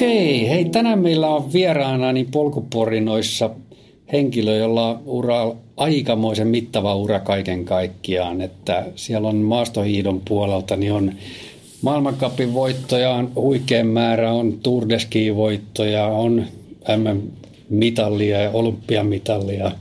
Okei, 0.00 0.48
hei 0.48 0.64
tänään 0.64 0.98
meillä 0.98 1.28
on 1.28 1.52
vieraana 1.52 2.12
niin 2.12 2.30
polkuporinoissa 2.30 3.50
henkilö, 4.12 4.56
jolla 4.56 4.88
on 4.88 5.02
ura, 5.06 5.54
aikamoisen 5.76 6.48
mittava 6.48 6.94
ura 6.94 7.20
kaiken 7.20 7.64
kaikkiaan. 7.64 8.40
Että 8.40 8.86
siellä 8.96 9.28
on 9.28 9.36
maastohiidon 9.36 10.20
puolelta, 10.28 10.76
niin 10.76 10.92
on 10.92 11.12
maailmankapin 11.82 12.54
voittoja, 12.54 13.10
on 13.10 13.32
huikean 13.34 13.86
määrä, 13.86 14.32
on 14.32 14.52
Tour 14.62 14.88
de 14.88 15.36
voittoja, 15.36 16.06
on 16.06 16.44
MM-mitallia 16.96 18.40
ja 18.40 18.50
olympiamitallia. 18.50 19.72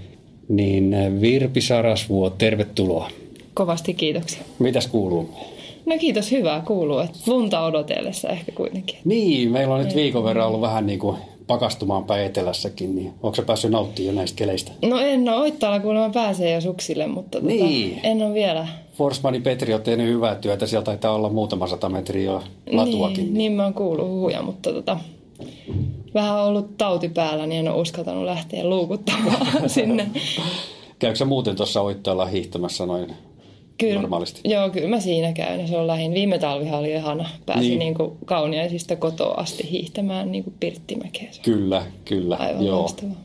Niin 0.50 0.96
Virpi 1.22 1.62
Sarasvuo, 1.62 2.30
tervetuloa. 2.30 3.10
Kovasti 3.54 3.94
kiitoksia. 3.94 4.42
Mitäs 4.60 4.88
kuuluu? 4.88 5.30
No 5.86 5.98
kiitos, 6.00 6.32
hyvää 6.32 6.62
kuuluu. 6.68 7.00
Että 7.00 7.18
lunta 7.28 7.64
odotellessa 7.64 8.30
ehkä 8.30 8.52
kuitenkin. 8.52 8.98
Niin, 9.06 9.52
meillä 9.52 9.76
on 9.76 9.86
nyt 9.86 9.96
viikon 9.96 10.24
verran 10.24 10.48
ollut 10.48 10.62
vähän 10.62 10.86
niin 10.86 11.00
kuin 11.00 11.18
pakastumaan 11.48 12.04
päin 12.04 12.26
etelässäkin, 12.26 12.96
niin 12.96 13.14
onko 13.24 13.36
se 13.36 13.42
päässyt 13.42 13.72
nauttimaan 13.72 14.16
jo 14.16 14.20
näistä 14.20 14.38
keleistä? 14.38 14.72
No 14.82 15.00
en 15.00 15.30
ole, 15.30 15.38
Oittaalla 15.38 15.80
kuulemma 15.80 16.10
pääsee 16.10 16.54
jo 16.54 16.62
suksille, 16.62 17.08
mutta 17.08 17.42
tota, 17.42 17.54
niin. 17.54 18.00
en 18.04 18.22
ole 18.22 18.34
vielä. 18.34 18.68
Forsmani 18.94 19.40
Petri 19.40 19.74
on 19.74 19.82
tehnyt 19.82 20.08
hyvää 20.08 20.36
työtä, 20.36 20.68
sieltä 20.68 20.86
taitaa 20.86 21.14
olla 21.14 21.30
muutama 21.30 21.68
sata 21.68 21.90
metriä 21.90 22.32
jo 22.32 22.44
latuakin. 22.72 23.24
Niin, 23.24 23.34
niin 23.34 23.52
mä 23.52 23.64
oon 23.64 23.74
kuullut 23.74 24.08
huhuja, 24.08 24.42
mutta 24.42 24.74
tota, 24.74 24.98
vähän 26.14 26.36
on 26.36 26.48
ollut 26.48 26.78
tauti 26.78 27.10
päällä, 27.10 27.46
niin 27.46 27.60
en 27.60 27.72
ole 27.72 27.82
uskaltanut 27.82 28.26
lähteä 28.26 28.70
luukuttamaan 28.70 29.70
sinne. 29.70 30.08
Käykö 31.00 31.16
sä 31.16 31.26
muuten 31.26 31.56
tuossa 31.56 31.82
Oittaalla 31.82 32.26
hiihtämässä 32.26 32.86
noin 32.86 33.14
kyllä, 33.80 34.02
normaalisti? 34.02 34.42
Joo, 34.44 34.70
kyllä 34.70 34.88
mä 34.88 35.00
siinä 35.00 35.34
käyn. 35.34 35.68
Se 35.68 35.78
on 35.78 35.88
lähin. 35.88 36.14
Viime 36.14 36.40
talvihan 36.40 36.80
oli 36.80 36.92
ihana. 36.92 37.30
Pääsin 37.46 37.70
niin. 37.70 37.80
niin 37.80 37.96
kuin 37.96 38.12
kauniaisista 38.26 38.96
kotoa 38.96 39.34
asti 39.34 39.72
hiihtämään 39.72 40.32
niin 40.32 40.44
kuin 40.44 40.54
Pirttimäkeen. 40.60 41.30
Kyllä, 41.42 41.86
kyllä. 42.06 42.36
Aivan 42.36 42.66
joo. 42.66 42.80
Loistavaa. 42.80 43.16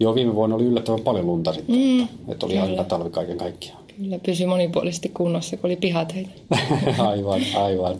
Joo, 0.00 0.14
viime 0.14 0.34
vuonna 0.34 0.56
oli 0.56 0.64
yllättävän 0.64 1.00
paljon 1.00 1.26
lunta 1.26 1.52
sitten. 1.52 1.76
Mm, 1.76 2.00
että, 2.00 2.32
että 2.32 2.46
oli 2.46 2.54
kyllä. 2.54 2.66
aina 2.66 2.84
talvi 2.84 3.10
kaiken 3.10 3.38
kaikkiaan. 3.38 3.84
Kyllä, 3.96 4.18
pysyi 4.18 4.46
monipuolisesti 4.46 5.08
kunnossa, 5.08 5.56
kun 5.56 5.68
oli 5.70 5.76
pihatöitä. 5.76 6.30
aivan, 7.08 7.40
aivan. 7.56 7.96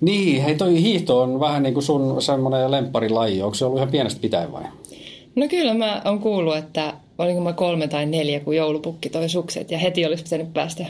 Niin, 0.00 0.42
hei 0.42 0.54
toi 0.54 0.82
hiihto 0.82 1.20
on 1.20 1.40
vähän 1.40 1.62
niin 1.62 1.74
kuin 1.74 1.84
sun 1.84 2.22
semmoinen 2.22 2.70
lempparilaji. 2.70 3.42
Onko 3.42 3.54
se 3.54 3.64
ollut 3.64 3.78
ihan 3.78 3.90
pienestä 3.90 4.20
pitäen 4.20 4.52
vai? 4.52 4.62
No 5.36 5.48
kyllä 5.48 5.74
mä 5.74 6.02
oon 6.04 6.18
kuullut, 6.18 6.56
että 6.56 6.94
olinko 7.18 7.40
mä 7.42 7.52
kolme 7.52 7.88
tai 7.88 8.06
neljä, 8.06 8.40
kun 8.40 8.56
joulupukki 8.56 9.10
toi 9.10 9.28
sukset 9.28 9.70
ja 9.70 9.78
heti 9.78 10.06
olisi 10.06 10.22
pitänyt 10.22 10.52
päästä 10.52 10.86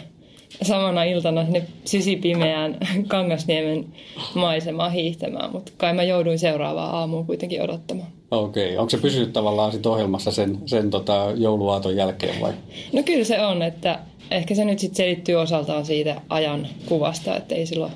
samana 0.62 1.04
iltana 1.04 1.44
sinne 1.44 1.66
sysipimeään 1.84 2.78
Kangasniemen 3.08 3.86
maisemaan 4.34 4.92
hiihtämään, 4.92 5.52
mutta 5.52 5.72
kai 5.76 5.94
mä 5.94 6.02
jouduin 6.02 6.38
seuraavaan 6.38 6.94
aamuun 6.94 7.26
kuitenkin 7.26 7.62
odottamaan. 7.62 8.08
Okei, 8.30 8.66
okay. 8.66 8.76
onko 8.76 8.90
se 8.90 8.98
pysynyt 8.98 9.32
tavallaan 9.32 9.72
sit 9.72 9.86
ohjelmassa 9.86 10.30
sen, 10.30 10.58
sen 10.66 10.90
tota 10.90 11.32
jouluaaton 11.34 11.96
jälkeen 11.96 12.40
vai? 12.40 12.52
No 12.92 13.02
kyllä 13.02 13.24
se 13.24 13.46
on, 13.46 13.62
että 13.62 13.98
ehkä 14.30 14.54
se 14.54 14.64
nyt 14.64 14.78
sitten 14.78 14.96
selittyy 14.96 15.34
osaltaan 15.34 15.84
siitä 15.84 16.20
ajan 16.28 16.68
kuvasta, 16.86 17.36
että 17.36 17.54
ei 17.54 17.66
silloin 17.66 17.92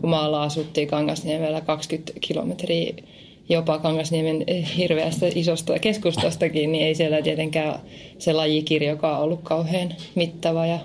kun 0.00 0.10
maalla 0.10 0.42
asuttiin 0.42 0.88
Kangasniemellä 0.88 1.60
20 1.60 2.12
kilometriä 2.20 2.94
jopa 3.50 3.78
Kangasniemen 3.78 4.44
hirveästä 4.76 5.26
isosta 5.34 5.78
keskustastakin, 5.78 6.72
niin 6.72 6.86
ei 6.86 6.94
siellä 6.94 7.22
tietenkään 7.22 7.80
se 8.18 8.32
lajikirjokaan 8.32 9.20
ollut 9.20 9.40
kauhean 9.42 9.94
mittava. 10.14 10.66
Ja, 10.66 10.78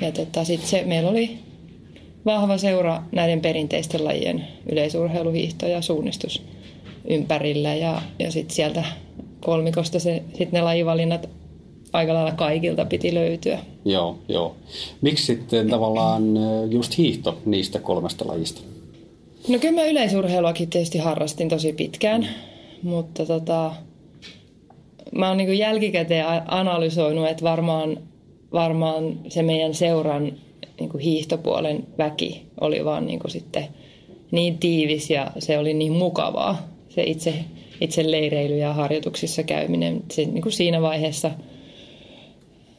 ja 0.00 0.12
tota, 0.12 0.44
sitten 0.44 0.68
se, 0.68 0.82
meillä 0.86 1.10
oli 1.10 1.38
vahva 2.24 2.58
seura 2.58 3.02
näiden 3.12 3.40
perinteisten 3.40 4.04
lajien 4.04 4.44
yleisurheiluhiihto 4.72 5.66
ja 5.66 5.82
suunnistus 5.82 6.42
ympärillä. 7.08 7.74
Ja, 7.74 8.02
ja 8.18 8.30
sitten 8.30 8.56
sieltä 8.56 8.84
kolmikosta 9.40 9.98
se, 9.98 10.22
sit 10.38 10.52
ne 10.52 10.62
lajivalinnat 10.62 11.28
aika 11.92 12.14
lailla 12.14 12.32
kaikilta 12.32 12.84
piti 12.84 13.14
löytyä. 13.14 13.58
Joo, 13.84 14.18
joo. 14.28 14.56
Miksi 15.00 15.24
sitten 15.24 15.70
tavallaan 15.70 16.22
just 16.70 16.98
hiihto 16.98 17.38
niistä 17.44 17.78
kolmesta 17.78 18.26
lajista? 18.26 18.73
No 19.48 19.58
kyllä 19.58 19.74
mä 19.74 19.86
yleisurheiluakin 19.86 20.70
tietysti 20.70 20.98
harrastin 20.98 21.48
tosi 21.48 21.72
pitkään, 21.72 22.28
mutta 22.82 23.26
tota, 23.26 23.74
mä 25.12 25.28
oon 25.28 25.36
niin 25.36 25.58
jälkikäteen 25.58 26.26
analysoinut, 26.46 27.28
että 27.28 27.44
varmaan, 27.44 27.98
varmaan 28.52 29.18
se 29.28 29.42
meidän 29.42 29.74
seuran 29.74 30.32
niin 30.80 30.98
hiihtopuolen 30.98 31.86
väki 31.98 32.46
oli 32.60 32.84
vaan 32.84 33.06
niin 33.06 33.20
sitten 33.26 33.64
niin 34.30 34.58
tiivis 34.58 35.10
ja 35.10 35.30
se 35.38 35.58
oli 35.58 35.74
niin 35.74 35.92
mukavaa, 35.92 36.68
se 36.88 37.02
itse, 37.02 37.34
itse 37.80 38.10
leireily 38.10 38.56
ja 38.56 38.72
harjoituksissa 38.72 39.42
käyminen. 39.42 40.02
Se, 40.10 40.24
niin 40.24 40.42
kuin 40.42 40.52
siinä 40.52 40.82
vaiheessa 40.82 41.30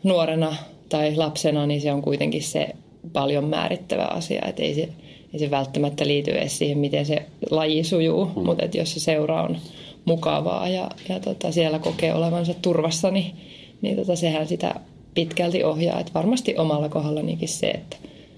nuorena 0.04 0.56
tai 0.90 1.16
lapsena, 1.16 1.66
niin 1.66 1.82
se 1.82 1.92
on 1.92 2.02
kuitenkin 2.02 2.44
se 2.44 2.68
paljon 3.14 3.44
määrittävä 3.44 4.04
asia, 4.04 4.42
että 4.48 4.64
ei 4.64 4.76
se, 4.76 4.90
ei 5.36 5.40
se 5.40 5.52
välttämättä 5.52 6.08
liity 6.08 6.32
edes 6.32 6.58
siihen, 6.58 6.78
miten 6.78 7.06
se 7.06 7.26
laji 7.52 7.84
sujuu, 7.84 8.26
mm. 8.26 8.46
mutta 8.46 8.66
että 8.66 8.78
jos 8.78 8.94
se 8.94 9.00
seura 9.00 9.44
on 9.44 9.58
mukavaa 10.06 10.70
ja, 10.70 10.90
ja 11.10 11.20
tota, 11.20 11.52
siellä 11.52 11.80
kokee 11.80 12.14
olevansa 12.14 12.54
turvassa, 12.62 13.12
niin, 13.12 13.36
niin 13.82 13.96
tota, 13.96 14.16
sehän 14.16 14.48
sitä 14.48 14.76
pitkälti 15.14 15.64
ohjaa. 15.64 16.00
Et 16.00 16.14
varmasti 16.14 16.58
omalla 16.58 16.90
kohdallanikin 16.90 17.50
se, 17.50 17.68
että 17.68 17.98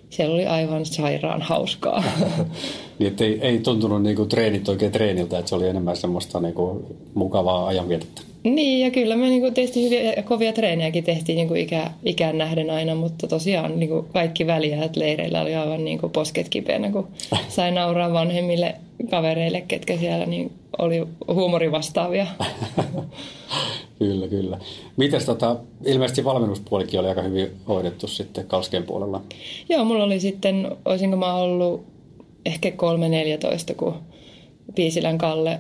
siellä 0.09 0.35
oli 0.35 0.45
aivan 0.45 0.85
sairaan 0.85 1.41
hauskaa. 1.41 2.03
niin, 2.99 3.15
ei, 3.19 3.39
ei 3.41 3.59
tuntunut 3.59 4.03
niinku 4.03 4.25
treenit 4.25 4.69
oikein 4.69 4.91
treeniltä, 4.91 5.39
että 5.39 5.49
se 5.49 5.55
oli 5.55 5.67
enemmän 5.67 5.97
semmoista 5.97 6.39
niinku 6.39 6.85
mukavaa 7.13 7.67
ajanvietettä. 7.67 8.21
Niin, 8.55 8.85
ja 8.85 8.91
kyllä 8.91 9.15
me 9.15 9.29
niinku 9.29 9.51
tietysti 9.51 9.83
hyviä 9.83 10.13
ja 10.13 10.23
kovia 10.23 10.53
treenejäkin 10.53 11.03
tehtiin 11.03 11.35
niinku 11.35 11.55
ikä, 11.55 11.91
ikään 12.03 12.37
nähden 12.37 12.69
aina, 12.69 12.95
mutta 12.95 13.27
tosiaan 13.27 13.79
niinku 13.79 14.05
kaikki 14.13 14.47
väliä, 14.47 14.89
leireillä 14.95 15.41
oli 15.41 15.55
aivan 15.55 15.85
niinku 15.85 16.09
posket 16.09 16.49
kipeänä, 16.49 16.91
kun 16.91 17.07
sai 17.47 17.71
nauraa 17.71 18.13
vanhemmille 18.13 18.75
kavereille, 19.09 19.61
ketkä 19.61 19.97
siellä 19.97 20.25
niin 20.25 20.51
oli 20.77 21.07
huumorivastaavia. 21.33 22.27
kyllä, 23.99 24.27
kyllä. 24.27 24.57
Mites 24.97 25.25
tota, 25.25 25.55
ilmeisesti 25.85 26.23
valmennuspuolikin 26.23 26.99
oli 26.99 27.07
aika 27.07 27.21
hyvin 27.21 27.51
hoidettu 27.67 28.07
sitten 28.07 28.47
Kalskeen 28.47 28.83
puolella? 28.83 29.21
Joo, 29.69 29.85
mulla 29.85 30.03
oli 30.03 30.19
sitten, 30.19 30.77
olisinko 30.85 31.17
mä 31.17 31.35
ollut 31.35 31.85
ehkä 32.45 32.69
3-14, 32.69 32.73
kun 33.77 33.93
Piisilän 34.75 35.17
Kalle 35.17 35.59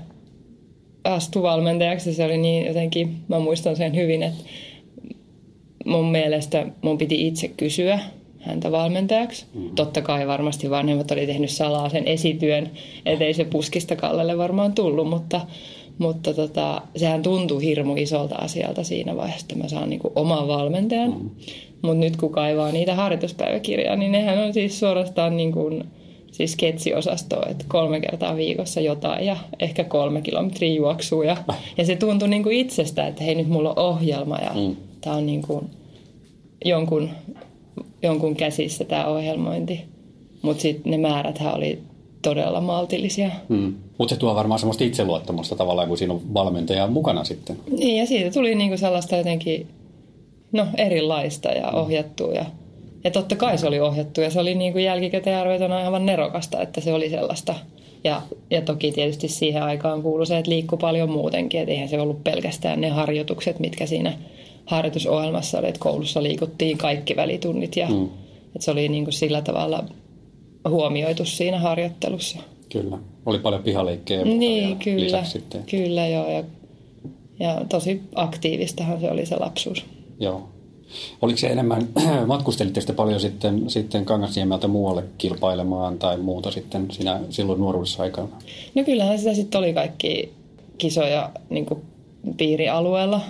astui 1.13 1.41
valmentajaksi. 1.41 2.13
Se 2.13 2.25
oli 2.25 2.37
niin 2.37 2.65
jotenkin, 2.65 3.15
mä 3.27 3.39
muistan 3.39 3.75
sen 3.75 3.95
hyvin, 3.95 4.23
että 4.23 4.43
mun 5.85 6.11
mielestä 6.11 6.67
mun 6.81 6.97
piti 6.97 7.27
itse 7.27 7.47
kysyä 7.47 7.99
häntä 8.39 8.71
valmentajaksi. 8.71 9.45
Mm-hmm. 9.53 9.75
Totta 9.75 10.01
kai 10.01 10.27
varmasti 10.27 10.69
vanhemmat 10.69 11.11
oli 11.11 11.25
tehnyt 11.25 11.49
salaa 11.49 11.89
sen 11.89 12.07
esityön, 12.07 12.69
ettei 13.05 13.33
se 13.33 13.45
puskista 13.45 13.95
Kallelle 13.95 14.37
varmaan 14.37 14.73
tullut, 14.73 15.09
mutta, 15.09 15.41
mutta 15.97 16.33
tota, 16.33 16.81
sehän 16.95 17.21
tuntui 17.21 17.63
hirmu 17.63 17.95
isolta 17.95 18.35
asialta 18.35 18.83
siinä 18.83 19.15
vaiheessa, 19.15 19.45
että 19.49 19.63
mä 19.63 19.69
saan 19.69 19.89
niinku 19.89 20.11
oman 20.15 20.47
valmentajan. 20.47 21.09
Mm-hmm. 21.09 21.29
Mutta 21.81 21.99
nyt 21.99 22.17
kun 22.17 22.31
kaivaa 22.31 22.71
niitä 22.71 22.95
harjoituspäiväkirjaa, 22.95 23.95
niin 23.95 24.11
nehän 24.11 24.37
on 24.37 24.53
siis 24.53 24.79
suorastaan 24.79 25.37
niin 25.37 25.51
kuin 25.51 25.83
siis 26.37 26.51
sketsiosastoa, 26.51 27.45
että 27.49 27.65
kolme 27.67 27.99
kertaa 27.99 28.35
viikossa 28.35 28.81
jotain 28.81 29.25
ja 29.25 29.37
ehkä 29.59 29.83
kolme 29.83 30.21
kilometriä 30.21 30.73
juoksua. 30.73 31.25
Ja, 31.25 31.37
ja 31.77 31.85
se 31.85 31.95
tuntui 31.95 32.29
niin 32.29 32.43
kuin 32.43 32.57
itsestä, 32.57 33.07
että 33.07 33.23
hei 33.23 33.35
nyt 33.35 33.47
mulla 33.47 33.69
on 33.69 33.79
ohjelma 33.79 34.37
ja 34.37 34.51
mm. 34.55 34.75
tämä 35.01 35.15
on 35.15 35.25
niin 35.25 35.41
kuin 35.41 35.65
jonkun, 36.65 37.09
jonkun 38.03 38.35
käsissä 38.35 38.83
tämä 38.83 39.05
ohjelmointi. 39.05 39.81
Mutta 40.41 40.61
sitten 40.61 40.91
ne 40.91 40.97
määräthän 40.97 41.55
oli 41.55 41.79
todella 42.21 42.61
maltillisia. 42.61 43.29
Mm. 43.49 43.75
Mutta 43.97 44.15
se 44.15 44.19
tuo 44.19 44.35
varmaan 44.35 44.59
semmoista 44.59 44.83
itseluottamusta 44.83 45.55
tavallaan, 45.55 45.87
kun 45.87 45.97
siinä 45.97 46.13
on 46.13 46.33
valmentaja 46.33 46.87
mukana 46.87 47.23
sitten. 47.23 47.57
Niin, 47.77 47.97
ja 47.97 48.05
siitä 48.05 48.31
tuli 48.31 48.55
niinku 48.55 48.77
sellaista 48.77 49.15
jotenkin 49.15 49.67
no, 50.51 50.67
erilaista 50.77 51.49
ja 51.49 51.71
ohjattua. 51.71 52.33
Ja 52.33 52.45
ja 53.07 53.11
totta 53.11 53.35
kai 53.35 53.57
se 53.57 53.67
oli 53.67 53.79
ohjattu 53.79 54.21
ja 54.21 54.29
se 54.29 54.39
oli 54.39 54.55
niin 54.55 54.73
kuin 54.73 54.83
jälkikäteen 54.83 55.37
arvioituna 55.37 55.77
aivan 55.77 56.05
nerokasta, 56.05 56.61
että 56.61 56.81
se 56.81 56.93
oli 56.93 57.09
sellaista. 57.09 57.55
Ja, 58.03 58.21
ja 58.51 58.61
toki 58.61 58.91
tietysti 58.91 59.27
siihen 59.27 59.63
aikaan 59.63 60.01
kuului 60.01 60.25
se, 60.25 60.37
että 60.37 60.51
liikkui 60.51 60.77
paljon 60.81 61.09
muutenkin, 61.09 61.59
että 61.59 61.71
eihän 61.71 61.89
se 61.89 62.01
ollut 62.01 62.23
pelkästään 62.23 62.81
ne 62.81 62.89
harjoitukset, 62.89 63.59
mitkä 63.59 63.85
siinä 63.85 64.13
harjoitusohjelmassa 64.65 65.59
oli, 65.59 65.67
että 65.67 65.79
koulussa 65.79 66.23
liikuttiin 66.23 66.77
kaikki 66.77 67.15
välitunnit 67.15 67.75
ja 67.75 67.87
mm. 67.87 68.03
että 68.45 68.59
se 68.59 68.71
oli 68.71 68.89
niin 68.89 69.03
kuin 69.03 69.13
sillä 69.13 69.41
tavalla 69.41 69.83
huomioitu 70.69 71.25
siinä 71.25 71.59
harjoittelussa. 71.59 72.39
Kyllä, 72.69 72.97
oli 73.25 73.39
paljon 73.39 73.63
pihaleikkejä 73.63 74.23
niin, 74.23 74.77
kyllä, 74.77 75.23
sitten. 75.23 75.63
Kyllä 75.63 76.07
joo 76.07 76.29
ja, 76.29 76.43
ja 77.39 77.61
tosi 77.69 78.01
aktiivistahan 78.15 78.99
se 78.99 79.11
oli 79.11 79.25
se 79.25 79.35
lapsuus. 79.39 79.85
Joo, 80.19 80.49
Oliko 81.21 81.37
se 81.37 81.47
enemmän, 81.47 81.87
matkustelitte 82.25 82.81
sitten 82.81 82.95
paljon 82.95 83.19
sitten, 83.19 83.69
sitten 83.69 84.05
Kangasniemeltä 84.05 84.67
muualle 84.67 85.03
kilpailemaan 85.17 85.99
tai 85.99 86.17
muuta 86.17 86.51
sitten 86.51 86.87
siinä, 86.91 87.19
silloin 87.29 87.59
nuoruudessa 87.59 88.03
aikana? 88.03 88.27
No 88.75 88.83
kyllähän 88.83 89.19
sitä 89.19 89.33
sitten 89.33 89.59
oli 89.59 89.73
kaikki 89.73 90.33
kisoja 90.77 91.31
niin 91.49 91.65
kuin 91.65 91.81
piirialueella 92.37 93.21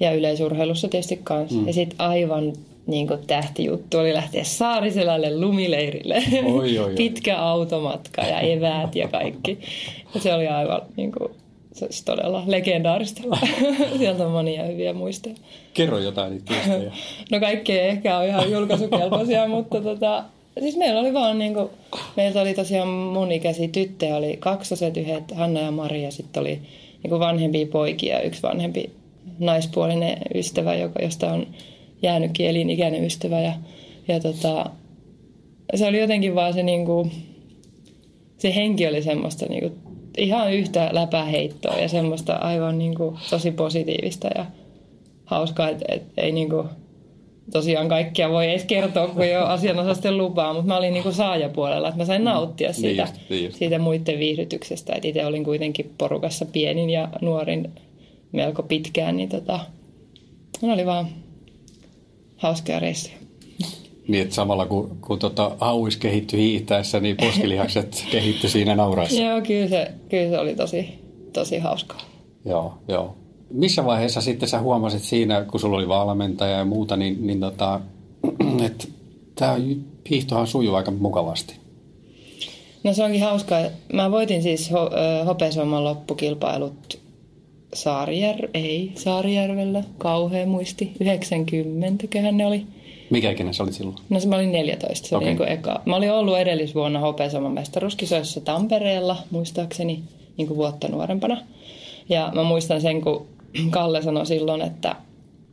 ja 0.00 0.12
yleisurheilussa 0.12 0.88
tietysti 0.88 1.20
kanssa. 1.24 1.58
Mm. 1.58 1.66
Ja 1.66 1.72
sitten 1.72 2.00
aivan 2.00 2.52
niin 2.86 3.08
kuin 3.08 3.20
tähtijuttu 3.26 3.98
oli 3.98 4.14
lähteä 4.14 4.44
Saariselälle 4.44 5.40
lumileirille. 5.40 6.22
Oi, 6.44 6.78
oi, 6.78 6.78
oi. 6.78 6.94
Pitkä 7.04 7.38
automatka 7.38 8.22
ja 8.22 8.40
eväät 8.40 8.96
ja 8.96 9.08
kaikki. 9.08 9.58
Ja 10.14 10.20
se 10.20 10.34
oli 10.34 10.48
aivan 10.48 10.82
niin 10.96 11.12
kuin, 11.12 11.30
se 11.72 11.84
olisi 11.84 12.04
todella 12.04 12.42
legendaarista. 12.46 13.22
Sieltä 13.98 14.26
on 14.26 14.32
monia 14.32 14.64
hyviä 14.64 14.92
muistoja. 14.92 15.34
Kerro 15.74 15.98
jotain 15.98 16.32
niitä 16.32 16.52
muistoja. 16.52 16.92
no 17.30 17.40
kaikki 17.40 17.72
ei 17.72 17.88
ehkä 17.88 18.18
ole 18.18 18.26
ihan 18.26 18.50
julkaisukelpoisia, 18.52 19.48
mutta 19.56 19.80
tota, 19.80 20.24
siis 20.60 20.76
meillä 20.76 21.00
oli 21.00 21.14
vaan 21.14 21.38
niin 21.38 21.54
kuin, 21.54 21.70
meiltä 22.16 22.40
oli 22.40 22.54
tosiaan 22.54 22.88
mun 22.88 23.32
ikäisiä 23.32 23.68
tyttöjä, 23.68 24.16
oli 24.16 24.36
kaksoset 24.36 24.96
yhdet, 24.96 25.32
Hanna 25.32 25.60
ja 25.60 25.70
Maria, 25.70 26.10
sitten 26.10 26.40
oli 26.40 26.60
niin 27.02 27.10
kuin 27.10 27.20
vanhempia 27.20 27.66
poikia, 27.66 28.20
yksi 28.20 28.42
vanhempi 28.42 28.90
naispuolinen 29.38 30.18
ystävä, 30.34 30.74
joka, 30.74 31.02
josta 31.02 31.32
on 31.32 31.46
jäänytkin 32.02 32.46
elinikäinen 32.46 33.04
ystävä. 33.04 33.40
Ja, 33.40 33.52
ja 34.08 34.20
tota, 34.20 34.70
se 35.74 35.86
oli 35.86 36.00
jotenkin 36.00 36.34
vaan 36.34 36.54
se, 36.54 36.62
niin 36.62 36.86
kuin, 36.86 37.12
se 38.38 38.54
henki 38.54 38.86
oli 38.86 39.02
semmoista 39.02 39.46
niin 39.46 39.60
kuin, 39.60 39.89
ihan 40.18 40.52
yhtä 40.52 40.88
läpäheittoa 40.92 41.76
ja 41.76 41.88
semmoista 41.88 42.32
aivan 42.32 42.78
niin 42.78 42.94
kuin, 42.94 43.18
tosi 43.30 43.50
positiivista 43.50 44.28
ja 44.34 44.46
hauskaa, 45.24 45.68
että 45.68 45.84
et, 45.88 46.02
ei 46.16 46.32
niin 46.32 46.50
kuin, 46.50 46.68
tosiaan 47.52 47.88
kaikkia 47.88 48.30
voi 48.30 48.50
edes 48.50 48.64
kertoa, 48.64 49.08
kun 49.08 49.22
ei 49.22 49.36
ole 49.36 49.48
asianosasten 49.48 50.18
lupaa, 50.18 50.52
mutta 50.52 50.68
mä 50.68 50.76
olin 50.76 50.92
niin 50.92 51.02
kuin 51.02 51.14
saajapuolella, 51.14 51.88
että 51.88 51.98
mä 51.98 52.04
sain 52.04 52.24
nauttia 52.24 52.68
mm. 52.68 52.74
siitä, 52.74 53.02
niin 53.02 53.12
just, 53.12 53.30
niin 53.30 53.44
just. 53.44 53.56
siitä 53.56 53.78
muiden 53.78 54.18
viihdytyksestä. 54.18 54.92
Että 54.94 55.08
itse 55.08 55.26
olin 55.26 55.44
kuitenkin 55.44 55.94
porukassa 55.98 56.46
pienin 56.46 56.90
ja 56.90 57.08
nuorin 57.20 57.70
melko 58.32 58.62
pitkään, 58.62 59.16
niin 59.16 59.28
tota, 59.28 59.60
ne 60.62 60.72
oli 60.72 60.86
vaan 60.86 61.08
hauskaa 62.36 62.80
reissuja. 62.80 63.19
Niin, 64.10 64.22
että 64.22 64.34
samalla 64.34 64.66
kun, 64.66 64.96
kun 65.00 65.18
tota, 65.18 65.56
hauis 65.60 65.96
kehittyi 65.96 66.40
hiihtäessä, 66.40 67.00
niin 67.00 67.16
poskilihakset 67.16 68.04
kehittyi 68.12 68.50
siinä 68.50 68.74
nauraessa. 68.76 69.22
Joo, 69.22 69.40
kyllä 69.40 69.68
se, 69.68 69.90
kyllä 70.08 70.30
se 70.30 70.38
oli 70.38 70.54
tosi, 70.54 70.88
tosi 71.32 71.58
hauskaa. 71.58 72.00
Joo, 72.44 72.74
joo. 72.88 73.16
Missä 73.50 73.84
vaiheessa 73.84 74.20
sitten 74.20 74.48
sä 74.48 74.60
huomasit 74.60 75.02
siinä, 75.02 75.44
kun 75.44 75.60
sulla 75.60 75.76
oli 75.76 75.88
valmentaja 75.88 76.58
ja 76.58 76.64
muuta, 76.64 76.96
niin, 76.96 77.26
niin 77.26 77.40
tota, 77.40 77.80
että 78.66 78.84
tämä 79.34 79.56
hiihtohan 80.10 80.46
sujuu 80.46 80.74
aika 80.74 80.90
mukavasti? 80.90 81.54
No 82.84 82.94
se 82.94 83.04
onkin 83.04 83.22
hauskaa. 83.22 83.60
Mä 83.92 84.10
voitin 84.10 84.42
siis 84.42 84.70
ho- 84.70 85.24
Hopesomman 85.26 85.84
loppukilpailut 85.84 87.00
Saarijär, 87.74 88.48
ei 88.54 88.92
Saarijärvellä, 88.94 89.84
kauhean 89.98 90.48
muisti, 90.48 90.92
90 91.00 92.06
köhän 92.06 92.36
ne 92.36 92.46
oli. 92.46 92.66
Mikä 93.10 93.30
ikinä 93.30 93.52
se 93.52 93.62
oli 93.62 93.72
silloin? 93.72 93.96
No 94.08 94.20
se 94.20 94.28
mä 94.28 94.36
olin 94.36 94.52
14, 94.52 95.08
se 95.08 95.16
okay. 95.16 95.28
oli 95.28 95.38
niin 95.38 95.48
eka. 95.48 95.82
Mä 95.86 95.96
olin 95.96 96.12
ollut 96.12 96.38
edellisvuonna 96.38 97.00
Hopeasoman 97.00 97.52
mestaruuskisoissa 97.52 98.40
Tampereella, 98.40 99.16
muistaakseni, 99.30 100.02
niin 100.36 100.48
kuin 100.48 100.56
vuotta 100.56 100.88
nuorempana. 100.88 101.42
Ja 102.08 102.32
mä 102.34 102.42
muistan 102.42 102.80
sen, 102.80 103.00
kun 103.00 103.26
Kalle 103.70 104.02
sanoi 104.02 104.26
silloin, 104.26 104.62
että, 104.62 104.96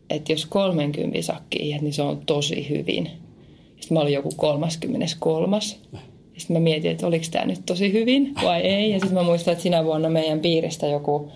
että 0.09 0.33
jos 0.33 0.45
30 0.45 1.21
sakki 1.21 1.77
niin 1.81 1.93
se 1.93 2.01
on 2.01 2.21
tosi 2.25 2.69
hyvin. 2.69 3.09
Sitten 3.79 3.97
mä 3.97 3.99
olin 3.99 4.13
joku 4.13 4.29
33. 4.35 5.57
Sitten 6.37 6.53
mä 6.55 6.59
mietin, 6.59 6.91
että 6.91 7.07
oliko 7.07 7.25
tämä 7.31 7.45
nyt 7.45 7.65
tosi 7.65 7.93
hyvin 7.93 8.33
vai 8.43 8.61
ei. 8.61 8.91
Ja 8.91 8.99
sitten 8.99 9.17
mä 9.17 9.23
muistan, 9.23 9.51
että 9.51 9.63
sinä 9.63 9.83
vuonna 9.83 10.09
meidän 10.09 10.39
piiristä 10.39 10.87
joku 10.87 11.31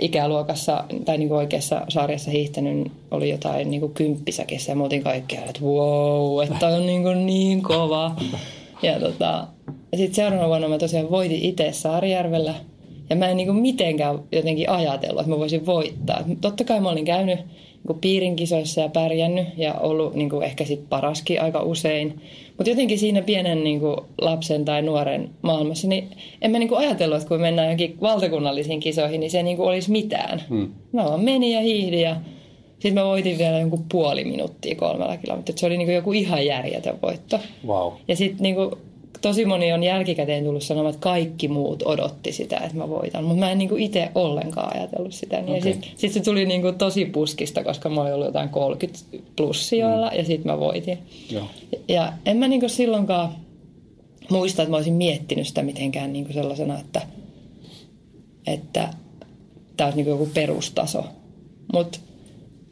ikäluokassa 0.00 0.84
tai 1.04 1.18
niin 1.18 1.32
oikeassa 1.32 1.82
sarjassa 1.88 2.30
hiihtänyt 2.30 2.92
oli 3.10 3.30
jotain 3.30 3.70
niin 3.70 3.80
kuin 3.80 3.94
kymppisäkissä 3.94 4.72
ja 4.72 4.76
me 4.76 4.82
oltiin 4.82 5.02
kaikki, 5.02 5.36
että 5.36 5.60
wow, 5.62 6.42
että 6.42 6.66
on 6.66 6.86
niin, 6.86 7.02
kuin 7.02 7.26
niin 7.26 7.62
kova. 7.62 8.16
Ja 8.82 9.00
tota, 9.00 9.46
sitten 9.96 10.14
seuraavana 10.14 10.48
vuonna 10.48 10.68
mä 10.68 10.78
tosiaan 10.78 11.10
voitin 11.10 11.42
itse 11.42 11.72
Saarijärvellä 11.72 12.54
ja 13.12 13.16
mä 13.16 13.28
en 13.28 13.36
niin 13.36 13.46
kuin 13.46 13.58
mitenkään 13.58 14.18
jotenkin 14.32 14.70
ajatellut, 14.70 15.20
että 15.20 15.30
mä 15.30 15.38
voisin 15.38 15.66
voittaa. 15.66 16.24
Totta 16.40 16.64
kai 16.64 16.80
mä 16.80 16.90
olin 16.90 17.04
käynyt 17.04 17.38
niin 17.88 17.98
piirin 18.00 18.36
kisoissa 18.36 18.80
ja 18.80 18.88
pärjännyt 18.88 19.46
ja 19.56 19.74
ollut 19.74 20.14
niin 20.14 20.30
kuin 20.30 20.42
ehkä 20.42 20.64
sit 20.64 20.88
paraskin 20.88 21.42
aika 21.42 21.62
usein. 21.62 22.20
Mutta 22.56 22.70
jotenkin 22.70 22.98
siinä 22.98 23.22
pienen 23.22 23.64
niin 23.64 23.80
kuin 23.80 23.96
lapsen 24.20 24.64
tai 24.64 24.82
nuoren 24.82 25.30
maailmassa, 25.42 25.88
niin 25.88 26.08
en 26.42 26.50
mä 26.50 26.58
niin 26.58 26.68
kuin 26.68 26.78
ajatellut, 26.78 27.16
että 27.16 27.28
kun 27.28 27.40
mennään 27.40 27.66
johonkin 27.66 27.96
valtakunnallisiin 28.00 28.80
kisoihin, 28.80 29.20
niin 29.20 29.30
se 29.30 29.42
niin 29.42 29.56
kuin 29.56 29.68
olisi 29.68 29.90
mitään. 29.90 30.42
Hmm. 30.48 30.68
Mä 30.92 31.04
vaan 31.04 31.24
menin 31.24 31.52
ja 31.52 31.60
hiihdin 31.60 32.00
ja 32.00 32.16
sitten 32.72 32.94
mä 32.94 33.04
voitin 33.04 33.38
vielä 33.38 33.58
jonkun 33.58 33.84
puoli 33.92 34.24
minuuttia 34.24 34.74
kolmella 34.74 35.16
kilometrillä. 35.16 35.58
Se 35.58 35.66
oli 35.66 35.76
niin 35.76 35.86
kuin 35.86 35.94
joku 35.94 36.12
ihan 36.12 36.46
järjetön 36.46 36.98
voitto. 37.02 37.40
Wow. 37.66 37.92
Ja 38.08 38.16
sitten 38.16 38.42
niin 38.42 38.54
kuin 38.54 38.70
tosi 39.22 39.44
moni 39.44 39.72
on 39.72 39.82
jälkikäteen 39.82 40.44
tullut 40.44 40.62
sanomaan, 40.62 40.94
että 40.94 41.02
kaikki 41.04 41.48
muut 41.48 41.82
odotti 41.82 42.32
sitä, 42.32 42.56
että 42.56 42.76
mä 42.76 42.88
voitan. 42.88 43.24
Mutta 43.24 43.40
mä 43.40 43.50
en 43.50 43.58
niinku 43.58 43.76
itse 43.76 44.08
ollenkaan 44.14 44.76
ajatellut 44.76 45.12
sitä. 45.12 45.40
Niin 45.40 45.58
okay. 45.58 45.72
Sitten 45.72 45.90
sit 45.96 46.12
se 46.12 46.20
tuli 46.20 46.46
niinku 46.46 46.72
tosi 46.72 47.04
puskista, 47.04 47.64
koska 47.64 47.88
mä 47.88 48.00
olin 48.00 48.14
ollut 48.14 48.26
jotain 48.26 48.48
30 48.48 48.98
plussijoilla 49.36 50.10
mm. 50.10 50.16
ja 50.16 50.24
sitten 50.24 50.52
mä 50.52 50.58
voitin. 50.58 50.98
Joo. 51.30 51.44
Ja 51.88 52.12
en 52.26 52.36
mä 52.36 52.48
niinku 52.48 52.68
silloinkaan 52.68 53.34
muista, 54.30 54.62
että 54.62 54.70
mä 54.70 54.76
olisin 54.76 54.94
miettinyt 54.94 55.46
sitä 55.46 55.62
mitenkään 55.62 56.12
niinku 56.12 56.32
sellaisena, 56.32 56.78
että, 56.78 57.02
että 58.46 58.88
tämä 59.76 59.86
olisi 59.86 59.96
niinku 59.96 60.10
joku 60.10 60.30
perustaso. 60.34 61.04
Mutta 61.72 61.98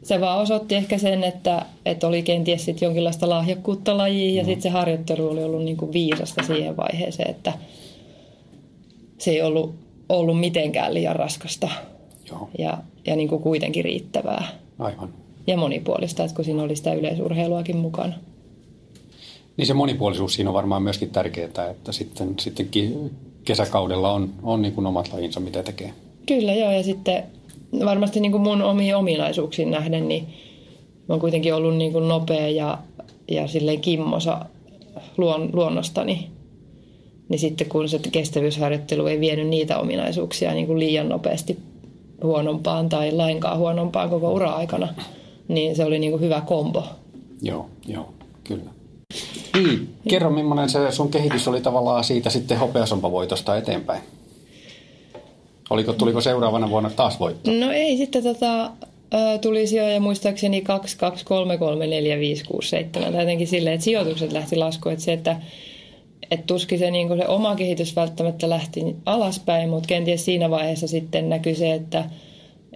se 0.03 0.21
vaan 0.21 0.39
osoitti 0.39 0.75
ehkä 0.75 0.97
sen, 0.97 1.23
että, 1.23 1.65
että 1.85 2.07
oli 2.07 2.23
kenties 2.23 2.65
sit 2.65 2.81
jonkinlaista 2.81 3.29
lahjakkuutta 3.29 3.97
lajiin 3.97 4.35
ja 4.35 4.43
mm. 4.43 4.45
sitten 4.45 4.61
se 4.61 4.69
harjoittelu 4.69 5.29
oli 5.29 5.43
ollut 5.43 5.63
niin 5.63 5.77
kuin 5.77 5.93
viisasta 5.93 6.43
siihen 6.43 6.77
vaiheeseen, 6.77 7.29
että 7.29 7.53
se 9.17 9.31
ei 9.31 9.41
ollut, 9.41 9.75
ollut 10.09 10.39
mitenkään 10.39 10.93
liian 10.93 11.15
raskasta 11.15 11.69
Joo. 12.29 12.49
ja, 12.57 12.77
ja 13.05 13.15
niin 13.15 13.29
kuin 13.29 13.41
kuitenkin 13.41 13.83
riittävää. 13.83 14.47
Aivan. 14.79 15.09
Ja 15.47 15.57
monipuolista, 15.57 16.23
että 16.23 16.35
kun 16.35 16.45
siinä 16.45 16.63
oli 16.63 16.75
sitä 16.75 16.93
yleisurheiluakin 16.93 17.77
mukana. 17.77 18.13
Niin 19.57 19.67
se 19.67 19.73
monipuolisuus 19.73 20.33
siinä 20.33 20.49
on 20.49 20.53
varmaan 20.53 20.83
myöskin 20.83 21.09
tärkeää, 21.09 21.69
että 21.71 21.91
sitten, 21.91 22.33
sitten 22.39 22.69
kesäkaudella 23.43 24.13
on, 24.13 24.29
on 24.43 24.61
niin 24.61 24.73
kuin 24.73 24.87
omat 24.87 25.13
lajinsa, 25.13 25.39
mitä 25.39 25.63
tekee. 25.63 25.93
Kyllä 26.25 26.53
joo, 26.53 26.71
ja 26.71 26.83
sitten 26.83 27.23
varmasti 27.85 28.19
niin 28.19 28.31
kuin 28.31 28.41
mun 28.41 28.61
omiin 28.61 28.95
ominaisuuksiin 28.95 29.71
nähden, 29.71 30.07
niin 30.07 30.23
mä 31.07 31.13
oon 31.13 31.19
kuitenkin 31.19 31.53
ollut 31.53 31.75
niin 31.75 31.91
kuin 31.91 32.07
nopea 32.07 32.49
ja, 32.49 32.77
ja 33.31 33.47
silleen 33.47 33.81
kimmosa 33.81 34.45
luon, 35.17 35.49
luonnostani. 35.53 36.29
Niin 37.29 37.39
sitten 37.39 37.69
kun 37.69 37.89
se 37.89 37.99
kestävyysharjoittelu 38.11 39.07
ei 39.07 39.19
vienyt 39.19 39.47
niitä 39.47 39.79
ominaisuuksia 39.79 40.53
niin 40.53 40.67
kuin 40.67 40.79
liian 40.79 41.09
nopeasti 41.09 41.57
huonompaan 42.23 42.89
tai 42.89 43.11
lainkaan 43.11 43.57
huonompaan 43.57 44.09
koko 44.09 44.33
ura-aikana, 44.33 44.93
niin 45.47 45.75
se 45.75 45.85
oli 45.85 45.99
niin 45.99 46.11
kuin 46.11 46.21
hyvä 46.21 46.41
kombo. 46.41 46.83
Joo, 47.41 47.69
joo, 47.87 48.13
kyllä. 48.43 48.71
Niin, 49.53 49.89
kerro 50.09 50.29
millainen 50.29 50.69
se 50.69 50.91
sun 50.91 51.11
kehitys 51.11 51.47
oli 51.47 51.61
tavallaan 51.61 52.03
siitä 52.03 52.29
sitten 52.29 52.59
hopeasompavoitosta 52.59 53.57
eteenpäin? 53.57 54.01
Oliko, 55.71 55.93
tuliko 55.93 56.21
seuraavana 56.21 56.69
vuonna 56.69 56.89
taas 56.89 57.19
voitto? 57.19 57.51
No 57.51 57.71
ei, 57.71 57.97
sitten 57.97 58.23
tota, 58.23 58.71
tuli 59.41 59.67
sijoja 59.67 59.99
muistaakseni 59.99 60.61
2, 60.61 60.97
2, 60.97 61.25
3, 61.25 61.57
3, 61.57 61.87
4, 61.87 62.19
5, 62.19 62.45
6, 62.45 62.69
7. 62.69 63.11
Tai 63.11 63.21
jotenkin 63.21 63.47
silleen, 63.47 63.73
että 63.73 63.83
sijoitukset 63.83 64.31
lähti 64.31 64.55
laskuun. 64.55 64.93
Että 64.93 65.05
se, 65.05 65.13
että 65.13 65.41
et 66.31 66.45
tuskin 66.45 66.79
se, 66.79 66.91
niin 66.91 67.17
se 67.17 67.27
oma 67.27 67.55
kehitys 67.55 67.95
välttämättä 67.95 68.49
lähti 68.49 68.95
alaspäin, 69.05 69.69
mutta 69.69 69.87
kenties 69.87 70.25
siinä 70.25 70.49
vaiheessa 70.49 70.87
sitten 70.87 71.29
näkyi 71.29 71.55
se, 71.55 71.73
että 71.73 72.09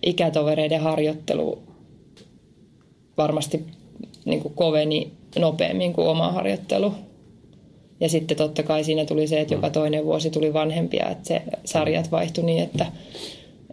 ikätovereiden 0.05 0.81
harjoittelu 0.81 1.63
varmasti 3.17 3.65
niin 4.25 4.41
koveni 4.55 5.11
nopeammin 5.39 5.93
kuin 5.93 6.07
oma 6.07 6.31
harjoittelu. 6.31 6.93
Ja 7.99 8.09
sitten 8.09 8.37
totta 8.37 8.63
kai 8.63 8.83
siinä 8.83 9.05
tuli 9.05 9.27
se, 9.27 9.39
että 9.39 9.53
joka 9.53 9.69
toinen 9.69 10.05
vuosi 10.05 10.29
tuli 10.29 10.53
vanhempia, 10.53 11.09
että 11.09 11.27
se 11.27 11.41
sarjat 11.65 12.11
vaihtui 12.11 12.43
niin, 12.43 12.63
että, 12.63 12.85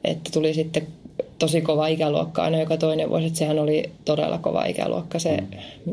että 0.05 0.31
tuli 0.33 0.55
sitten 0.55 0.87
tosi 1.39 1.61
kova 1.61 1.87
ikäluokka 1.87 2.43
aina 2.43 2.61
joka 2.61 2.77
toinen 2.77 3.11
vuosi. 3.11 3.27
Että 3.27 3.39
sehän 3.39 3.59
oli 3.59 3.91
todella 4.05 4.39
kova 4.39 4.65
ikäluokka 4.65 5.19
se 5.19 5.39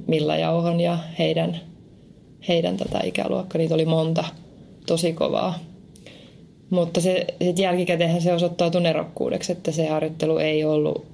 Milla 0.08 0.38
Jauhon 0.38 0.80
ja 0.80 0.98
heidän, 1.20 1.60
heidän 2.48 2.78
tätä 2.78 3.00
ikäluokka. 3.04 3.58
Niitä 3.58 3.74
oli 3.74 3.86
monta 3.86 4.24
tosi 4.86 5.14
kovaa. 5.14 5.60
Mutta 6.70 7.02
se, 7.02 7.26
sit 7.44 7.60
jälkikäteenhän 7.60 8.22
se 8.22 8.34
osoittautui 8.34 8.82
nerokkuudeksi, 8.82 9.52
että 9.52 9.72
se 9.72 9.88
harjoittelu 9.88 10.38
ei 10.38 10.64
ollut 10.66 11.06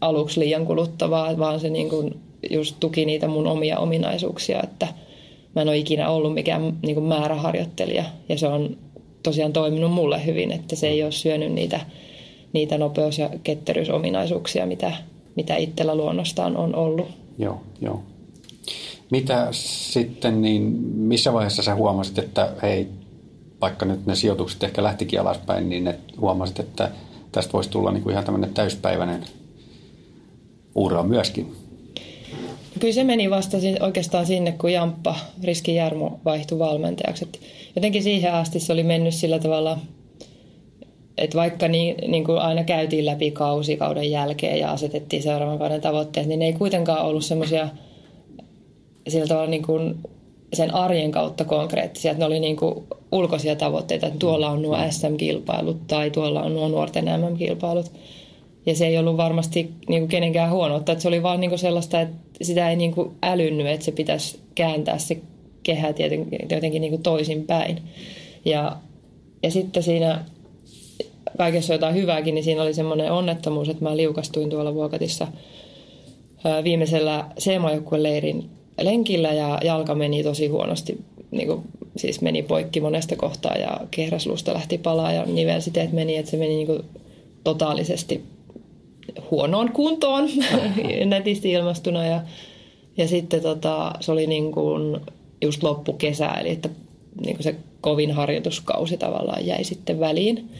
aluksi 0.00 0.40
liian 0.40 0.66
kuluttavaa, 0.66 1.38
vaan 1.38 1.60
se 1.60 1.70
niin 1.70 1.88
kuin 1.88 2.20
just 2.50 2.76
tuki 2.80 3.04
niitä 3.04 3.28
mun 3.28 3.46
omia 3.46 3.78
ominaisuuksia, 3.78 4.62
että 4.62 4.88
mä 5.54 5.62
en 5.62 5.68
ole 5.68 5.78
ikinä 5.78 6.10
ollut 6.10 6.34
mikään 6.34 6.76
niin 6.82 6.94
kuin 6.94 7.06
määräharjoittelija 7.06 8.04
ja 8.28 8.38
se 8.38 8.46
on 8.46 8.76
tosiaan 9.22 9.52
toiminut 9.52 9.92
mulle 9.92 10.26
hyvin, 10.26 10.52
että 10.52 10.76
se 10.76 10.88
ei 10.88 11.02
ole 11.02 11.12
syönyt 11.12 11.52
niitä, 11.52 11.80
niitä 12.52 12.78
nopeus- 12.78 13.18
ja 13.18 13.30
ketteryysominaisuuksia, 13.42 14.66
mitä, 14.66 14.92
mitä 15.36 15.56
itsellä 15.56 15.94
luonnostaan 15.94 16.56
on 16.56 16.74
ollut. 16.74 17.08
Joo, 17.38 17.62
joo. 17.80 18.02
Mitä 19.10 19.48
sitten, 19.90 20.42
niin 20.42 20.62
missä 20.94 21.32
vaiheessa 21.32 21.62
sä 21.62 21.74
huomasit, 21.74 22.18
että 22.18 22.52
hei, 22.62 22.88
vaikka 23.60 23.86
nyt 23.86 24.06
ne 24.06 24.14
sijoitukset 24.14 24.62
ehkä 24.62 24.82
lähtikin 24.82 25.20
alaspäin, 25.20 25.68
niin 25.68 25.84
ne 25.84 25.98
huomasit, 26.20 26.58
että 26.58 26.90
tästä 27.32 27.52
voisi 27.52 27.70
tulla 27.70 27.92
niin 27.92 28.02
kuin 28.02 28.12
ihan 28.12 28.24
tämmöinen 28.24 28.54
täyspäiväinen 28.54 29.24
ura 30.74 31.02
myöskin? 31.02 31.63
Kyllä 32.80 32.94
se 32.94 33.04
meni 33.04 33.30
vasta 33.30 33.56
oikeastaan 33.80 34.26
sinne, 34.26 34.52
kun 34.52 34.72
Jamppa 34.72 35.16
Riski 35.44 35.74
Jarmo 35.74 36.20
vaihtui 36.24 36.58
valmentajaksi. 36.58 37.24
Et 37.24 37.40
jotenkin 37.76 38.02
siihen 38.02 38.32
asti 38.32 38.60
se 38.60 38.72
oli 38.72 38.82
mennyt 38.82 39.14
sillä 39.14 39.38
tavalla, 39.38 39.78
että 41.18 41.36
vaikka 41.36 41.68
niin, 41.68 41.94
niin 42.08 42.24
kuin 42.24 42.38
aina 42.38 42.64
käytiin 42.64 43.06
läpi 43.06 43.30
kausi 43.30 43.76
kauden 43.76 44.10
jälkeen 44.10 44.58
ja 44.58 44.72
asetettiin 44.72 45.22
seuraavan 45.22 45.58
kauden 45.58 45.80
tavoitteet, 45.80 46.26
niin 46.26 46.38
ne 46.38 46.46
ei 46.46 46.52
kuitenkaan 46.52 47.04
ollut 47.04 47.24
semmoisia 47.24 47.68
sillä 49.08 49.26
tavalla 49.26 49.50
niin 49.50 49.62
kuin 49.62 49.94
sen 50.52 50.74
arjen 50.74 51.10
kautta 51.10 51.44
konkreettisia. 51.44 52.10
Että 52.10 52.22
ne 52.22 52.26
oli 52.26 52.40
niin 52.40 52.56
kuin 52.56 52.84
ulkoisia 53.12 53.56
tavoitteita, 53.56 54.06
että 54.06 54.18
tuolla 54.18 54.50
on 54.50 54.62
nuo 54.62 54.76
SM-kilpailut 54.90 55.86
tai 55.86 56.10
tuolla 56.10 56.42
on 56.42 56.54
nuo 56.54 56.68
nuorten 56.68 57.04
MM-kilpailut. 57.04 57.92
Ja 58.66 58.76
se 58.76 58.86
ei 58.86 58.98
ollut 58.98 59.16
varmasti 59.16 59.72
niin 59.88 60.02
kuin 60.02 60.08
kenenkään 60.08 60.50
huonoutta, 60.50 60.92
että 60.92 61.02
se 61.02 61.08
oli 61.08 61.22
vaan 61.22 61.40
niin 61.40 61.50
kuin 61.50 61.58
sellaista, 61.58 62.00
että 62.00 62.23
sitä 62.42 62.70
ei 62.70 62.76
niin 62.76 62.94
kuin 62.94 63.10
älynnyt, 63.22 63.66
että 63.66 63.84
se 63.84 63.92
pitäisi 63.92 64.40
kääntää 64.54 64.98
se 64.98 65.20
kehä 65.62 65.88
jotenkin 66.50 66.80
niin 66.80 66.90
kuin 66.90 67.02
toisinpäin. 67.02 67.82
Ja, 68.44 68.76
ja 69.42 69.50
sitten 69.50 69.82
siinä 69.82 70.24
kaikessa 71.38 71.72
jotain 71.72 71.94
hyvääkin, 71.94 72.34
niin 72.34 72.44
siinä 72.44 72.62
oli 72.62 72.74
semmoinen 72.74 73.12
onnettomuus, 73.12 73.68
että 73.68 73.84
mä 73.84 73.96
liukastuin 73.96 74.50
tuolla 74.50 74.74
Vuokatissa 74.74 75.28
viimeisellä 76.64 77.24
leirin 77.96 78.50
lenkillä 78.80 79.32
ja 79.32 79.58
jalka 79.64 79.94
meni 79.94 80.22
tosi 80.22 80.46
huonosti. 80.46 80.98
Niin 81.30 81.48
kuin, 81.48 81.62
siis 81.96 82.20
meni 82.20 82.42
poikki 82.42 82.80
monesta 82.80 83.16
kohtaa 83.16 83.56
ja 83.56 83.80
kehräslusta 83.90 84.54
lähti 84.54 84.78
palaa 84.78 85.12
ja 85.12 85.26
nivelsiteet 85.26 85.92
meni, 85.92 86.16
että 86.16 86.30
se 86.30 86.36
meni 86.36 86.54
niin 86.54 86.66
kuin 86.66 86.82
totaalisesti 87.44 88.24
huonoon 89.30 89.72
kuntoon 89.72 90.28
netisti 91.04 91.52
ilmastuna 91.52 92.06
ja, 92.06 92.20
ja 92.96 93.08
sitten 93.08 93.42
tota, 93.42 93.92
se 94.00 94.12
oli 94.12 94.26
niin 94.26 94.52
kuin 94.52 95.00
just 95.42 95.62
loppukesä, 95.62 96.28
eli 96.28 96.50
että 96.50 96.68
niin 97.24 97.36
kuin 97.36 97.44
se 97.44 97.56
kovin 97.80 98.12
harjoituskausi 98.12 98.96
tavallaan 98.96 99.46
jäi 99.46 99.64
sitten 99.64 100.00
väliin. 100.00 100.50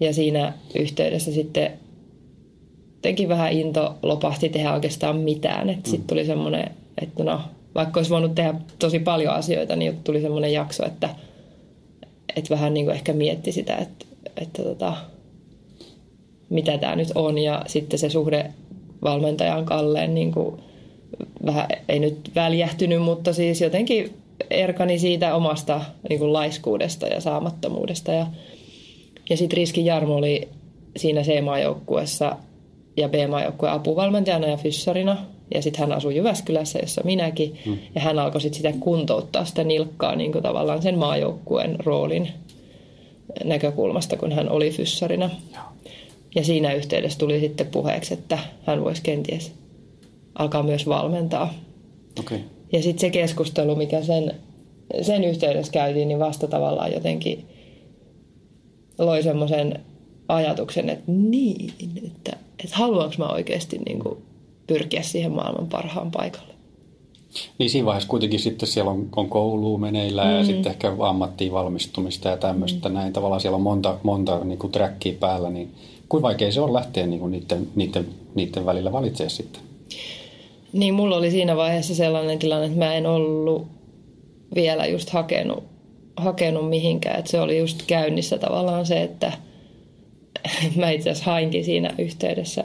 Ja 0.00 0.14
siinä 0.14 0.52
yhteydessä 0.74 1.32
sitten 1.32 1.72
jotenkin 2.96 3.28
vähän 3.28 3.52
into 3.52 3.94
lopahti 4.02 4.48
tehdä 4.48 4.72
oikeastaan 4.72 5.16
mitään. 5.16 5.70
Että 5.70 5.90
sitten 5.90 6.06
tuli 6.06 6.26
semmoinen, 6.26 6.70
että 7.02 7.24
no, 7.24 7.40
vaikka 7.74 8.00
olisi 8.00 8.10
voinut 8.10 8.34
tehdä 8.34 8.54
tosi 8.78 8.98
paljon 8.98 9.34
asioita, 9.34 9.76
niin 9.76 9.96
tuli 10.04 10.20
semmoinen 10.20 10.52
jakso, 10.52 10.86
että, 10.86 11.08
että 12.36 12.54
vähän 12.54 12.74
niin 12.74 12.86
kuin 12.86 12.94
ehkä 12.94 13.12
mietti 13.12 13.52
sitä, 13.52 13.76
että, 13.76 14.06
että 14.36 14.62
tota, 14.62 14.96
mitä 16.52 16.78
tämä 16.78 16.96
nyt 16.96 17.08
on. 17.14 17.38
Ja 17.38 17.62
sitten 17.66 17.98
se 17.98 18.10
suhde 18.10 18.52
valmentajan 19.02 19.64
Kalleen 19.64 20.14
niin 20.14 20.32
kuin 20.32 20.60
vähän, 21.46 21.68
ei 21.88 21.98
nyt 21.98 22.30
väljähtynyt, 22.34 23.02
mutta 23.02 23.32
siis 23.32 23.60
jotenkin 23.60 24.14
erkani 24.50 24.98
siitä 24.98 25.34
omasta 25.34 25.80
niin 26.08 26.18
kuin 26.18 26.32
laiskuudesta 26.32 27.06
ja 27.06 27.20
saamattomuudesta. 27.20 28.12
Ja, 28.12 28.26
ja 29.30 29.36
sitten 29.36 29.56
Riskin 29.56 29.84
Jarmo 29.84 30.14
oli 30.14 30.48
siinä 30.96 31.22
C-maajoukkuessa 31.22 32.36
ja 32.96 33.08
B-maajoukkueen 33.08 33.74
apuvalmentajana 33.74 34.46
ja 34.46 34.56
fyssarina. 34.56 35.16
Ja 35.54 35.62
sitten 35.62 35.80
hän 35.80 35.92
asui 35.92 36.16
Jyväskylässä, 36.16 36.78
jossa 36.78 37.00
minäkin. 37.04 37.58
Mm. 37.66 37.78
Ja 37.94 38.00
hän 38.00 38.18
alkoi 38.18 38.40
sitten 38.40 38.56
sitä 38.56 38.72
kuntouttaa 38.80 39.44
sitä 39.44 39.64
nilkkaa 39.64 40.16
niin 40.16 40.32
kuin 40.32 40.42
tavallaan 40.42 40.82
sen 40.82 40.98
maajoukkueen 40.98 41.76
roolin 41.78 42.28
näkökulmasta, 43.44 44.16
kun 44.16 44.32
hän 44.32 44.48
oli 44.48 44.70
fyssarina. 44.70 45.30
Joo. 45.54 45.62
Ja 46.34 46.44
siinä 46.44 46.72
yhteydessä 46.72 47.18
tuli 47.18 47.40
sitten 47.40 47.66
puheeksi, 47.66 48.14
että 48.14 48.38
hän 48.66 48.84
voisi 48.84 49.02
kenties 49.02 49.52
alkaa 50.34 50.62
myös 50.62 50.86
valmentaa. 50.86 51.54
Okay. 52.20 52.38
Ja 52.72 52.82
sitten 52.82 53.00
se 53.00 53.10
keskustelu, 53.10 53.76
mikä 53.76 54.02
sen, 54.02 54.34
sen 55.02 55.24
yhteydessä 55.24 55.72
käytiin, 55.72 56.08
niin 56.08 56.18
vasta 56.18 56.46
tavallaan 56.46 56.92
jotenkin 56.92 57.46
loi 58.98 59.22
semmoisen 59.22 59.80
ajatuksen, 60.28 60.88
että 60.90 61.12
niin, 61.12 61.72
että, 62.06 62.36
että 62.64 62.76
haluanko 62.76 63.14
mä 63.18 63.28
oikeasti 63.28 63.78
niin 63.86 63.98
kuin 63.98 64.18
pyrkiä 64.66 65.02
siihen 65.02 65.32
maailman 65.32 65.68
parhaan 65.68 66.10
paikalle. 66.10 66.52
Niin 67.58 67.70
siinä 67.70 67.86
vaiheessa 67.86 68.08
kuitenkin 68.08 68.40
sitten 68.40 68.68
siellä 68.68 68.90
on, 68.90 69.08
on 69.16 69.28
kouluun 69.28 69.80
meneillään 69.80 70.32
mm. 70.32 70.38
ja 70.38 70.44
sitten 70.44 70.70
ehkä 70.72 70.92
ammattiin 71.00 71.52
valmistumista 71.52 72.28
ja 72.28 72.36
tämmöistä. 72.36 72.88
Mm. 72.88 72.94
Näin 72.94 73.12
tavallaan 73.12 73.40
siellä 73.40 73.56
on 73.56 73.62
monta, 73.62 73.98
monta 74.02 74.44
niin 74.44 74.58
kuin 74.58 74.72
trackia 74.72 75.14
päällä, 75.20 75.50
niin 75.50 75.74
Kuinka 76.12 76.28
vaikea 76.28 76.52
se 76.52 76.60
on 76.60 76.72
lähteä 76.72 77.06
niin 77.06 77.20
kuin 77.20 77.32
niiden, 77.32 77.68
niiden, 77.74 78.06
niiden 78.34 78.66
välillä 78.66 78.92
valitsemaan 78.92 79.30
sitten? 79.30 79.62
Niin, 80.72 80.94
mulla 80.94 81.16
oli 81.16 81.30
siinä 81.30 81.56
vaiheessa 81.56 81.94
sellainen 81.94 82.38
tilanne, 82.38 82.66
että 82.66 82.78
mä 82.78 82.94
en 82.94 83.06
ollut 83.06 83.66
vielä 84.54 84.86
just 84.86 85.10
hakenut, 85.10 85.64
hakenut 86.16 86.68
mihinkään. 86.68 87.18
Että 87.18 87.30
se 87.30 87.40
oli 87.40 87.58
just 87.58 87.82
käynnissä 87.86 88.38
tavallaan 88.38 88.86
se, 88.86 89.02
että 89.02 89.32
mä 90.76 90.90
itse 90.90 91.10
asiassa 91.10 91.30
hainkin 91.30 91.64
siinä 91.64 91.94
yhteydessä 91.98 92.64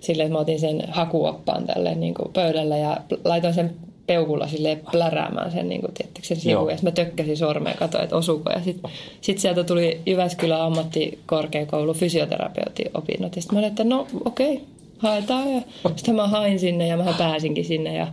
sille, 0.00 0.22
että 0.22 0.32
mä 0.32 0.40
otin 0.40 0.60
sen 0.60 0.82
hakuoppaan 0.88 1.66
tälle 1.66 1.94
niin 1.94 2.14
kuin 2.14 2.32
pöydällä 2.32 2.76
ja 2.76 2.96
laitoin 3.24 3.54
sen 3.54 3.74
peukulla 4.10 4.46
sille 4.46 4.78
pläräämään 4.92 5.52
sen, 5.52 5.68
niin 5.68 5.80
kuin, 5.80 5.94
tiettikö, 5.94 6.26
sen 6.26 6.36
sivu. 6.36 6.68
Ja 6.68 6.76
mä 6.82 6.90
tökkäsin 6.90 7.36
sormea 7.36 7.72
ja 7.72 7.78
katsoin, 7.78 8.04
että 8.04 8.16
osuuko. 8.16 8.50
Ja 8.50 8.60
sitten 8.60 8.90
sit 9.20 9.38
sieltä 9.38 9.64
tuli 9.64 10.00
Jyväskylän 10.06 10.60
ammattikorkeakoulu 10.60 11.94
fysioterapeutin 11.94 12.90
opinnot. 12.94 13.36
Ja 13.36 13.42
sitten 13.42 13.56
mä 13.56 13.58
olin, 13.58 13.68
että 13.68 13.84
no 13.84 14.06
okei, 14.24 14.52
okay, 14.52 14.66
haetaan. 14.98 15.54
Ja 15.54 15.60
sitten 15.96 16.14
mä 16.14 16.28
hain 16.28 16.58
sinne 16.58 16.86
ja 16.86 16.96
mä 16.96 17.14
pääsinkin 17.18 17.64
sinne. 17.64 17.94
Ja 17.94 18.06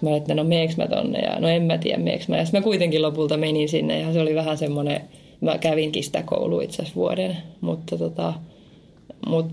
mä 0.00 0.08
olin, 0.08 0.20
että 0.20 0.34
no 0.34 0.44
meeks 0.44 0.76
mä 0.76 0.86
tonne. 0.86 1.18
Ja 1.18 1.40
no 1.40 1.48
en 1.48 1.62
mä 1.62 1.78
tiedä 1.78 2.02
meeks 2.02 2.28
mä. 2.28 2.36
Ja 2.36 2.44
sitten 2.44 2.60
mä 2.60 2.64
kuitenkin 2.64 3.02
lopulta 3.02 3.36
menin 3.36 3.68
sinne 3.68 4.00
ja 4.00 4.12
se 4.12 4.20
oli 4.20 4.34
vähän 4.34 4.58
semmoinen, 4.58 5.00
mä 5.40 5.58
kävinkin 5.58 6.04
sitä 6.04 6.22
koulua 6.22 6.62
itse 6.62 6.82
asiassa 6.82 6.96
vuoden. 6.96 7.36
Mutta 7.60 7.98
tota, 7.98 8.34
mut 9.26 9.46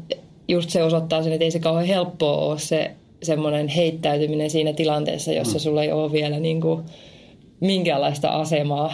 just 0.47 0.69
se 0.69 0.83
osoittaa 0.83 1.23
sen, 1.23 1.33
että 1.33 1.45
ei 1.45 1.51
se 1.51 1.59
kauhean 1.59 1.87
helppoa 1.87 2.37
ole 2.37 2.59
se 2.59 2.91
semmoinen 3.23 3.67
heittäytyminen 3.67 4.49
siinä 4.49 4.73
tilanteessa, 4.73 5.31
jossa 5.31 5.57
mm. 5.57 5.59
sulla 5.59 5.83
ei 5.83 5.91
ole 5.91 6.11
vielä 6.11 6.39
niin 6.39 6.61
kuin 6.61 6.83
minkäänlaista 7.59 8.29
asemaa 8.29 8.93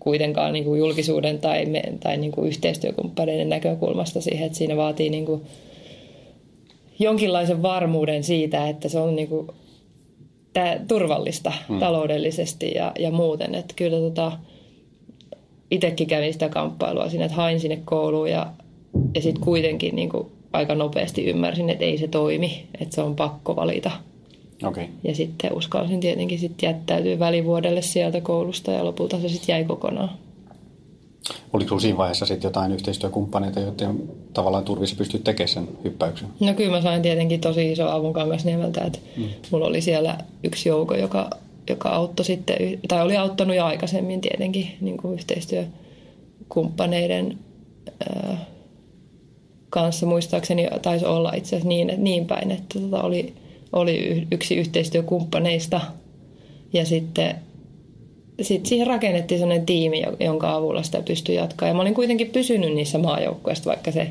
kuitenkaan 0.00 0.52
niin 0.52 0.64
kuin 0.64 0.78
julkisuuden 0.78 1.38
tai, 1.38 1.66
me, 1.66 1.82
tai 2.00 2.16
niin 2.16 2.32
kuin 2.32 2.48
yhteistyökumppaneiden 2.48 3.48
näkökulmasta 3.48 4.20
siihen, 4.20 4.46
että 4.46 4.58
siinä 4.58 4.76
vaatii 4.76 5.10
niin 5.10 5.26
kuin 5.26 5.42
jonkinlaisen 6.98 7.62
varmuuden 7.62 8.24
siitä, 8.24 8.68
että 8.68 8.88
se 8.88 8.98
on 8.98 9.16
niin 9.16 9.28
kuin 9.28 9.48
tää, 10.52 10.80
turvallista 10.88 11.52
mm. 11.68 11.78
taloudellisesti 11.78 12.72
ja, 12.74 12.92
ja 12.98 13.10
muuten. 13.10 13.54
Että 13.54 13.74
kyllä 13.76 13.98
tota, 13.98 14.32
itsekin 15.70 16.06
kävin 16.06 16.32
sitä 16.32 16.48
kamppailua 16.48 17.08
siinä, 17.08 17.24
että 17.24 17.36
hain 17.36 17.60
sinne 17.60 17.80
kouluun 17.84 18.30
ja, 18.30 18.52
ja 19.14 19.22
sitten 19.22 19.44
kuitenkin 19.44 19.96
niin 19.96 20.08
kuin 20.08 20.26
aika 20.52 20.74
nopeasti 20.74 21.24
ymmärsin, 21.24 21.70
että 21.70 21.84
ei 21.84 21.98
se 21.98 22.08
toimi, 22.08 22.66
että 22.80 22.94
se 22.94 23.02
on 23.02 23.16
pakko 23.16 23.56
valita. 23.56 23.90
Okay. 24.64 24.84
Ja 25.04 25.14
sitten 25.14 25.56
uskalsin 25.56 26.00
tietenkin 26.00 26.38
sitten 26.38 26.66
jättäytyä 26.66 27.18
välivuodelle 27.18 27.82
sieltä 27.82 28.20
koulusta 28.20 28.72
ja 28.72 28.84
lopulta 28.84 29.20
se 29.20 29.28
sitten 29.28 29.52
jäi 29.52 29.64
kokonaan. 29.64 30.10
Oliko 31.52 31.68
sinulla 31.68 31.80
siinä 31.80 31.98
vaiheessa 31.98 32.26
sitten 32.26 32.48
jotain 32.48 32.72
yhteistyökumppaneita, 32.72 33.60
joiden 33.60 34.02
tavallaan 34.32 34.64
turvissa 34.64 34.96
pystyt 34.96 35.24
tekemään 35.24 35.48
sen 35.48 35.68
hyppäyksen? 35.84 36.28
No 36.40 36.54
kyllä 36.54 36.70
mä 36.70 36.82
sain 36.82 37.02
tietenkin 37.02 37.40
tosi 37.40 37.72
iso 37.72 37.90
avun 37.90 38.12
Kangasniemeltä, 38.12 38.84
että 38.84 38.98
mm. 39.16 39.24
mulla 39.50 39.66
oli 39.66 39.80
siellä 39.80 40.18
yksi 40.44 40.68
jouko, 40.68 40.94
joka, 40.94 41.30
joka 41.68 41.88
auttoi 41.88 42.24
sitten, 42.24 42.56
tai 42.88 43.02
oli 43.02 43.16
auttanut 43.16 43.56
jo 43.56 43.64
aikaisemmin 43.64 44.20
tietenkin 44.20 44.70
niin 44.80 44.96
kuin 44.96 45.14
yhteistyökumppaneiden 45.14 47.38
ää, 48.00 48.46
kanssa 49.70 50.06
muistaakseni 50.06 50.68
taisi 50.82 51.06
olla 51.06 51.32
itse 51.32 51.48
asiassa 51.48 51.68
niin, 51.68 51.90
että 51.90 52.02
niin 52.02 52.26
päin, 52.26 52.50
että 52.50 52.80
tota 52.80 53.02
oli, 53.02 53.34
oli 53.72 54.26
yksi 54.32 54.56
yhteistyökumppaneista 54.56 55.80
ja 56.72 56.86
sitten 56.86 57.34
sit 58.40 58.66
siihen 58.66 58.86
rakennettiin 58.86 59.38
sellainen 59.38 59.66
tiimi, 59.66 60.02
jonka 60.20 60.54
avulla 60.54 60.82
sitä 60.82 61.02
pystyi 61.02 61.34
jatkaa. 61.34 61.68
Ja 61.68 61.74
mä 61.74 61.80
olin 61.80 61.94
kuitenkin 61.94 62.30
pysynyt 62.30 62.74
niissä 62.74 62.98
maajoukkoista, 62.98 63.68
vaikka 63.68 63.90
se 63.90 64.08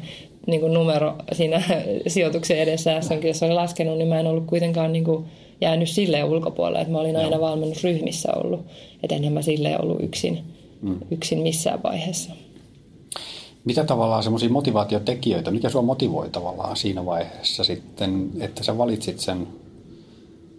niin 0.48 0.62
kuin 0.62 0.74
numero 0.74 1.16
siinä 1.32 1.64
sijoituksen 2.08 2.60
edessä 2.60 3.02
S-Kisossa 3.02 3.46
oli 3.46 3.56
laskenut, 3.56 3.98
niin 3.98 4.08
mä 4.08 4.20
en 4.20 4.28
ollut 4.28 4.46
kuitenkaan 4.46 4.94
niin 4.94 5.04
kuin 5.04 5.26
jäänyt 5.62 5.90
silleen 5.90 6.26
ulkopuolelle, 6.26 6.80
että 6.80 6.92
mä 6.92 7.00
olin 7.00 7.18
aina 7.18 7.40
valmennusryhmissä 7.40 8.34
ollut. 8.34 8.66
Että 9.04 9.16
enhän 9.16 9.34
mä 9.34 9.42
silleen 9.42 9.82
ollut 9.82 10.04
yksin, 10.04 10.40
mm. 10.82 10.96
yksin 11.12 11.40
missään 11.40 11.84
vaiheessa. 11.84 12.32
Mitä 13.66 13.84
tavallaan 13.84 14.24
semmoisia 14.24 14.50
motivaatiotekijöitä, 14.50 15.52
mikä 15.52 15.70
sua 15.70 15.82
motivoi 15.82 16.30
tavallaan 16.30 16.78
siinä 16.78 17.06
vaiheessa 17.06 17.64
sitten, 17.64 18.30
että 18.40 18.64
sä 18.64 18.78
valitsit 18.78 19.20
sen 19.20 19.48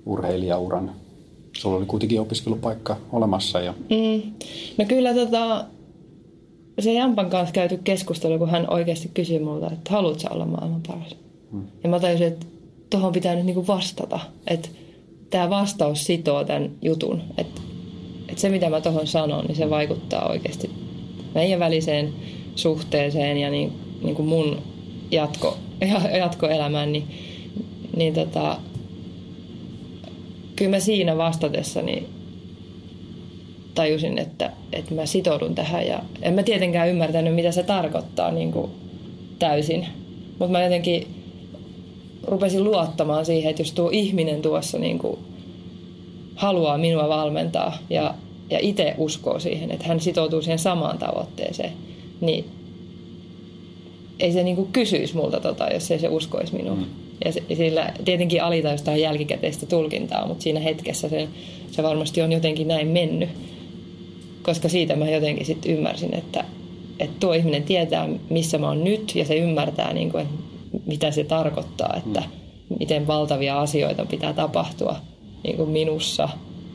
urheilijauran? 0.07 0.92
Sulla 1.52 1.76
oli 1.76 1.87
kuitenkin 1.87 2.21
opiskelupaikka 2.21 2.97
olemassa. 3.12 3.61
Ja... 3.61 3.73
Mm. 3.73 4.33
No 4.78 4.85
kyllä 4.88 5.14
tota, 5.14 5.64
se 6.80 6.92
Jampan 6.92 7.30
kanssa 7.30 7.52
käyty 7.52 7.80
keskustelu, 7.85 8.38
kun 8.38 8.50
hän 8.50 8.71
oikeasti 8.71 9.11
kysyi 9.14 9.38
multa, 9.38 9.71
että 9.73 9.90
haluatko 9.90 10.35
olla 10.35 10.47
maailman 10.47 10.83
paras? 10.87 11.16
Mm. 11.52 11.62
Ja 11.85 11.90
mä 11.90 12.00
tajusin, 12.00 12.26
että 12.26 12.47
tuohon 12.90 13.12
pitää 13.12 13.35
nyt 13.35 13.45
niinku 13.45 13.66
vastata. 13.66 14.21
Että 14.47 14.69
tämä 15.30 15.50
vastaus 15.50 16.04
sitoo 16.04 16.45
tämän 16.45 16.71
jutun. 16.83 17.23
Että 17.38 17.61
että 18.30 18.40
se, 18.40 18.49
mitä 18.49 18.71
mä 18.71 18.80
tuohon 18.80 19.07
sanon, 19.07 19.45
niin 19.45 19.57
se 19.57 19.71
vaikuttaa 19.71 20.28
oikeasti 20.28 20.71
meidän 21.35 21.61
väliseen 21.61 22.12
suhteeseen 22.57 23.38
ja 23.38 23.50
niin, 23.50 23.73
niin 24.02 24.14
kuin 24.14 24.28
mun 24.28 24.62
jatko, 25.11 25.59
jatkoelämään, 26.19 26.92
niin, 26.92 27.04
niin 27.97 28.14
tota, 28.14 28.59
kyllä 30.57 30.71
mä 30.71 30.80
siinä 30.80 31.16
vastatessani 31.16 32.07
tajusin, 33.75 34.19
että, 34.19 34.52
että 34.73 34.95
mä 34.95 35.07
sitoudun 35.07 35.54
tähän 35.54 35.87
ja 35.87 36.02
en 36.23 36.35
mä 36.35 36.42
tietenkään 36.42 36.88
ymmärtänyt, 36.88 37.35
mitä 37.35 37.52
se 37.52 37.62
tarkoittaa 37.62 38.30
niin 38.30 38.52
kuin 38.52 38.71
täysin. 39.38 39.87
Mutta 40.38 40.52
mä 40.52 40.62
jotenkin 40.62 41.07
rupesin 42.23 42.64
luottamaan 42.64 43.26
siihen, 43.26 43.50
että 43.50 43.62
jos 43.62 43.73
tuo 43.73 43.90
ihminen 43.92 44.42
tuossa 44.42 44.78
niin 44.78 44.99
kuin 44.99 45.19
haluaa 46.35 46.78
minua 46.78 47.09
valmentaa 47.09 47.78
ja, 47.90 48.14
ja 48.50 48.59
itse 48.62 48.95
uskoo 48.99 49.38
siihen, 49.38 49.71
että 49.71 49.87
hän 49.87 50.00
sitoutuu 50.00 50.42
siihen 50.42 50.59
samaan 50.59 50.99
tavoitteeseen, 50.99 51.73
niin 52.21 52.45
ei 54.21 54.33
se 54.33 54.43
niinku 54.43 54.69
kysyisi 54.73 55.17
multa 55.17 55.41
tota, 55.41 55.69
jos 55.73 55.91
ei 55.91 55.99
se 55.99 56.09
uskoisi 56.09 56.55
minua. 56.55 56.75
Mm. 56.75 56.85
Ja 57.25 57.33
se, 57.33 57.43
sillä 57.57 57.93
tietenkin 58.05 58.43
alita 58.43 58.69
jostain 58.69 59.00
jälkikäteistä 59.00 59.67
tulkintaa, 59.67 60.27
mutta 60.27 60.43
siinä 60.43 60.61
hetkessä 60.61 61.09
se, 61.09 61.29
se 61.71 61.83
varmasti 61.83 62.23
on 62.23 62.33
jotenkin 62.33 62.69
näin 62.69 62.89
mennyt. 62.89 63.29
Koska 64.43 64.69
siitä 64.69 64.97
mä 64.97 65.11
jotenkin 65.11 65.47
sitten 65.47 65.73
ymmärsin, 65.73 66.15
että, 66.15 66.45
että 66.99 67.17
tuo 67.21 67.33
ihminen 67.33 67.62
tietää, 67.62 68.09
missä 68.31 68.59
mä 68.59 68.69
oon 68.69 68.85
nyt 68.85 69.12
ja 69.15 69.25
se 69.25 69.37
ymmärtää, 69.37 69.93
niin 69.93 70.11
kuin, 70.11 70.23
että 70.23 70.35
mitä 70.87 71.11
se 71.11 71.25
tarkoittaa, 71.25 71.95
että 71.97 72.21
mm. 72.21 72.77
miten 72.79 73.07
valtavia 73.07 73.61
asioita 73.61 74.07
pitää 74.07 74.33
tapahtua 74.33 74.97
niin 75.45 75.57
kuin 75.57 75.71
minussa, 75.71 76.29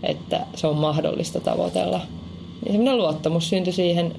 että 0.04 0.46
se 0.56 0.68
on 0.68 0.76
mahdollista 0.76 1.40
tavoitella. 1.40 2.02
Ja 2.66 2.72
semmoinen 2.72 2.98
luottamus 2.98 3.50
syntyi 3.50 3.74
siihen 3.74 4.16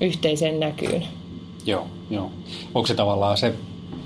yhteiseen 0.00 0.60
näkyyn. 0.60 1.04
Joo, 1.66 1.86
joo. 2.10 2.30
Onko 2.74 2.86
se 2.86 2.94
tavallaan 2.94 3.36
se, 3.36 3.54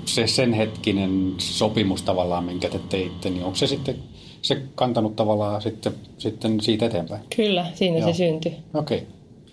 se 0.05 0.27
sen 0.27 0.53
hetkinen 0.53 1.33
sopimus 1.37 2.01
tavallaan, 2.01 2.43
minkä 2.43 2.69
te 2.69 2.79
teitte, 2.89 3.29
niin 3.29 3.43
onko 3.43 3.55
se 3.55 3.67
sitten 3.67 3.95
se 4.41 4.61
kantanut 4.75 5.15
tavallaan 5.15 5.61
sitten, 5.61 5.93
sitten 6.17 6.61
siitä 6.61 6.85
eteenpäin? 6.85 7.21
Kyllä, 7.35 7.65
siinä 7.73 7.97
joo. 7.97 8.07
se 8.07 8.17
syntyi. 8.17 8.55
Okei. 8.73 8.97
Okay. 8.97 9.09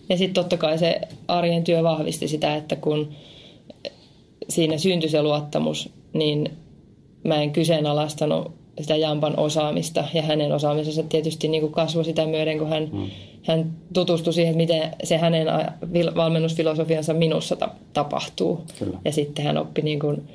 Ja 0.09 0.17
sitten 0.17 0.35
totta 0.35 0.57
kai 0.57 0.79
se 0.79 1.01
arjen 1.29 1.65
työ 1.65 1.83
vahvisti 1.83 2.29
sitä, 2.29 2.57
että 2.57 2.77
kun 2.77 3.13
siinä 4.49 4.79
syntyi 4.79 5.11
se 5.11 5.23
luottamus, 5.23 5.91
niin 6.13 6.51
mä 7.25 7.43
en 7.43 7.53
kyseenalaistanut 7.53 8.53
sitä 8.81 8.97
Jampan 8.97 9.39
osaamista 9.39 10.05
ja 10.15 10.23
hänen 10.23 10.53
osaamisensa 10.53 11.03
tietysti 11.03 11.49
niin 11.49 11.61
kuin 11.61 11.73
kasvoi 11.73 12.05
sitä 12.05 12.27
myöden, 12.27 12.59
kun 12.59 12.69
hän, 12.69 12.89
mm. 12.93 13.11
hän 13.43 13.73
tutustui 13.95 14.33
siihen, 14.33 14.51
että 14.51 14.75
miten 14.75 14.91
se 15.05 15.19
hänen 15.19 15.47
valmennusfilosofiansa 16.17 17.15
minussa 17.15 17.57
ta- 17.57 17.75
tapahtuu. 17.93 18.61
Kyllä. 18.79 18.99
Ja 19.05 19.13
sitten 19.13 19.45
hän 19.45 19.59
oppi 19.59 19.83
niin 19.83 19.99
kuin 19.99 20.29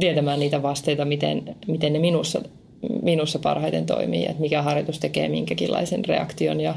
tietämään 0.00 0.40
niitä 0.40 0.62
vasteita, 0.62 1.04
miten, 1.04 1.56
miten 1.66 1.92
ne 1.92 1.98
minussa, 1.98 2.42
minussa 3.02 3.38
parhaiten 3.38 3.86
toimii, 3.86 4.26
että 4.26 4.40
mikä 4.40 4.62
harjoitus 4.62 4.98
tekee 4.98 5.28
minkäkinlaisen 5.28 6.04
reaktion 6.04 6.60
ja 6.60 6.74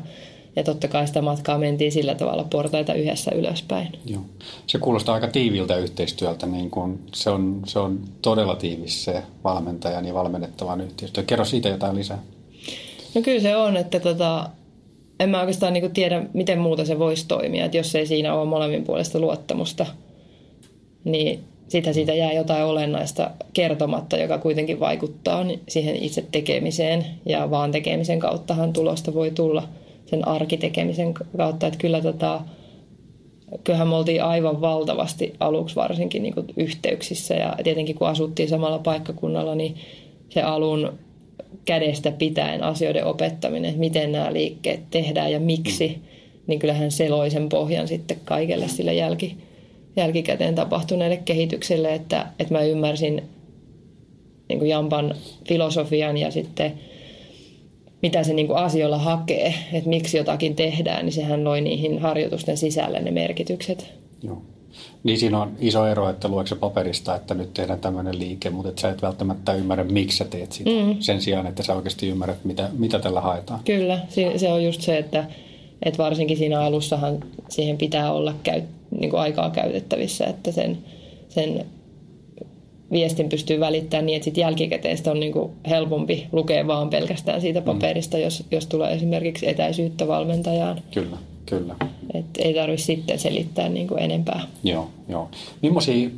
ja 0.57 0.63
totta 0.63 0.87
kai 0.87 1.07
sitä 1.07 1.21
matkaa 1.21 1.57
mentiin 1.57 1.91
sillä 1.91 2.15
tavalla 2.15 2.43
portaita 2.43 2.93
yhdessä 2.93 3.31
ylöspäin. 3.35 3.87
Joo. 4.05 4.21
Se 4.67 4.77
kuulostaa 4.77 5.15
aika 5.15 5.27
tiiviltä 5.27 5.77
yhteistyöltä. 5.77 6.45
Niin 6.45 6.69
kun 6.69 6.99
se, 7.13 7.29
on, 7.29 7.61
se 7.65 7.79
on 7.79 7.99
todella 8.21 8.55
tiivis 8.55 9.03
se 9.03 9.23
valmentajan 9.43 10.05
ja 10.05 10.13
valmennettavan 10.13 10.81
yhteistyö. 10.81 11.23
Kerro 11.23 11.45
siitä 11.45 11.69
jotain 11.69 11.95
lisää. 11.95 12.23
No 13.15 13.21
kyllä 13.21 13.41
se 13.41 13.55
on, 13.55 13.77
että 13.77 13.99
tota, 13.99 14.49
en 15.19 15.29
mä 15.29 15.39
oikeastaan 15.39 15.73
niin 15.73 15.91
tiedä, 15.91 16.25
miten 16.33 16.59
muuta 16.59 16.85
se 16.85 16.99
voisi 16.99 17.27
toimia. 17.27 17.65
Että 17.65 17.77
jos 17.77 17.95
ei 17.95 18.07
siinä 18.07 18.33
ole 18.33 18.49
molemmin 18.49 18.83
puolesta 18.83 19.19
luottamusta, 19.19 19.85
niin 21.03 21.43
sitä 21.67 21.93
siitä 21.93 22.13
jää 22.13 22.33
jotain 22.33 22.63
olennaista 22.63 23.31
kertomatta, 23.53 24.17
joka 24.17 24.37
kuitenkin 24.37 24.79
vaikuttaa 24.79 25.45
siihen 25.67 25.95
itse 25.95 26.25
tekemiseen. 26.31 27.05
Ja 27.25 27.49
vaan 27.49 27.71
tekemisen 27.71 28.19
kauttahan 28.19 28.73
tulosta 28.73 29.13
voi 29.13 29.31
tulla– 29.31 29.67
sen 30.09 30.27
arkitekemisen 30.27 31.13
kautta. 31.13 31.67
Että 31.67 31.79
kyllä 31.79 32.01
tota, 32.01 32.41
kyllähän 33.63 33.87
me 33.87 33.95
oltiin 33.95 34.23
aivan 34.23 34.61
valtavasti 34.61 35.33
aluksi 35.39 35.75
varsinkin 35.75 36.23
niin 36.23 36.33
yhteyksissä 36.57 37.33
ja 37.33 37.55
tietenkin 37.63 37.95
kun 37.95 38.07
asuttiin 38.07 38.49
samalla 38.49 38.79
paikkakunnalla, 38.79 39.55
niin 39.55 39.75
se 40.29 40.41
alun 40.41 40.93
kädestä 41.65 42.11
pitäen 42.11 42.63
asioiden 42.63 43.05
opettaminen, 43.05 43.69
että 43.69 43.79
miten 43.79 44.11
nämä 44.11 44.33
liikkeet 44.33 44.79
tehdään 44.91 45.31
ja 45.31 45.39
miksi, 45.39 46.01
niin 46.47 46.59
kyllähän 46.59 46.91
se 46.91 47.09
loi 47.09 47.29
sen 47.29 47.49
pohjan 47.49 47.87
sitten 47.87 48.17
kaikelle 48.25 48.67
sille 48.67 48.93
jälki, 48.93 49.37
jälkikäteen 49.95 50.55
tapahtuneelle 50.55 51.17
kehitykselle, 51.17 51.93
että, 51.93 52.27
että 52.39 52.53
mä 52.53 52.61
ymmärsin 52.61 53.23
niin 54.49 54.59
kuin 54.59 54.69
Jampan 54.69 55.15
filosofian 55.47 56.17
ja 56.17 56.31
sitten 56.31 56.73
mitä 58.01 58.23
se 58.23 58.33
niin 58.33 58.47
kuin 58.47 58.59
asioilla 58.59 58.97
hakee, 58.97 59.53
että 59.73 59.89
miksi 59.89 60.17
jotakin 60.17 60.55
tehdään, 60.55 61.05
niin 61.05 61.13
sehän 61.13 61.43
loi 61.43 61.61
niihin 61.61 61.99
harjoitusten 61.99 62.57
sisälle 62.57 62.99
ne 62.99 63.11
merkitykset. 63.11 63.93
Joo. 64.23 64.41
Niin 65.03 65.19
siinä 65.19 65.41
on 65.41 65.51
iso 65.59 65.87
ero, 65.87 66.09
että 66.09 66.27
lueeko 66.27 66.55
paperista, 66.55 67.15
että 67.15 67.33
nyt 67.33 67.53
tehdään 67.53 67.79
tämmöinen 67.79 68.19
liike, 68.19 68.49
mutta 68.49 68.69
et 68.69 68.79
sä 68.79 68.89
et 68.89 69.01
välttämättä 69.01 69.53
ymmärrä, 69.53 69.83
miksi 69.83 70.17
sä 70.17 70.25
teet 70.25 70.51
sitä. 70.51 70.69
Mm. 70.69 70.95
Sen 70.99 71.21
sijaan, 71.21 71.47
että 71.47 71.63
sä 71.63 71.73
oikeasti 71.73 72.09
ymmärrät, 72.09 72.45
mitä, 72.45 72.69
mitä 72.77 72.99
tällä 72.99 73.21
haetaan. 73.21 73.59
Kyllä, 73.65 73.99
se 74.37 74.51
on 74.51 74.63
just 74.63 74.81
se, 74.81 74.97
että, 74.97 75.25
että 75.83 76.03
varsinkin 76.03 76.37
siinä 76.37 76.61
alussahan 76.61 77.17
siihen 77.49 77.77
pitää 77.77 78.11
olla 78.13 78.33
käy, 78.43 78.61
niin 78.99 79.09
kuin 79.09 79.19
aikaa 79.19 79.49
käytettävissä, 79.49 80.25
että 80.25 80.51
sen, 80.51 80.77
sen 81.29 81.65
viestin 82.91 83.29
pystyy 83.29 83.59
välittämään 83.59 84.05
niin, 84.05 84.15
että 84.15 84.23
sit 84.25 84.37
jälkikäteen 84.37 84.97
on 85.11 85.19
niin 85.19 85.33
kuin 85.33 85.51
helpompi 85.69 86.27
lukea 86.31 86.67
vaan 86.67 86.89
pelkästään 86.89 87.41
siitä 87.41 87.59
mm. 87.59 87.65
paperista, 87.65 88.17
mm. 88.17 88.23
jos, 88.23 88.43
jos 88.51 88.67
tulee 88.67 88.93
esimerkiksi 88.93 89.49
etäisyyttä 89.49 90.07
valmentajaan. 90.07 90.81
Kyllä, 90.93 91.17
kyllä. 91.45 91.75
Et 92.13 92.25
ei 92.39 92.53
tarvitse 92.53 92.85
sitten 92.85 93.19
selittää 93.19 93.69
niin 93.69 93.87
kuin 93.87 94.01
enempää. 94.01 94.41
Joo, 94.63 94.89
joo. 95.09 95.29
Millaisia, 95.61 96.09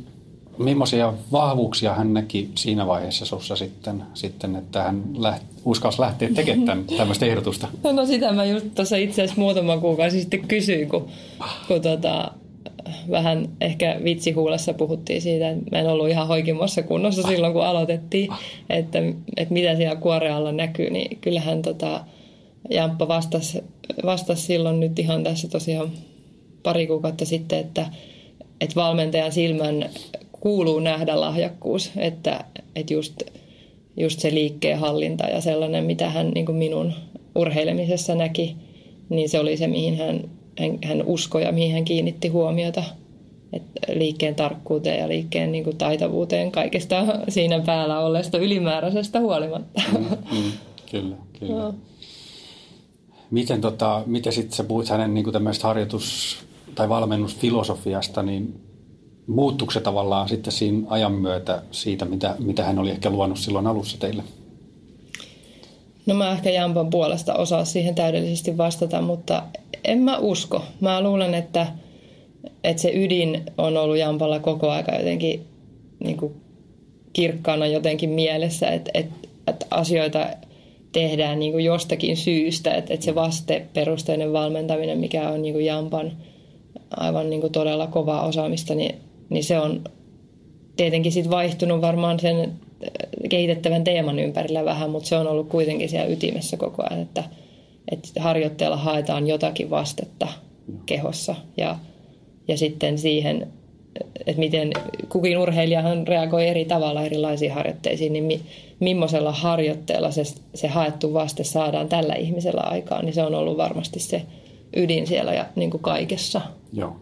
millaisia 0.58 1.12
vahvuuksia 1.32 1.94
hän 1.94 2.14
näki 2.14 2.50
siinä 2.54 2.86
vaiheessa 2.86 3.24
sussa 3.24 3.56
sitten, 3.56 4.02
sitten 4.14 4.56
että 4.56 4.82
hän 4.82 5.02
läht, 5.16 5.42
uskalsi 5.64 6.00
lähteä 6.00 6.28
tekemään 6.34 6.84
tämmöistä 6.96 7.26
ehdotusta? 7.26 7.68
No 7.92 8.06
sitä 8.06 8.32
mä 8.32 8.44
just 8.44 8.66
tuossa 8.74 8.96
itse 8.96 9.22
asiassa 9.22 9.40
muutama 9.40 9.78
kuukausi 9.78 10.20
sitten 10.20 10.48
kysyin, 10.48 10.88
kun, 10.88 11.08
kun 11.68 11.80
tota, 11.80 12.30
vähän 13.10 13.48
ehkä 13.60 14.00
vitsihuulessa 14.04 14.74
puhuttiin 14.74 15.22
siitä, 15.22 15.50
että 15.50 15.64
mä 15.70 15.78
en 15.78 15.88
ollut 15.88 16.08
ihan 16.08 16.28
hoikimossa 16.28 16.82
kunnossa 16.82 17.22
silloin, 17.22 17.52
kun 17.52 17.66
aloitettiin, 17.66 18.28
että, 18.70 18.98
että 19.36 19.54
mitä 19.54 19.76
siellä 19.76 19.96
kuorealla 19.96 20.52
näkyy, 20.52 20.90
niin 20.90 21.18
kyllähän 21.20 21.62
tota, 21.62 22.04
Jamppa 22.70 23.08
vastasi, 23.08 23.64
vastasi 24.04 24.42
silloin 24.42 24.80
nyt 24.80 24.98
ihan 24.98 25.24
tässä 25.24 25.48
tosiaan 25.48 25.90
pari 26.62 26.86
kuukautta 26.86 27.24
sitten, 27.24 27.58
että, 27.58 27.86
että 28.60 28.76
valmentajan 28.76 29.32
silmän 29.32 29.90
kuuluu 30.32 30.80
nähdä 30.80 31.20
lahjakkuus, 31.20 31.90
että, 31.96 32.44
että 32.76 32.94
just, 32.94 33.22
just 33.96 34.20
se 34.20 34.34
liikkeen 34.34 34.78
hallinta 34.78 35.26
ja 35.26 35.40
sellainen, 35.40 35.84
mitä 35.84 36.10
hän 36.10 36.30
niin 36.30 36.54
minun 36.54 36.92
urheilemisessa 37.34 38.14
näki, 38.14 38.56
niin 39.08 39.28
se 39.28 39.40
oli 39.40 39.56
se, 39.56 39.66
mihin 39.66 39.96
hän 39.96 40.30
hän, 40.58 40.78
hän 40.84 41.02
uskoi 41.06 41.42
ja 41.42 41.52
mihin 41.52 41.72
hän 41.72 41.84
kiinnitti 41.84 42.28
huomiota. 42.28 42.84
että 43.52 43.80
liikkeen 43.94 44.34
tarkkuuteen 44.34 44.98
ja 44.98 45.08
liikkeen 45.08 45.52
niin 45.52 45.64
kuin 45.64 45.76
taitavuuteen 45.76 46.52
kaikesta 46.52 47.06
siinä 47.28 47.60
päällä 47.60 48.00
olleesta 48.00 48.38
ylimääräisestä 48.38 49.20
huolimatta. 49.20 49.82
Mm, 49.98 50.04
mm, 50.32 50.52
kyllä, 50.90 51.16
kyllä. 51.38 51.62
No. 51.62 51.74
Miten, 53.30 53.60
tota, 53.60 54.02
miten 54.06 54.32
sitten 54.32 54.56
sä 54.56 54.64
puhuit 54.64 54.88
hänen 54.88 55.14
niin 55.14 55.32
tämmöistä 55.32 55.68
harjoitus- 55.68 56.38
tai 56.74 56.88
valmennusfilosofiasta, 56.88 58.22
niin 58.22 58.60
muuttuiko 59.26 59.70
se 59.70 59.80
tavallaan 59.80 60.28
sitten 60.28 60.52
siinä 60.52 60.86
ajan 60.90 61.12
myötä 61.12 61.62
siitä, 61.70 62.04
mitä, 62.04 62.34
mitä 62.38 62.64
hän 62.64 62.78
oli 62.78 62.90
ehkä 62.90 63.10
luonut 63.10 63.38
silloin 63.38 63.66
alussa 63.66 64.00
teille? 64.00 64.22
No 66.10 66.16
mä 66.16 66.32
ehkä 66.32 66.50
Jampan 66.50 66.90
puolesta 66.90 67.34
osaa 67.34 67.64
siihen 67.64 67.94
täydellisesti 67.94 68.58
vastata, 68.58 69.02
mutta 69.02 69.42
en 69.84 69.98
mä 69.98 70.18
usko. 70.18 70.62
Mä 70.80 71.02
luulen, 71.02 71.34
että, 71.34 71.66
että 72.64 72.82
se 72.82 72.90
ydin 72.94 73.42
on 73.58 73.76
ollut 73.76 73.96
Jampalla 73.96 74.38
koko 74.38 74.70
aika 74.70 74.96
jotenkin 74.96 75.46
niin 76.04 76.16
kuin 76.16 76.34
kirkkaana 77.12 77.66
jotenkin 77.66 78.10
mielessä, 78.10 78.68
että, 78.68 78.90
että, 78.94 79.28
että 79.46 79.66
asioita 79.70 80.26
tehdään 80.92 81.38
niin 81.38 81.52
kuin 81.52 81.64
jostakin 81.64 82.16
syystä, 82.16 82.74
että, 82.74 82.94
että 82.94 83.04
se 83.04 83.14
vasteperusteinen 83.14 84.32
valmentaminen, 84.32 84.98
mikä 84.98 85.28
on 85.28 85.42
niin 85.42 85.54
kuin 85.54 85.66
Jampan 85.66 86.12
aivan 86.96 87.30
niin 87.30 87.40
kuin 87.40 87.52
todella 87.52 87.86
kovaa 87.86 88.26
osaamista, 88.26 88.74
niin, 88.74 88.94
niin 89.28 89.44
se 89.44 89.58
on 89.58 89.84
tietenkin 90.76 91.12
sit 91.12 91.30
vaihtunut 91.30 91.80
varmaan 91.80 92.20
sen 92.20 92.52
kehitettävän 93.28 93.84
teeman 93.84 94.18
ympärillä 94.18 94.64
vähän, 94.64 94.90
mutta 94.90 95.08
se 95.08 95.16
on 95.16 95.26
ollut 95.26 95.48
kuitenkin 95.48 95.88
siellä 95.88 96.12
ytimessä 96.12 96.56
koko 96.56 96.82
ajan, 96.90 97.02
että, 97.02 97.24
että 97.92 98.22
harjoitteella 98.22 98.76
haetaan 98.76 99.26
jotakin 99.26 99.70
vastetta 99.70 100.28
kehossa 100.86 101.34
ja, 101.56 101.78
ja 102.48 102.56
sitten 102.56 102.98
siihen 102.98 103.46
että 104.26 104.40
miten 104.40 104.70
kukin 105.08 105.38
urheilijahan 105.38 106.06
reagoi 106.06 106.48
eri 106.48 106.64
tavalla 106.64 107.02
erilaisiin 107.02 107.52
harjoitteisiin, 107.52 108.12
niin 108.12 108.24
mi, 108.24 108.40
millaisella 108.80 109.32
harjoitteella 109.32 110.10
se, 110.10 110.22
se 110.54 110.68
haettu 110.68 111.14
vaste 111.14 111.44
saadaan 111.44 111.88
tällä 111.88 112.14
ihmisellä 112.14 112.60
aikaan, 112.60 113.04
niin 113.04 113.14
se 113.14 113.22
on 113.22 113.34
ollut 113.34 113.56
varmasti 113.56 114.00
se 114.00 114.22
ydin 114.76 115.06
siellä 115.06 115.34
ja 115.34 115.46
niin 115.56 115.70
kuin 115.70 115.82
kaikessa. 115.82 116.40
Joo. 116.72 116.96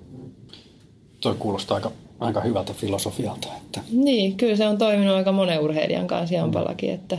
Toi 1.20 1.34
kuulostaa 1.38 1.74
aika, 1.74 1.90
aika 2.20 2.40
hyvältä 2.40 2.72
filosofialta. 2.72 3.48
Että... 3.56 3.80
Niin, 3.92 4.36
kyllä 4.36 4.56
se 4.56 4.66
on 4.66 4.78
toiminut 4.78 5.16
aika 5.16 5.32
monen 5.32 5.60
urheilijan 5.60 6.06
kanssa 6.06 6.34
Jampallakin, 6.34 6.90
että, 6.90 7.18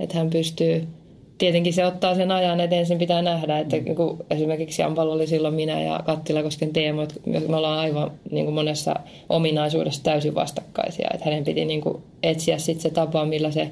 että 0.00 0.18
hän 0.18 0.30
pystyy– 0.30 0.86
tietenkin 1.40 1.72
se 1.72 1.86
ottaa 1.86 2.14
sen 2.14 2.30
ajan, 2.30 2.60
että 2.60 2.76
ensin 2.76 2.98
pitää 2.98 3.22
nähdä, 3.22 3.58
että 3.58 3.76
mm. 3.76 3.94
kun 3.94 4.24
esimerkiksi 4.30 4.82
Jampalo 4.82 5.12
oli 5.12 5.26
silloin 5.26 5.54
minä 5.54 5.82
ja 5.82 6.00
Kattilakosken 6.04 6.72
Teemo, 6.72 7.02
että 7.02 7.20
me 7.48 7.56
ollaan 7.56 7.78
aivan 7.78 8.10
niin 8.30 8.44
kuin 8.44 8.54
monessa 8.54 8.94
ominaisuudessa 9.28 10.02
täysin 10.02 10.34
vastakkaisia. 10.34 11.10
Että 11.14 11.24
hänen 11.24 11.44
piti 11.44 11.64
niin 11.64 11.80
kuin 11.80 12.02
etsiä 12.22 12.58
sitten 12.58 12.82
se 12.82 12.90
tapa, 12.90 13.24
millä 13.24 13.50
se 13.50 13.70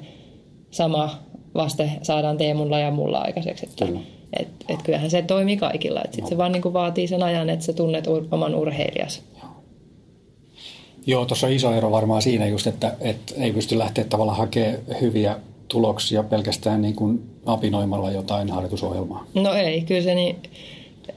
sama 0.71 1.09
vaste 1.55 1.91
saadaan 2.01 2.37
Teemulla 2.37 2.79
ja 2.79 2.91
mulla 2.91 3.17
aikaiseksi. 3.17 3.65
Että, 3.65 3.85
Kyllä. 3.85 3.99
Et, 4.39 4.47
et 4.69 4.81
kyllähän 4.83 5.09
se 5.09 5.21
toimii 5.21 5.57
kaikilla. 5.57 6.01
Että 6.03 6.15
sit 6.15 6.23
no. 6.23 6.29
se 6.29 6.37
vaan 6.37 6.51
niin 6.51 6.61
kuin 6.61 6.73
vaatii 6.73 7.07
sen 7.07 7.23
ajan, 7.23 7.49
että 7.49 7.65
sä 7.65 7.73
tunnet 7.73 8.05
oman 8.31 8.55
urheilijas. 8.55 9.21
Joo, 11.05 11.25
tuossa 11.25 11.47
on 11.47 11.53
iso 11.53 11.73
ero 11.73 11.91
varmaan 11.91 12.21
siinä 12.21 12.47
just, 12.47 12.67
että, 12.67 12.95
että 13.01 13.33
ei 13.37 13.53
pysty 13.53 13.77
lähteä 13.77 14.03
tavallaan 14.03 14.37
hakemaan 14.37 14.77
hyviä 15.01 15.35
tuloksia 15.67 16.23
pelkästään 16.23 16.81
niin 16.81 16.95
kuin 16.95 17.23
apinoimalla 17.45 18.11
jotain 18.11 18.49
harjoitusohjelmaa? 18.49 19.25
No 19.33 19.53
ei, 19.53 19.81
kyllä 19.81 20.01
se 20.01 20.15
niin, 20.15 20.35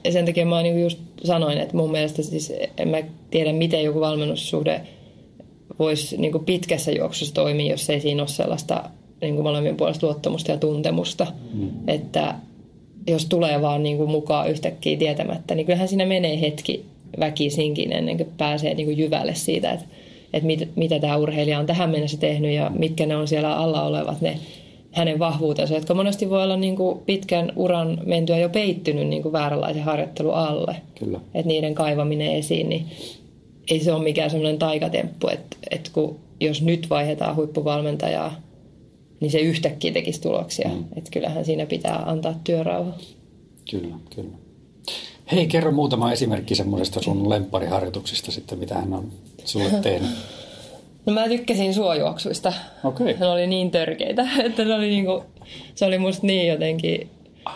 sen 0.09 0.25
takia 0.25 0.45
mä 0.45 0.61
niin 0.61 0.81
just 0.81 0.99
sanoin, 1.23 1.57
että 1.57 1.77
mun 1.77 1.91
mielestä 1.91 2.23
siis 2.23 2.53
en 2.77 2.87
mä 2.87 2.97
tiedä, 3.31 3.53
miten 3.53 3.83
joku 3.83 3.99
valmennussuhde 3.99 4.81
voisi 5.79 6.17
niin 6.17 6.31
kuin 6.31 6.45
pitkässä 6.45 6.91
juoksussa 6.91 7.33
toimia, 7.33 7.71
jos 7.71 7.89
ei 7.89 8.01
siinä 8.01 8.21
ole 8.21 8.27
sellaista 8.27 8.89
niin 9.21 9.35
kuin 9.35 9.43
molemmien 9.43 9.77
puolesta 9.77 10.07
luottamusta 10.07 10.51
ja 10.51 10.57
tuntemusta. 10.57 11.27
Mm. 11.53 11.69
Että 11.87 12.35
jos 13.07 13.25
tulee 13.25 13.61
vaan 13.61 13.83
niin 13.83 13.97
kuin 13.97 14.11
mukaan 14.11 14.49
yhtäkkiä 14.49 14.97
tietämättä, 14.97 15.55
niin 15.55 15.65
kyllähän 15.65 15.87
siinä 15.87 16.05
menee 16.05 16.41
hetki 16.41 16.85
väkisinkin 17.19 17.93
ennen 17.93 18.17
kuin 18.17 18.29
pääsee 18.37 18.73
niin 18.73 18.85
kuin 18.85 18.97
jyvälle 18.97 19.35
siitä, 19.35 19.71
että 19.71 19.85
että 20.33 20.47
mit, 20.47 20.69
mitä 20.75 20.99
tämä 20.99 21.17
urheilija 21.17 21.59
on 21.59 21.65
tähän 21.65 21.89
mennessä 21.89 22.17
tehnyt 22.17 22.51
ja 22.51 22.71
mitkä 22.75 23.05
ne 23.05 23.15
on 23.15 23.27
siellä 23.27 23.55
alla 23.55 23.83
olevat 23.83 24.21
ne 24.21 24.39
hänen 24.91 25.19
vahvuutensa, 25.19 25.73
jotka 25.73 25.93
monesti 25.93 26.29
voi 26.29 26.43
olla 26.43 26.57
niin 26.57 26.75
kuin 26.75 26.99
pitkän 26.99 27.53
uran 27.55 28.01
mentyä 28.05 28.37
jo 28.37 28.49
peittynyt 28.49 29.07
niin 29.07 29.21
kuin 29.21 29.31
vääränlaisen 29.31 29.83
harjoittelun 29.83 30.33
alle. 30.33 30.75
Kyllä. 30.99 31.19
Että 31.33 31.47
niiden 31.47 31.75
kaivaminen 31.75 32.35
esiin, 32.35 32.69
niin 32.69 32.85
ei 33.71 33.79
se 33.79 33.93
ole 33.93 34.03
mikään 34.03 34.29
semmoinen 34.29 34.59
taikatemppu, 34.59 35.27
että, 35.27 35.57
että 35.71 35.89
kun, 35.93 36.19
jos 36.39 36.61
nyt 36.61 36.89
vaihdetaan 36.89 37.35
huippuvalmentajaa, 37.35 38.41
niin 39.19 39.31
se 39.31 39.39
yhtäkkiä 39.39 39.91
tekisi 39.91 40.21
tuloksia. 40.21 40.69
Mm. 40.69 40.85
Että 40.95 41.11
kyllähän 41.11 41.45
siinä 41.45 41.65
pitää 41.65 42.03
antaa 42.05 42.39
työrauha. 42.43 42.93
Kyllä, 43.71 43.95
kyllä. 44.15 44.37
Hei, 45.31 45.47
kerro 45.47 45.71
muutama 45.71 46.11
esimerkki 46.11 46.55
semmoisesta 46.55 47.01
sun 47.01 47.29
lemppariharjoituksista 47.29 48.31
sitten, 48.31 48.59
mitä 48.59 48.75
hän 48.75 48.93
on 48.93 49.11
sulle 49.45 49.69
tehnyt. 49.83 50.09
No 51.05 51.13
mä 51.13 51.27
tykkäsin 51.27 51.73
suojuoksuista. 51.73 52.53
Okay. 52.83 53.13
Ne 53.19 53.27
oli 53.27 53.47
niin 53.47 53.71
törkeitä, 53.71 54.27
että 54.45 54.63
se 54.63 54.73
oli, 54.73 54.89
niinku, 54.89 55.23
se 55.75 55.85
oli 55.85 55.97
musta 55.97 56.27
niin 56.27 56.47
jotenkin 56.47 57.09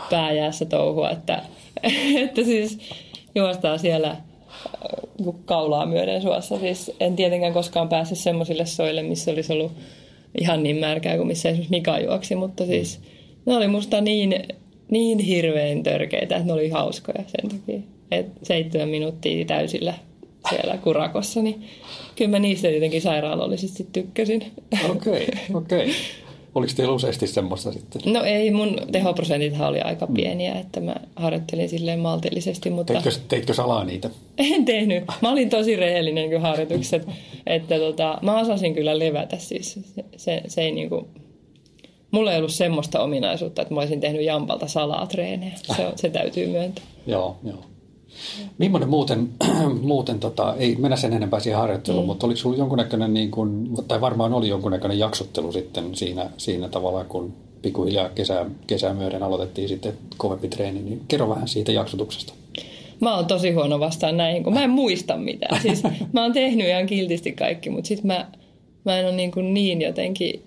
pääjäässä 0.09 0.65
touhua, 0.65 1.09
että, 1.11 1.41
että 2.23 2.43
siis 2.43 2.79
juostaa 3.35 3.77
siellä 3.77 4.09
äh, 4.09 4.19
kaulaa 5.45 5.85
myöden 5.85 6.21
suossa. 6.21 6.59
Siis 6.59 6.91
en 6.99 7.15
tietenkään 7.15 7.53
koskaan 7.53 7.89
päässyt 7.89 8.17
semmoisille 8.17 8.65
soille, 8.65 9.03
missä 9.03 9.31
olisi 9.31 9.53
ollut 9.53 9.71
ihan 10.39 10.63
niin 10.63 10.77
märkää 10.77 11.15
kuin 11.15 11.27
missä 11.27 11.49
esimerkiksi 11.49 11.75
Mika 11.75 11.99
juoksi, 11.99 12.35
mutta 12.35 12.65
siis 12.65 12.99
ne 13.45 13.55
oli 13.55 13.67
musta 13.67 14.01
niin 14.01 14.43
niin 14.89 15.19
hirveän 15.19 15.83
törkeitä, 15.83 16.35
että 16.35 16.47
ne 16.47 16.53
oli 16.53 16.69
hauskoja 16.69 17.23
sen 17.27 17.49
takia. 17.49 17.79
että 18.11 18.39
seitsemän 18.43 18.89
minuuttia 18.89 19.45
täysillä 19.45 19.93
siellä 20.49 20.77
kurakossa, 20.77 21.41
niin 21.41 21.63
kyllä 22.15 22.31
mä 22.31 22.39
niistä 22.39 22.69
jotenkin 22.69 23.01
sairaalollisesti 23.01 23.87
tykkäsin. 23.93 24.43
Okei, 24.89 25.11
okay, 25.13 25.23
okei. 25.53 25.83
Okay. 25.83 25.93
Oliko 26.55 26.73
teillä 26.75 26.93
useasti 26.93 27.27
semmoista 27.27 27.71
sitten? 27.71 28.13
No 28.13 28.23
ei, 28.23 28.51
mun 28.51 28.81
tehoprosentithan 28.91 29.69
oli 29.69 29.81
aika 29.81 30.07
pieniä, 30.07 30.55
että 30.55 30.79
mä 30.79 30.95
harjoittelin 31.15 31.69
silleen 31.69 31.99
maltillisesti. 31.99 32.69
Mutta... 32.69 32.93
Teitkö, 32.93 33.11
teitkö 33.27 33.53
salaa 33.53 33.83
niitä? 33.83 34.09
En 34.37 34.65
tehnyt. 34.65 35.03
Mä 35.21 35.31
olin 35.31 35.49
tosi 35.49 35.75
rehellinen 35.75 36.29
kyllä 36.29 36.41
harjoitukset. 36.41 37.07
että 37.47 37.79
tota, 37.79 38.19
mä 38.21 38.39
osasin 38.39 38.75
kyllä 38.75 38.99
levätä 38.99 39.37
siis. 39.37 39.73
Se, 39.73 40.05
se, 40.17 40.41
se 40.47 40.61
ei 40.61 40.71
niinku, 40.71 41.07
mulla 42.11 42.31
ei 42.31 42.37
ollut 42.37 42.53
semmoista 42.53 42.99
ominaisuutta, 42.99 43.61
että 43.61 43.73
mä 43.73 43.79
olisin 43.79 43.99
tehnyt 43.99 44.21
Jampalta 44.21 44.67
salatreenejä. 44.67 45.53
Se, 45.55 45.91
se 45.95 46.09
täytyy 46.09 46.47
myöntää. 46.47 46.85
joo, 47.07 47.35
joo. 47.43 47.63
Millainen 48.57 48.89
muuten, 48.89 49.29
muuten 49.81 50.19
tota, 50.19 50.55
ei 50.57 50.75
mennä 50.75 50.97
sen 50.97 51.13
enempää 51.13 51.39
siihen 51.39 51.59
harjoitteluun, 51.59 52.03
mm. 52.03 52.07
mutta 52.07 52.25
oliko 52.25 52.37
sinulla 52.37 52.57
jonkunnäköinen, 52.57 53.13
niin 53.13 53.31
kuin, 53.31 53.69
tai 53.87 54.01
varmaan 54.01 54.33
oli 54.33 54.47
jonkunnäköinen 54.47 54.99
jaksottelu 54.99 55.51
sitten 55.51 55.95
siinä, 55.95 56.29
siinä 56.37 56.69
tavalla, 56.69 57.03
kun 57.03 57.33
pikkuhiljaa 57.61 58.09
kesää, 58.09 58.45
kesää 58.67 58.93
myöden 58.93 59.23
aloitettiin 59.23 59.69
sitten 59.69 59.93
kovempi 60.17 60.47
treeni, 60.47 60.81
niin 60.81 61.01
kerro 61.07 61.29
vähän 61.29 61.47
siitä 61.47 61.71
jaksotuksesta. 61.71 62.33
Mä 63.01 63.15
oon 63.15 63.25
tosi 63.25 63.51
huono 63.51 63.79
vastaan 63.79 64.17
näihin, 64.17 64.43
kun 64.43 64.53
mä 64.53 64.63
en 64.63 64.69
muista 64.69 65.17
mitään. 65.17 65.61
Siis 65.61 65.83
mä 66.13 66.21
oon 66.21 66.33
tehnyt 66.33 66.67
ihan 66.67 66.85
kiltisti 66.85 67.31
kaikki, 67.31 67.69
mutta 67.69 67.87
sitten 67.87 68.07
mä, 68.07 68.27
mä 68.85 68.99
en 68.99 69.05
ole 69.05 69.15
niin, 69.15 69.31
kuin 69.31 69.53
niin 69.53 69.81
jotenkin 69.81 70.43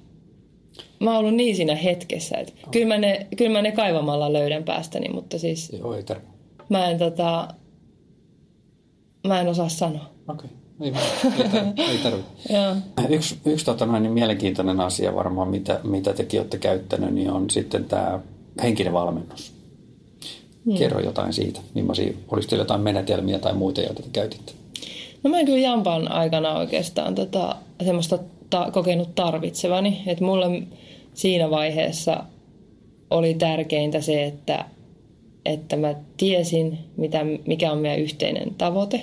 mä 1.01 1.11
oon 1.11 1.19
ollut 1.19 1.35
niin 1.35 1.57
siinä 1.57 1.75
hetkessä, 1.75 2.37
että 2.37 2.53
oh. 2.67 2.71
kyllä, 2.71 2.87
mä 2.87 2.99
ne, 2.99 3.27
kyllä 3.37 3.53
mä 3.53 3.63
ne 3.63 3.73
kaivamalla 3.73 4.33
löydän 4.33 4.65
päästäni, 4.65 5.09
mutta 5.09 5.39
siis 5.39 5.73
Joo, 5.79 5.95
ei 5.95 6.03
tarvi. 6.03 6.27
mä 6.69 6.91
en 6.91 6.99
tota, 6.99 7.49
mä 9.27 9.41
en 9.41 9.49
osaa 9.49 9.69
sanoa. 9.69 10.11
Okei, 10.29 10.51
okay. 10.81 10.91
ei, 11.79 11.89
ei 11.91 11.99
tarvitse. 11.99 12.31
Yksi 13.15 13.39
yksi 13.45 13.65
tota, 13.65 13.87
niin 13.87 14.13
mielenkiintoinen 14.13 14.81
asia 14.81 15.15
varmaan, 15.15 15.49
mitä, 15.49 15.81
mitä 15.85 16.13
tekin 16.13 16.41
olette 16.41 16.59
käyttänyt, 16.59 17.15
niin 17.15 17.31
on 17.31 17.51
sitten 17.51 17.85
tämä 17.85 18.21
henkinen 18.63 18.93
valmennus. 18.93 19.53
Hmm. 20.65 20.79
Kerro 20.79 21.01
jotain 21.01 21.33
siitä. 21.33 21.61
Millaisia, 21.75 22.13
oliko 22.29 22.47
teillä 22.49 22.63
jotain 22.63 22.81
menetelmiä 22.81 23.39
tai 23.39 23.55
muita, 23.55 23.81
joita 23.81 24.03
te 24.03 24.09
käytitte? 24.13 24.53
No 25.23 25.31
mä 25.31 25.39
en 25.39 25.47
kyllä 25.47 25.59
Jampan 25.59 26.13
aikana 26.13 26.55
oikeastaan 26.55 27.15
tota, 27.15 27.57
semmoista 27.85 28.19
ta- 28.51 28.71
kokenut 28.71 29.15
tarvitsevani. 29.15 30.03
Että 30.07 30.25
mulle 30.25 30.63
siinä 31.15 31.51
vaiheessa 31.51 32.25
oli 33.11 33.35
tärkeintä 33.35 34.01
se, 34.01 34.25
että, 34.25 34.65
että 35.45 35.77
mä 35.77 35.95
tiesin, 36.17 36.79
mitä, 36.97 37.19
mikä 37.47 37.73
on 37.73 37.79
meidän 37.79 38.01
yhteinen 38.01 38.55
tavoite 38.55 39.03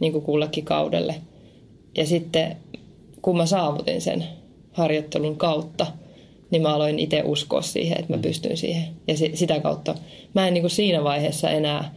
niin 0.00 0.12
kuin 0.12 0.24
kullekin 0.24 0.64
kaudelle. 0.64 1.14
Ja 1.96 2.06
sitten 2.06 2.56
kun 3.22 3.36
mä 3.36 3.46
saavutin 3.46 4.00
sen 4.00 4.24
harjoittelun 4.72 5.36
kautta, 5.36 5.86
niin 6.50 6.62
mä 6.62 6.74
aloin 6.74 6.98
itse 6.98 7.22
uskoa 7.24 7.62
siihen, 7.62 8.00
että 8.00 8.12
mä 8.12 8.22
pystyn 8.22 8.56
siihen. 8.56 8.84
Ja 9.08 9.14
sitä 9.34 9.60
kautta 9.60 9.94
mä 10.34 10.46
en 10.46 10.54
niin 10.54 10.62
kuin 10.62 10.70
siinä 10.70 11.04
vaiheessa 11.04 11.50
enää 11.50 11.94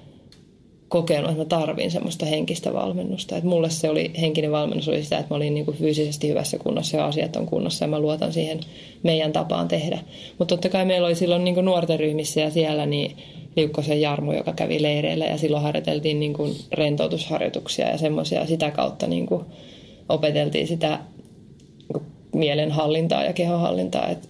kokenut, 0.90 1.32
että 1.32 1.42
mä 1.44 1.46
tarvin 1.46 1.92
semmoista 1.92 2.26
henkistä 2.26 2.74
valmennusta. 2.74 3.38
Että 3.38 3.50
mulle 3.50 3.70
se 3.70 3.90
oli, 3.90 4.12
henkinen 4.22 4.52
valmennus 4.52 4.88
oli 4.88 5.04
sitä, 5.04 5.18
että 5.18 5.34
mä 5.34 5.36
olin 5.36 5.54
niin 5.54 5.66
kuin 5.66 5.78
fyysisesti 5.78 6.28
hyvässä 6.28 6.58
kunnossa 6.58 6.98
ja 6.98 7.06
asiat 7.06 7.36
on 7.36 7.46
kunnossa 7.46 7.86
ja 7.86 7.90
mä 7.90 8.00
luotan 8.00 8.34
siihen 8.34 8.60
meidän 9.04 9.32
tapaan 9.32 9.68
tehdä. 9.68 10.00
Mutta 10.40 10.56
totta 10.56 10.70
kai 10.70 10.86
meillä 10.86 11.08
oli 11.08 11.16
silloin 11.16 11.44
niin 11.44 11.56
kuin 11.56 11.66
nuorten 11.66 12.00
ryhmissä 12.00 12.42
ja 12.42 12.52
siellä 12.52 12.86
niin 12.86 13.18
Liukkosen 13.56 14.02
Jarmo, 14.02 14.34
joka 14.34 14.54
kävi 14.54 14.82
leireillä 14.82 15.26
ja 15.26 15.38
silloin 15.38 15.64
harjoiteltiin 15.64 16.20
niin 16.20 16.34
kuin 16.34 16.56
rentoutusharjoituksia 16.72 17.90
ja 17.90 17.98
semmoisia 17.98 18.46
sitä 18.46 18.72
kautta 18.72 19.08
niin 19.08 19.26
kuin 19.26 19.46
opeteltiin 20.10 20.68
sitä 20.68 21.00
mielenhallintaa 22.34 23.24
ja 23.24 23.34
kehonhallintaa, 23.34 24.08
että 24.08 24.28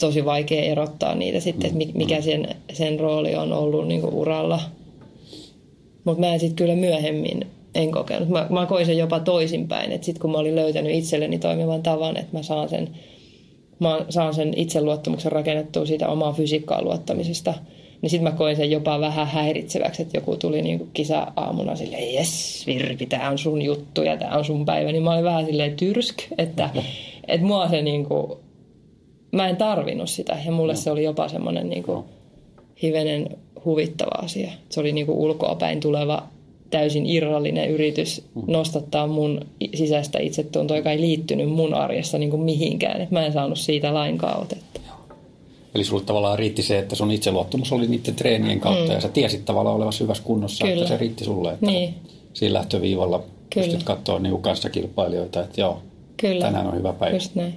tosi 0.00 0.24
vaikea 0.24 0.62
erottaa 0.62 1.14
niitä 1.14 1.40
sitten, 1.40 1.66
että 1.66 1.98
mikä 1.98 2.20
sen, 2.20 2.48
sen 2.72 3.00
rooli 3.00 3.36
on 3.36 3.52
ollut 3.52 3.88
niin 3.88 4.04
uralla. 4.04 4.60
Mutta 6.08 6.20
mä 6.20 6.32
en 6.32 6.40
sitten 6.40 6.56
kyllä 6.56 6.74
myöhemmin 6.74 7.46
en 7.74 7.90
kokenut. 7.90 8.28
Mä, 8.28 8.46
mä 8.50 8.66
koin 8.66 8.86
sen 8.86 8.98
jopa 8.98 9.20
toisinpäin, 9.20 9.92
että 9.92 10.04
sitten 10.04 10.20
kun 10.20 10.30
mä 10.30 10.38
olin 10.38 10.56
löytänyt 10.56 10.94
itselleni 10.94 11.38
toimivan 11.38 11.82
tavan, 11.82 12.16
että 12.16 12.36
mä 12.36 12.42
saan 12.42 12.68
sen, 12.68 12.88
mä 13.78 14.00
saan 14.08 14.34
sen 14.34 14.52
itseluottamuksen 14.56 15.32
rakennettua 15.32 15.86
siitä 15.86 16.08
omaa 16.08 16.32
fysiikkaan 16.32 16.84
luottamisesta, 16.84 17.54
niin 18.02 18.10
sitten 18.10 18.32
mä 18.32 18.38
koin 18.38 18.56
sen 18.56 18.70
jopa 18.70 19.00
vähän 19.00 19.26
häiritseväksi, 19.26 20.02
että 20.02 20.16
joku 20.16 20.36
tuli 20.36 20.62
niinku 20.62 20.88
kisa-aamuna 20.92 21.76
silleen, 21.76 22.14
jes 22.14 22.66
Virpi, 22.66 23.06
tämä 23.06 23.30
on 23.30 23.38
sun 23.38 23.62
juttu 23.62 24.02
ja 24.02 24.16
tämä 24.16 24.36
on 24.36 24.44
sun 24.44 24.64
päivä, 24.64 24.92
niin 24.92 25.02
mä 25.02 25.12
olin 25.12 25.24
vähän 25.24 25.46
silleen 25.46 25.76
tyrsk, 25.76 26.16
että, 26.38 26.70
että 27.28 27.46
mua 27.46 27.68
se 27.68 27.82
niinku, 27.82 28.40
mä 29.32 29.48
en 29.48 29.56
tarvinnut 29.56 30.10
sitä. 30.10 30.38
Ja 30.46 30.52
mulle 30.52 30.76
se 30.76 30.90
oli 30.90 31.04
jopa 31.04 31.28
semmoinen 31.28 31.68
niinku 31.68 32.04
hivenen 32.82 33.28
huvittava 33.64 34.24
asia. 34.24 34.50
Se 34.68 34.80
oli 34.80 34.92
niinku 34.92 35.24
ulkoapäin 35.24 35.80
tuleva 35.80 36.22
täysin 36.70 37.06
irrallinen 37.06 37.70
yritys 37.70 38.24
nostattaa 38.46 39.06
mun 39.06 39.40
sisäistä 39.74 40.18
itsetuntoa, 40.18 40.76
joka 40.76 40.92
ei 40.92 41.00
liittynyt 41.00 41.50
mun 41.50 41.74
arjessa 41.74 42.18
niin 42.18 42.30
kuin 42.30 42.42
mihinkään. 42.42 43.00
Et 43.00 43.10
mä 43.10 43.26
en 43.26 43.32
saanut 43.32 43.58
siitä 43.58 43.94
lainkaan 43.94 44.42
otetta. 44.42 44.80
Eli 45.74 45.84
sulle 45.84 46.02
tavallaan 46.02 46.38
riitti 46.38 46.62
se, 46.62 46.78
että 46.78 46.96
sun 46.96 47.10
itseluottamus 47.10 47.72
oli 47.72 47.86
niiden 47.86 48.14
treenien 48.14 48.60
kautta 48.60 48.84
mm. 48.84 48.92
ja 48.92 49.00
sä 49.00 49.08
tiesit 49.08 49.44
tavallaan 49.44 49.76
olevasi 49.76 50.00
hyvässä 50.00 50.22
kunnossa, 50.22 50.64
Kyllä. 50.64 50.76
että 50.76 50.88
se 50.88 50.96
riitti 50.96 51.24
sulle, 51.24 51.52
että 51.52 51.66
niin. 51.66 51.94
siinä 52.34 52.52
lähtöviivalla 52.52 53.18
Kyllä. 53.18 53.66
pystyt 53.66 53.82
katsoa 53.82 54.18
niin 54.18 54.34
kilpailijoita, 54.72 55.40
että 55.40 55.60
joo, 55.60 55.82
Kyllä. 56.16 56.44
tänään 56.44 56.66
on 56.66 56.76
hyvä 56.76 56.92
päivä. 56.92 57.16
Just 57.16 57.34
näin. 57.34 57.54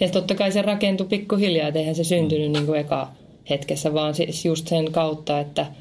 Ja 0.00 0.08
totta 0.08 0.34
kai 0.34 0.52
se 0.52 0.62
rakentui 0.62 1.06
pikkuhiljaa, 1.06 1.68
että 1.68 1.80
eihän 1.80 1.94
se 1.94 2.04
syntynyt 2.04 2.48
mm. 2.48 2.52
niin 2.52 2.66
kuin 2.66 2.80
eka 2.80 3.08
hetkessä, 3.50 3.94
vaan 3.94 4.14
siis 4.14 4.44
just 4.44 4.68
sen 4.68 4.92
kautta, 4.92 5.40
että– 5.40 5.66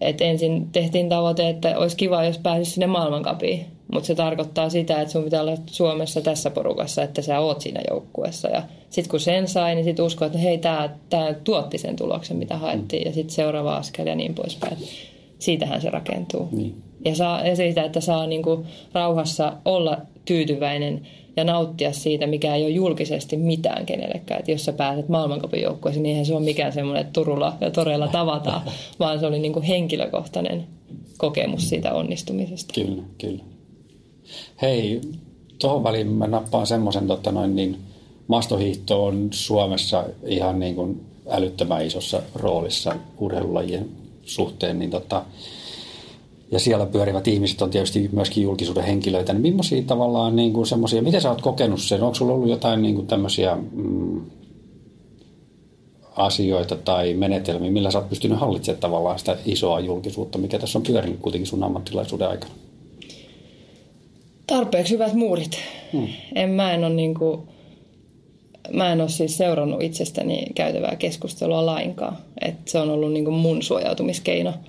et 0.00 0.20
ensin 0.20 0.68
tehtiin 0.72 1.08
tavoite, 1.08 1.48
että 1.48 1.78
olisi 1.78 1.96
kiva, 1.96 2.24
jos 2.24 2.38
pääsisi 2.38 2.70
sinne 2.70 2.86
maailmankapiin. 2.86 3.66
Mutta 3.92 4.06
se 4.06 4.14
tarkoittaa 4.14 4.70
sitä, 4.70 5.00
että 5.00 5.12
sun 5.12 5.24
pitää 5.24 5.40
olla 5.40 5.56
Suomessa 5.66 6.20
tässä 6.20 6.50
porukassa, 6.50 7.02
että 7.02 7.22
sä 7.22 7.40
oot 7.40 7.60
siinä 7.60 7.80
joukkueessa. 7.90 8.48
Ja 8.48 8.62
sitten 8.90 9.10
kun 9.10 9.20
sen 9.20 9.48
sai, 9.48 9.74
niin 9.74 9.84
sitten 9.84 10.04
uskoo, 10.04 10.26
että 10.26 10.38
hei, 10.38 10.58
tämä 10.58 11.34
tuotti 11.44 11.78
sen 11.78 11.96
tuloksen, 11.96 12.36
mitä 12.36 12.56
haettiin. 12.56 13.06
Ja 13.06 13.12
sitten 13.12 13.34
seuraava 13.34 13.76
askel 13.76 14.06
ja 14.06 14.14
niin 14.14 14.34
poispäin. 14.34 14.76
Siitähän 15.38 15.80
se 15.80 15.90
rakentuu. 15.90 16.48
Niin. 16.52 16.82
Ja, 17.04 17.14
saa, 17.14 17.46
ja 17.46 17.56
siitä, 17.56 17.84
että 17.84 18.00
saa 18.00 18.26
niinku 18.26 18.66
rauhassa 18.92 19.52
olla 19.64 19.98
tyytyväinen 20.24 21.06
ja 21.36 21.44
nauttia 21.44 21.92
siitä, 21.92 22.26
mikä 22.26 22.54
ei 22.54 22.62
ole 22.62 22.70
julkisesti 22.70 23.36
mitään 23.36 23.86
kenellekään. 23.86 24.40
Että 24.40 24.50
jos 24.50 24.64
sä 24.64 24.72
pääset 24.72 25.08
maailmankopin 25.08 25.62
joukkueeseen, 25.62 26.02
niin 26.02 26.10
eihän 26.10 26.26
se 26.26 26.34
ole 26.34 26.44
mikään 26.44 26.72
semmoinen, 26.72 27.00
että 27.00 27.12
Turulla 27.12 27.56
ja 27.60 27.70
Toreilla 27.70 28.08
tavataan, 28.08 28.62
vaan 29.00 29.20
se 29.20 29.26
oli 29.26 29.38
niin 29.38 29.52
kuin 29.52 29.62
henkilökohtainen 29.62 30.66
kokemus 31.18 31.68
siitä 31.68 31.94
onnistumisesta. 31.94 32.74
Kyllä, 32.74 33.02
kyllä. 33.18 33.44
Hei, 34.62 35.00
tuohon 35.58 35.84
väliin 35.84 36.06
mä 36.06 36.26
nappaan 36.26 36.66
semmoisen, 36.66 37.06
tota 37.06 37.32
noin, 37.32 37.56
niin 37.56 37.76
mastohiihto 38.28 39.04
on 39.04 39.28
Suomessa 39.30 40.04
ihan 40.26 40.58
niin 40.58 40.74
kuin 40.74 41.00
älyttömän 41.30 41.86
isossa 41.86 42.22
roolissa 42.34 42.96
urheilulajien 43.18 43.88
suhteen, 44.22 44.78
niin 44.78 44.90
tota, 44.90 45.24
ja 46.50 46.58
siellä 46.58 46.86
pyörivät 46.86 47.28
ihmiset 47.28 47.62
on 47.62 47.70
tietysti 47.70 48.10
myöskin 48.12 48.42
julkisuuden 48.42 48.84
henkilöitä, 48.84 49.32
niin 49.32 49.42
millaisia 49.42 49.82
tavallaan 49.82 50.36
niin 50.36 50.52
kuin 50.52 50.66
semmoisia, 50.66 51.02
miten 51.02 51.20
sä 51.20 51.30
oot 51.30 51.42
kokenut 51.42 51.80
sen? 51.80 52.02
Onko 52.02 52.14
sulla 52.14 52.32
ollut 52.32 52.48
jotain 52.48 52.82
niin 52.82 52.94
kuin 52.94 53.06
tämmöisiä 53.06 53.56
mm, 53.72 54.20
asioita 56.16 56.76
tai 56.76 57.14
menetelmiä, 57.14 57.70
millä 57.70 57.90
sä 57.90 57.98
oot 57.98 58.08
pystynyt 58.08 58.38
hallitsemaan 58.38 58.80
tavallaan 58.80 59.18
sitä 59.18 59.36
isoa 59.46 59.80
julkisuutta, 59.80 60.38
mikä 60.38 60.58
tässä 60.58 60.78
on 60.78 60.82
pyörinyt 60.82 61.20
kuitenkin 61.20 61.46
sun 61.46 61.64
ammattilaisuuden 61.64 62.28
aikana? 62.28 62.52
Tarpeeksi 64.46 64.94
hyvät 64.94 65.14
muurit. 65.14 65.58
Hmm. 65.92 66.08
En, 66.34 66.50
mä 66.50 66.72
en 66.72 66.84
ole 66.84 66.94
niin 66.94 67.14
kuin, 67.14 67.40
mä 68.72 68.92
en 68.92 69.00
ole 69.00 69.08
siis 69.08 69.38
seurannut 69.38 69.82
itsestäni 69.82 70.46
käytävää 70.54 70.96
keskustelua 70.96 71.66
lainkaan. 71.66 72.16
Et 72.40 72.68
se 72.68 72.78
on 72.78 72.90
ollut 72.90 73.12
niin 73.12 73.24
kuin 73.24 73.36
mun 73.36 73.62
suojautumiskeino– 73.62 74.52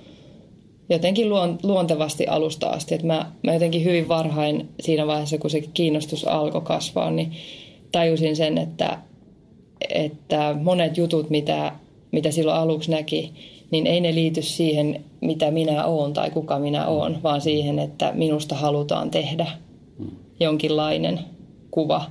jotenkin 0.89 1.29
luontevasti 1.63 2.27
alusta 2.27 2.69
asti. 2.69 2.95
Että 2.95 3.07
mä, 3.07 3.31
mä 3.43 3.53
jotenkin 3.53 3.83
hyvin 3.83 4.07
varhain 4.07 4.69
siinä 4.79 5.07
vaiheessa, 5.07 5.37
kun 5.37 5.49
se 5.49 5.61
kiinnostus 5.61 6.27
alkoi 6.27 6.61
kasvaa, 6.61 7.11
niin 7.11 7.31
tajusin 7.91 8.35
sen, 8.35 8.57
että, 8.57 8.99
että 9.89 10.55
monet 10.61 10.97
jutut, 10.97 11.29
mitä, 11.29 11.71
mitä 12.11 12.31
silloin 12.31 12.57
aluksi 12.57 12.91
näki, 12.91 13.33
niin 13.71 13.87
ei 13.87 14.01
ne 14.01 14.15
liity 14.15 14.41
siihen, 14.41 15.03
mitä 15.21 15.51
minä 15.51 15.85
oon 15.85 16.13
tai 16.13 16.29
kuka 16.29 16.59
minä 16.59 16.87
oon, 16.87 17.23
vaan 17.23 17.41
siihen, 17.41 17.79
että 17.79 18.11
minusta 18.15 18.55
halutaan 18.55 19.11
tehdä 19.11 19.47
jonkinlainen 20.39 21.19
kuva. 21.71 22.05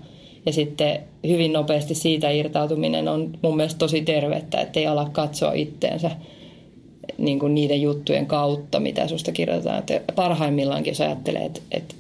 Ja 0.47 0.53
sitten 0.53 1.01
hyvin 1.27 1.53
nopeasti 1.53 1.95
siitä 1.95 2.31
irtautuminen 2.31 3.09
on 3.09 3.39
mun 3.43 3.57
mielestä 3.57 3.79
tosi 3.79 4.03
tervettä, 4.03 4.61
ettei 4.61 4.87
ala 4.87 5.09
katsoa 5.12 5.53
itteensä– 5.53 6.11
niin 7.19 7.38
kuin 7.38 7.55
niiden 7.55 7.83
juttujen 7.83 8.27
kautta, 8.27 8.81
mitä 8.81 9.09
susta 9.09 9.33
kirjoitetaan. 9.33 9.79
Että 9.79 10.12
parhaimmillaankin, 10.14 10.90
jos 10.90 11.01
ajattelee, 11.01 11.45
että, 11.45 11.61
että 11.71 11.95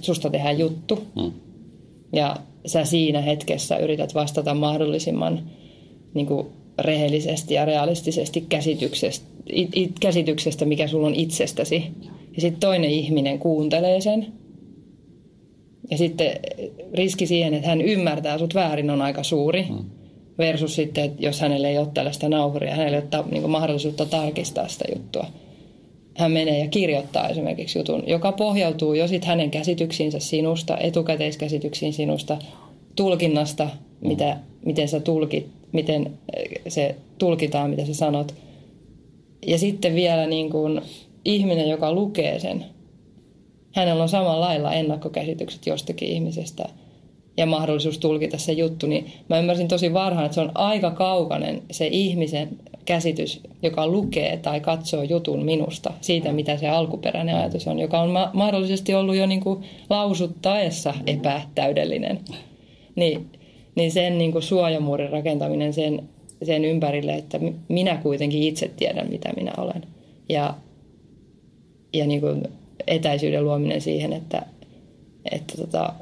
susta 0.00 0.30
tehdään 0.30 0.58
juttu 0.58 1.02
mm. 1.16 1.32
ja 2.12 2.36
sä 2.66 2.84
siinä 2.84 3.20
hetkessä 3.20 3.76
yrität 3.76 4.14
vastata 4.14 4.54
mahdollisimman 4.54 5.50
niin 6.14 6.26
kuin 6.26 6.46
rehellisesti 6.78 7.54
ja 7.54 7.64
realistisesti 7.64 8.46
käsityksestä, 8.48 9.26
it, 9.52 9.70
it, 9.74 9.92
käsityksestä, 10.00 10.64
mikä 10.64 10.86
sulla 10.86 11.06
on 11.06 11.14
itsestäsi. 11.14 11.84
Ja 12.34 12.40
sitten 12.40 12.60
toinen 12.60 12.90
ihminen 12.90 13.38
kuuntelee 13.38 14.00
sen. 14.00 14.26
Ja 15.90 15.98
sitten 15.98 16.30
riski 16.94 17.26
siihen, 17.26 17.54
että 17.54 17.68
hän 17.68 17.80
ymmärtää 17.80 18.38
sut 18.38 18.54
väärin 18.54 18.90
on 18.90 19.02
aika 19.02 19.22
suuri. 19.22 19.66
Mm 19.70 20.01
versus 20.38 20.74
sitten, 20.74 21.04
että 21.04 21.22
jos 21.22 21.40
hänelle 21.40 21.68
ei 21.68 21.78
ole 21.78 21.88
tällaista 21.94 22.28
nauhuria, 22.28 22.76
hänelle 22.76 22.96
ei 22.96 23.18
ole 23.18 23.24
niin 23.30 23.50
mahdollisuutta 23.50 24.06
tarkistaa 24.06 24.68
sitä 24.68 24.84
juttua. 24.94 25.26
Hän 26.16 26.32
menee 26.32 26.58
ja 26.58 26.68
kirjoittaa 26.68 27.28
esimerkiksi 27.28 27.78
jutun, 27.78 28.02
joka 28.06 28.32
pohjautuu 28.32 28.94
jo 28.94 29.08
sitten 29.08 29.28
hänen 29.28 29.50
käsityksiinsä 29.50 30.18
sinusta, 30.18 30.78
etukäteiskäsityksiin 30.78 31.92
sinusta, 31.92 32.38
tulkinnasta, 32.96 33.68
mitä, 34.00 34.36
miten 34.64 34.88
sä 34.88 35.00
tulkit, 35.00 35.46
miten 35.72 36.12
eh, 36.36 36.62
se 36.68 36.94
tulkitaan, 37.18 37.70
mitä 37.70 37.86
sä 37.86 37.94
sanot. 37.94 38.34
Ja 39.46 39.58
sitten 39.58 39.94
vielä 39.94 40.26
niin 40.26 40.50
kuin 40.50 40.80
ihminen, 41.24 41.68
joka 41.68 41.92
lukee 41.92 42.38
sen, 42.38 42.64
hänellä 43.74 44.02
on 44.02 44.08
samalla 44.08 44.40
lailla 44.40 44.72
ennakkokäsitykset 44.72 45.66
jostakin 45.66 46.08
ihmisestä– 46.08 46.68
ja 47.36 47.46
mahdollisuus 47.46 47.98
tulkita 47.98 48.38
se 48.38 48.52
juttu, 48.52 48.86
niin 48.86 49.12
mä 49.28 49.38
ymmärsin 49.38 49.68
tosi 49.68 49.92
varhain, 49.92 50.26
että 50.26 50.34
se 50.34 50.40
on 50.40 50.52
aika 50.54 50.90
kaukainen 50.90 51.62
se 51.70 51.86
ihmisen 51.86 52.48
käsitys, 52.84 53.40
joka 53.62 53.86
lukee 53.86 54.36
tai 54.36 54.60
katsoo 54.60 55.02
jutun 55.02 55.44
minusta, 55.44 55.92
siitä 56.00 56.32
mitä 56.32 56.56
se 56.56 56.68
alkuperäinen 56.68 57.36
ajatus 57.36 57.68
on, 57.68 57.78
joka 57.78 58.00
on 58.00 58.10
ma- 58.10 58.30
mahdollisesti 58.32 58.94
ollut 58.94 59.16
jo 59.16 59.26
niin 59.26 59.40
kuin 59.40 59.64
lausuttaessa 59.90 60.94
epätäydellinen. 61.06 62.20
Niin, 62.96 63.30
niin 63.74 63.92
sen 63.92 64.18
niin 64.18 64.32
kuin 64.32 64.42
suojamuurin 64.42 65.10
rakentaminen 65.10 65.72
sen, 65.72 66.08
sen 66.42 66.64
ympärille, 66.64 67.14
että 67.14 67.40
minä 67.68 67.96
kuitenkin 67.96 68.42
itse 68.42 68.70
tiedän, 68.76 69.08
mitä 69.10 69.32
minä 69.36 69.52
olen. 69.58 69.82
Ja, 70.28 70.54
ja 71.92 72.06
niin 72.06 72.20
kuin 72.20 72.42
etäisyyden 72.86 73.44
luominen 73.44 73.80
siihen, 73.80 74.12
että, 74.12 74.46
että 75.32 75.56
tota, 75.56 75.92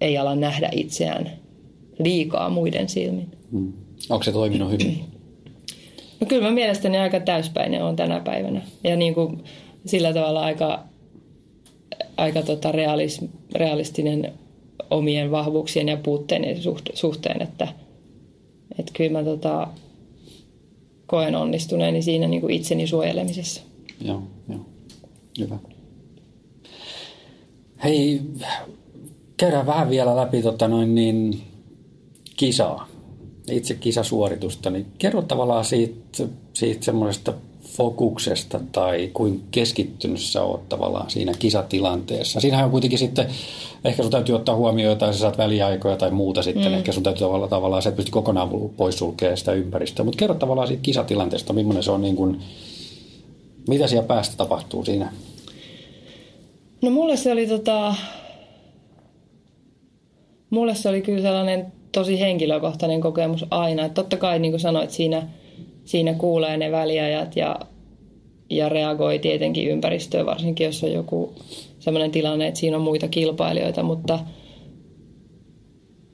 ei 0.00 0.18
ala 0.18 0.34
nähdä 0.34 0.68
itseään 0.72 1.30
liikaa 1.98 2.50
muiden 2.50 2.88
silmin. 2.88 3.30
Hmm. 3.52 3.72
Onko 4.10 4.22
se 4.22 4.32
toiminut 4.32 4.70
hyvin? 4.70 5.04
No 6.20 6.26
kyllä 6.26 6.42
mä 6.42 6.50
mielestäni 6.50 6.98
aika 6.98 7.20
täyspäinen 7.20 7.84
on 7.84 7.96
tänä 7.96 8.20
päivänä. 8.20 8.62
Ja 8.84 8.96
niin 8.96 9.14
kuin 9.14 9.44
sillä 9.86 10.12
tavalla 10.12 10.40
aika, 10.40 10.84
aika 12.16 12.42
tota 12.42 12.72
realis, 12.72 13.20
realistinen 13.54 14.32
omien 14.90 15.30
vahvuuksien 15.30 15.88
ja 15.88 15.96
puutteiden 15.96 16.56
suhteen, 16.94 17.42
että, 17.42 17.68
että 18.78 18.92
kyllä 18.96 19.12
mä 19.12 19.24
tota, 19.24 19.68
koen 21.06 21.36
onnistuneeni 21.36 22.02
siinä 22.02 22.28
niin 22.28 22.40
kuin 22.40 22.54
itseni 22.54 22.86
suojelemisessa. 22.86 23.62
Joo, 24.00 24.22
joo. 24.48 24.60
Hyvä. 25.38 25.58
Hei, 27.84 28.20
käydään 29.38 29.66
vähän 29.66 29.90
vielä 29.90 30.16
läpi 30.16 30.42
tota 30.42 30.68
noin 30.68 30.94
niin, 30.94 31.40
kisaa, 32.36 32.88
itse 33.50 33.74
kisasuoritusta, 33.74 34.70
niin 34.70 34.86
kerro 34.98 35.22
tavallaan 35.22 35.64
siitä, 35.64 36.24
siitä 36.52 36.84
semmoisesta 36.84 37.32
fokuksesta 37.76 38.60
tai 38.72 39.10
kuin 39.12 39.44
keskittynyt 39.50 40.20
sä 40.20 40.42
oot 40.42 40.68
tavallaan 40.68 41.10
siinä 41.10 41.32
kisatilanteessa. 41.38 42.40
Siinähän 42.40 42.64
on 42.64 42.70
kuitenkin 42.70 42.98
sitten, 42.98 43.26
ehkä 43.84 44.02
sun 44.02 44.12
täytyy 44.12 44.34
ottaa 44.34 44.56
huomioon 44.56 44.92
jotain, 44.92 45.14
sä 45.14 45.20
saat 45.20 45.38
väliaikoja 45.38 45.96
tai 45.96 46.10
muuta 46.10 46.42
sitten, 46.42 46.72
mm. 46.72 46.78
ehkä 46.78 46.92
sun 46.92 47.02
täytyy 47.02 47.20
tavallaan, 47.26 47.50
tavallaan 47.50 47.82
se 47.82 47.92
pysty 47.92 48.10
kokonaan 48.10 48.50
poissulkemaan 48.76 49.36
sitä 49.36 49.52
ympäristöä. 49.52 50.04
Mutta 50.04 50.18
kerro 50.18 50.34
tavallaan 50.34 50.68
siitä 50.68 50.82
kisatilanteesta, 50.82 51.52
millainen 51.52 51.82
se 51.82 51.90
on 51.90 52.00
niin 52.00 52.16
kuin, 52.16 52.40
mitä 53.68 53.86
siellä 53.86 54.06
päästä 54.06 54.36
tapahtuu 54.36 54.84
siinä? 54.84 55.12
No 56.82 56.90
mulle 56.90 57.16
se 57.16 57.32
oli 57.32 57.46
tota, 57.46 57.94
mulle 60.50 60.74
se 60.74 60.88
oli 60.88 61.02
kyllä 61.02 61.22
sellainen 61.22 61.72
tosi 61.92 62.20
henkilökohtainen 62.20 63.00
kokemus 63.00 63.46
aina. 63.50 63.84
Että 63.84 63.94
totta 63.94 64.16
kai 64.16 64.38
niin 64.38 64.52
kuin 64.52 64.60
sanoit, 64.60 64.90
siinä, 64.90 65.28
siinä 65.84 66.14
kuulee 66.14 66.56
ne 66.56 66.70
väliajat 66.70 67.36
ja, 67.36 67.60
ja 68.50 68.68
reagoi 68.68 69.18
tietenkin 69.18 69.68
ympäristöön, 69.68 70.26
varsinkin 70.26 70.64
jos 70.64 70.84
on 70.84 70.92
joku 70.92 71.34
sellainen 71.78 72.10
tilanne, 72.10 72.46
että 72.46 72.60
siinä 72.60 72.76
on 72.76 72.82
muita 72.82 73.08
kilpailijoita, 73.08 73.82
mutta, 73.82 74.18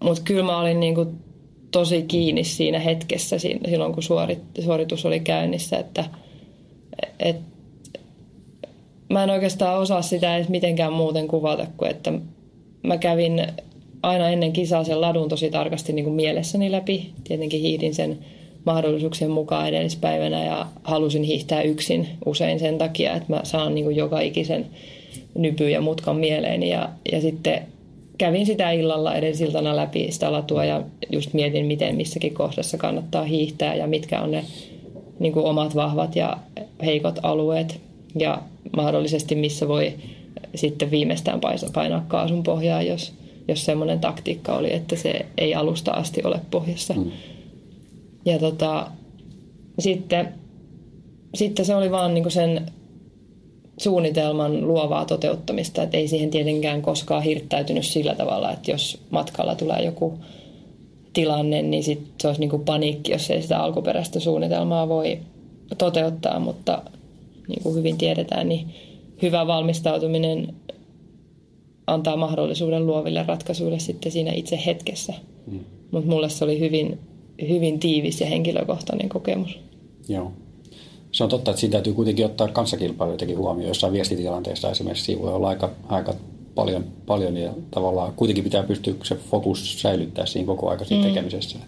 mutta 0.02 0.22
kyllä 0.24 0.42
mä 0.42 0.60
olin 0.60 0.80
niin 0.80 0.94
kuin 0.94 1.08
tosi 1.70 2.02
kiinni 2.02 2.44
siinä 2.44 2.78
hetkessä 2.78 3.38
silloin, 3.38 3.92
kun 3.92 4.02
suorit, 4.02 4.42
suoritus 4.64 5.06
oli 5.06 5.20
käynnissä, 5.20 5.78
että 5.78 6.04
et, 7.20 7.36
mä 9.10 9.24
en 9.24 9.30
oikeastaan 9.30 9.78
osaa 9.78 10.02
sitä 10.02 10.36
edes 10.36 10.48
mitenkään 10.48 10.92
muuten 10.92 11.28
kuvata 11.28 11.66
kuin, 11.76 11.90
että 11.90 12.12
mä 12.82 12.98
kävin 12.98 13.46
aina 14.04 14.28
ennen 14.28 14.52
kisaa 14.52 14.84
sen 14.84 15.00
ladun 15.00 15.28
tosi 15.28 15.50
tarkasti 15.50 15.92
niin 15.92 16.04
kuin 16.04 16.16
mielessäni 16.16 16.72
läpi. 16.72 17.10
Tietenkin 17.24 17.60
hiihdin 17.60 17.94
sen 17.94 18.18
mahdollisuuksien 18.64 19.30
mukaan 19.30 19.68
edellispäivänä 19.68 20.44
ja 20.44 20.66
halusin 20.84 21.22
hiihtää 21.22 21.62
yksin 21.62 22.08
usein 22.26 22.58
sen 22.58 22.78
takia, 22.78 23.14
että 23.14 23.32
mä 23.32 23.40
saan 23.42 23.74
niin 23.74 23.84
kuin 23.84 23.96
joka 23.96 24.20
ikisen 24.20 24.66
nypy 25.34 25.70
ja 25.70 25.80
mutkan 25.80 26.16
mieleeni. 26.16 26.70
Ja, 26.70 26.88
ja 27.12 27.20
sitten 27.20 27.62
kävin 28.18 28.46
sitä 28.46 28.70
illalla 28.70 29.14
edellisiltana 29.14 29.76
läpi 29.76 30.06
sitä 30.10 30.32
latua 30.32 30.64
ja 30.64 30.82
just 31.12 31.32
mietin, 31.32 31.66
miten 31.66 31.96
missäkin 31.96 32.34
kohdassa 32.34 32.78
kannattaa 32.78 33.24
hiihtää 33.24 33.74
ja 33.74 33.86
mitkä 33.86 34.20
on 34.20 34.30
ne 34.30 34.44
niin 35.18 35.32
kuin 35.32 35.46
omat 35.46 35.74
vahvat 35.74 36.16
ja 36.16 36.36
heikot 36.84 37.18
alueet 37.22 37.80
ja 38.18 38.42
mahdollisesti 38.76 39.34
missä 39.34 39.68
voi 39.68 39.92
sitten 40.54 40.90
viimeistään 40.90 41.40
painaa 41.74 42.04
kaasun 42.08 42.42
pohjaa, 42.42 42.82
jos, 42.82 43.12
jos 43.48 43.64
semmoinen 43.64 44.00
taktiikka 44.00 44.56
oli, 44.56 44.72
että 44.72 44.96
se 44.96 45.26
ei 45.38 45.54
alusta 45.54 45.90
asti 45.90 46.20
ole 46.24 46.40
pohjassa. 46.50 46.94
Mm. 46.94 47.10
Ja 48.24 48.38
tota, 48.38 48.90
sitten, 49.78 50.34
sitten 51.34 51.64
se 51.64 51.74
oli 51.74 51.90
vaan 51.90 52.14
niin 52.14 52.30
sen 52.30 52.66
suunnitelman 53.78 54.66
luovaa 54.66 55.04
toteuttamista, 55.04 55.82
että 55.82 55.96
ei 55.96 56.08
siihen 56.08 56.30
tietenkään 56.30 56.82
koskaan 56.82 57.22
hirttäytynyt 57.22 57.84
sillä 57.86 58.14
tavalla, 58.14 58.52
että 58.52 58.70
jos 58.70 59.02
matkalla 59.10 59.54
tulee 59.54 59.84
joku 59.84 60.18
tilanne, 61.12 61.62
niin 61.62 61.84
sit 61.84 62.00
se 62.20 62.28
olisi 62.28 62.40
niin 62.40 62.50
kuin 62.50 62.64
paniikki, 62.64 63.12
jos 63.12 63.30
ei 63.30 63.42
sitä 63.42 63.58
alkuperäistä 63.58 64.20
suunnitelmaa 64.20 64.88
voi 64.88 65.18
toteuttaa, 65.78 66.40
mutta 66.40 66.82
niin 67.48 67.62
kuin 67.62 67.76
hyvin 67.76 67.98
tiedetään, 67.98 68.48
niin 68.48 68.74
hyvä 69.22 69.46
valmistautuminen 69.46 70.54
antaa 71.86 72.16
mahdollisuuden 72.16 72.86
luoville 72.86 73.24
ratkaisuille 73.26 73.78
sitten 73.78 74.12
siinä 74.12 74.32
itse 74.32 74.60
hetkessä. 74.66 75.12
Mm. 75.46 75.60
Mutta 75.90 76.10
mulle 76.10 76.28
se 76.28 76.44
oli 76.44 76.60
hyvin, 76.60 76.98
hyvin 77.48 77.80
tiivis 77.80 78.20
ja 78.20 78.26
henkilökohtainen 78.26 79.08
kokemus. 79.08 79.58
Joo. 80.08 80.32
Se 81.12 81.24
on 81.24 81.30
totta, 81.30 81.50
että 81.50 81.60
siinä 81.60 81.72
täytyy 81.72 81.92
kuitenkin 81.92 82.26
ottaa 82.26 82.48
kanssakilpailijoitakin 82.48 83.38
huomioon. 83.38 83.68
Jossain 83.68 83.92
viestitilanteessa 83.92 84.70
esimerkiksi 84.70 85.22
voi 85.22 85.32
olla 85.32 85.48
aika, 85.48 85.70
aika 85.88 86.14
paljon, 86.54 86.84
paljon 87.06 87.36
ja 87.36 87.50
tavallaan 87.70 88.12
kuitenkin 88.16 88.44
pitää 88.44 88.62
pystyä 88.62 88.94
se 89.02 89.14
fokus 89.14 89.80
säilyttää 89.80 90.26
siinä 90.26 90.46
koko 90.46 90.68
ajan 90.68 90.86
siinä 90.86 91.04
mm. 91.04 91.08
tekemisessä. 91.08 91.58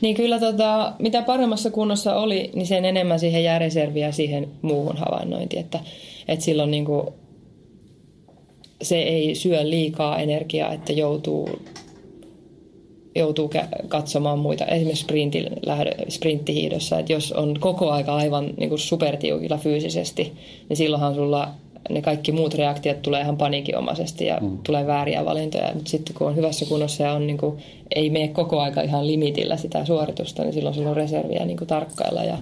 Niin 0.00 0.16
kyllä 0.16 0.40
tota, 0.40 0.92
mitä 0.98 1.22
paremmassa 1.22 1.70
kunnossa 1.70 2.16
oli, 2.16 2.50
niin 2.54 2.66
sen 2.66 2.84
enemmän 2.84 3.20
siihen 3.20 3.44
jää 3.44 3.58
reserviä 3.58 4.12
siihen 4.12 4.48
muuhun 4.62 4.96
havainnointiin, 4.96 5.60
että, 5.60 5.80
että 6.28 6.44
silloin 6.44 6.70
niin 6.70 6.84
kuin 6.84 7.06
se 8.84 9.02
ei 9.02 9.34
syö 9.34 9.70
liikaa 9.70 10.18
energiaa, 10.18 10.72
että 10.72 10.92
joutuu, 10.92 11.48
joutuu 13.14 13.50
katsomaan 13.88 14.38
muita. 14.38 14.66
Esimerkiksi 14.66 15.06
sprinttihiidossa, 16.08 16.98
että 16.98 17.12
jos 17.12 17.32
on 17.32 17.56
koko 17.60 17.90
aika 17.90 18.14
aivan 18.14 18.54
niin 18.56 18.68
kuin 18.68 18.78
supertiukilla 18.78 19.58
fyysisesti, 19.58 20.32
niin 20.68 20.76
silloinhan 20.76 21.14
sulla 21.14 21.48
ne 21.90 22.02
kaikki 22.02 22.32
muut 22.32 22.54
reaktiot 22.54 23.02
tulee 23.02 23.20
ihan 23.20 23.36
paniikinomaisesti 23.36 24.26
ja 24.26 24.38
mm. 24.40 24.58
tulee 24.58 24.86
vääriä 24.86 25.24
valintoja. 25.24 25.74
Mutta 25.74 25.90
sitten 25.90 26.14
kun 26.14 26.26
on 26.26 26.36
hyvässä 26.36 26.66
kunnossa 26.66 27.02
ja 27.02 27.12
on, 27.12 27.26
niin 27.26 27.38
kuin, 27.38 27.58
ei 27.94 28.10
mene 28.10 28.28
koko 28.28 28.60
aika 28.60 28.80
ihan 28.80 29.06
limitillä 29.06 29.56
sitä 29.56 29.84
suoritusta, 29.84 30.42
niin 30.42 30.52
silloin 30.52 30.74
sulla 30.74 30.90
on 30.90 30.96
reserviä 30.96 31.44
niin 31.44 31.56
kuin 31.56 31.68
tarkkailla 31.68 32.24
ja 32.24 32.38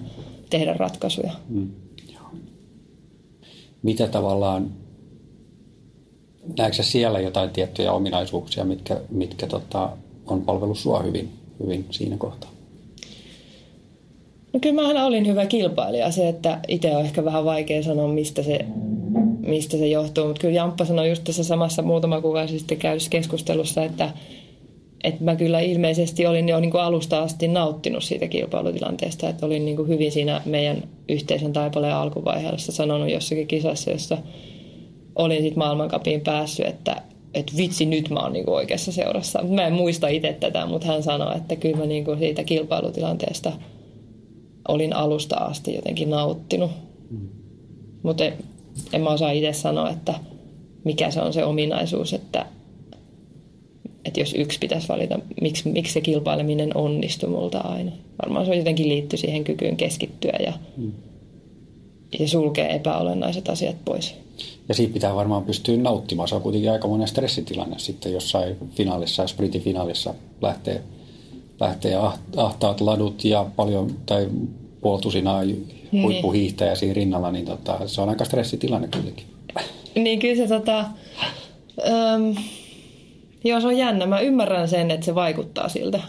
tehdä 0.49 0.73
ratkaisuja. 0.73 1.31
Mm. 1.49 1.71
Mitä 3.83 4.07
tavallaan 4.07 4.82
näetkö 6.57 6.83
siellä 6.83 7.19
jotain 7.19 7.49
tiettyjä 7.49 7.93
ominaisuuksia, 7.93 8.63
mitkä, 8.63 9.01
mitkä 9.09 9.47
tota, 9.47 9.89
on 10.25 10.41
palvellut 10.41 10.77
sua 10.77 10.99
hyvin, 10.99 11.29
hyvin 11.63 11.85
siinä 11.91 12.17
kohtaa? 12.17 12.49
No 14.53 14.59
kyllä 14.59 14.81
mä 14.81 15.05
olin 15.05 15.27
hyvä 15.27 15.45
kilpailija. 15.45 16.11
Se, 16.11 16.29
että 16.29 16.59
itse 16.67 16.95
on 16.95 17.05
ehkä 17.05 17.25
vähän 17.25 17.45
vaikea 17.45 17.83
sanoa, 17.83 18.07
mistä 18.07 18.43
se, 18.43 18.59
mistä 19.47 19.77
se 19.77 19.87
johtuu. 19.87 20.27
Mutta 20.27 20.41
kyllä 20.41 20.55
Jamppa 20.55 20.85
sanoi 20.85 21.09
just 21.09 21.23
tässä 21.23 21.43
samassa 21.43 21.81
muutama 21.81 22.21
kuukausi 22.21 22.59
sitten 22.59 22.77
käydyssä 22.77 23.09
keskustelussa, 23.09 23.83
että, 23.83 24.09
että 25.03 25.23
mä 25.23 25.35
kyllä 25.35 25.59
ilmeisesti 25.59 26.25
olin 26.25 26.49
jo 26.49 26.59
niin 26.59 26.71
kuin 26.71 26.81
alusta 26.81 27.21
asti 27.21 27.47
nauttinut 27.47 28.03
siitä 28.03 28.27
kilpailutilanteesta. 28.27 29.29
Että 29.29 29.45
olin 29.45 29.65
niin 29.65 29.77
kuin 29.77 29.87
hyvin 29.87 30.11
siinä 30.11 30.41
meidän 30.45 30.83
yhteisen 31.09 31.53
taipaleen 31.53 31.95
alkuvaiheessa 31.95 32.71
sanonut 32.71 33.11
jossakin 33.11 33.47
kisassa, 33.47 33.91
jossa– 33.91 34.17
olin 35.15 35.41
sitten 35.41 35.59
maailmankapiin 35.59 36.21
päässyt, 36.21 36.65
että, 36.65 37.01
että 37.33 37.53
vitsi, 37.57 37.85
nyt 37.85 38.09
mä 38.09 38.19
oon 38.19 38.33
niinku 38.33 38.53
oikeassa 38.53 38.91
seurassa. 38.91 39.43
Mä 39.43 39.67
en 39.67 39.73
muista 39.73 40.07
itse 40.07 40.37
tätä, 40.39 40.65
mutta 40.65 40.87
hän 40.87 41.03
sanoi, 41.03 41.37
että 41.37 41.55
kyllä 41.55 41.77
mä 41.77 41.85
niinku 41.85 42.15
siitä 42.15 42.43
kilpailutilanteesta 42.43 43.51
olin 44.67 44.95
alusta 44.95 45.35
asti 45.35 45.75
jotenkin 45.75 46.09
nauttinut. 46.09 46.71
Mm. 47.09 47.27
Mutta 48.03 48.25
en, 48.25 48.33
en 48.93 49.01
mä 49.01 49.09
osaa 49.09 49.31
itse 49.31 49.53
sanoa, 49.53 49.89
että 49.89 50.13
mikä 50.83 51.11
se 51.11 51.21
on 51.21 51.33
se 51.33 51.45
ominaisuus, 51.45 52.13
että, 52.13 52.45
että 54.05 54.19
jos 54.19 54.33
yksi 54.33 54.59
pitäisi 54.59 54.87
valita, 54.87 55.19
miksi, 55.41 55.69
miksi 55.69 55.93
se 55.93 56.01
kilpaileminen 56.01 56.77
onnistui 56.77 57.29
multa 57.29 57.59
aina. 57.59 57.91
Varmaan 58.21 58.45
se 58.45 58.51
on 58.51 58.57
jotenkin 58.57 58.89
liitty 58.89 59.17
siihen 59.17 59.43
kykyyn 59.43 59.77
keskittyä 59.77 60.39
ja, 60.45 60.53
mm. 60.77 60.91
Ja 62.19 62.27
sulkea 62.27 62.67
epäolennaiset 62.67 63.49
asiat 63.49 63.75
pois. 63.85 64.15
Ja 64.69 64.75
siitä 64.75 64.93
pitää 64.93 65.15
varmaan 65.15 65.43
pystyä 65.43 65.77
nauttimaan. 65.77 66.27
Se 66.27 66.35
on 66.35 66.41
kuitenkin 66.41 66.71
aika 66.71 66.87
monen 66.87 67.07
stressitilanne 67.07 67.79
sitten 67.79 68.13
jossain 68.13 68.55
finaalissa, 68.75 69.27
sprintifinaalissa 69.27 70.13
lähtee, 70.41 70.81
lähtee 71.59 71.95
ahtaat 72.37 72.81
ladut 72.81 73.25
ja 73.25 73.45
paljon 73.55 73.95
tai 74.05 74.29
puoltusinaa 74.81 75.43
niin. 75.43 76.03
huippuhiihtäjä 76.03 76.75
siinä 76.75 76.93
rinnalla, 76.93 77.31
niin 77.31 77.45
tota, 77.45 77.79
se 77.85 78.01
on 78.01 78.09
aika 78.09 78.25
stressitilanne 78.25 78.87
kuitenkin. 78.93 79.25
Niin 79.95 80.19
kyllä 80.19 80.35
se 80.35 80.47
tota, 80.47 80.79
ähm, 81.87 82.37
joo, 83.43 83.61
se 83.61 83.67
on 83.67 83.77
jännä. 83.77 84.05
Mä 84.05 84.19
ymmärrän 84.19 84.69
sen, 84.69 84.91
että 84.91 85.05
se 85.05 85.15
vaikuttaa 85.15 85.69
siltä. 85.69 85.99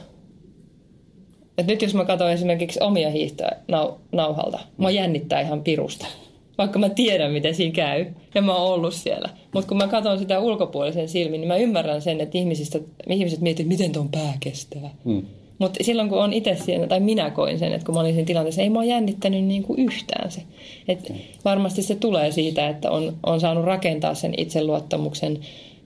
Et 1.59 1.67
nyt 1.67 1.83
jos 1.83 1.95
mä 1.95 2.05
katson 2.05 2.33
esimerkiksi 2.33 2.81
omia 2.83 3.11
hiihtoja 3.11 3.51
nau, 3.69 3.93
nauhalta, 4.13 4.59
mä 4.79 4.91
jännittää 4.91 5.41
ihan 5.41 5.63
pirusta 5.63 6.07
vaikka 6.59 6.79
mä 6.79 6.89
tiedän, 6.89 7.33
miten 7.33 7.55
siinä 7.55 7.73
käy, 7.73 8.07
ja 8.35 8.43
mä 8.43 8.55
oon 8.55 8.75
ollut 8.75 8.95
siellä. 8.95 9.29
Mutta 9.55 9.69
kun 9.69 9.77
mä 9.77 9.89
katson 9.89 10.19
sitä 10.19 10.41
ulkopuolisen 10.41 11.09
silmin, 11.09 11.41
niin 11.41 11.49
mä 11.49 11.57
ymmärrän 11.57 12.03
sen, 12.03 12.21
että 12.21 12.39
ihmisistä, 12.39 12.79
ihmiset 13.09 13.41
miettivät, 13.41 13.69
miten 13.69 13.93
tuon 13.93 14.09
pää 14.09 14.35
kestää. 14.41 14.91
Hmm. 15.05 15.23
Mutta 15.59 15.85
silloin 15.85 16.09
kun 16.09 16.19
on 16.19 16.33
itse 16.33 16.57
siinä, 16.57 16.87
tai 16.87 17.01
minä 17.01 17.31
koin 17.31 17.59
sen, 17.59 17.73
että 17.73 17.87
kun 17.87 17.95
mä 17.95 18.01
olin 18.01 18.15
siinä 18.15 18.27
tilanteessa, 18.27 18.63
ei 18.63 18.71
mua 18.71 18.85
jännittänyt 18.85 19.45
niin 19.45 19.63
kuin 19.63 19.79
yhtään 19.79 20.31
se. 20.31 20.43
Et 20.89 21.13
varmasti 21.45 21.83
se 21.83 21.95
tulee 21.95 22.33
siitä, 22.33 22.69
että 22.69 22.91
on, 22.91 23.17
on 23.23 23.41
saanut 23.41 23.65
rakentaa 23.65 24.15
sen 24.15 24.35
itseluottamuksen 24.37 25.39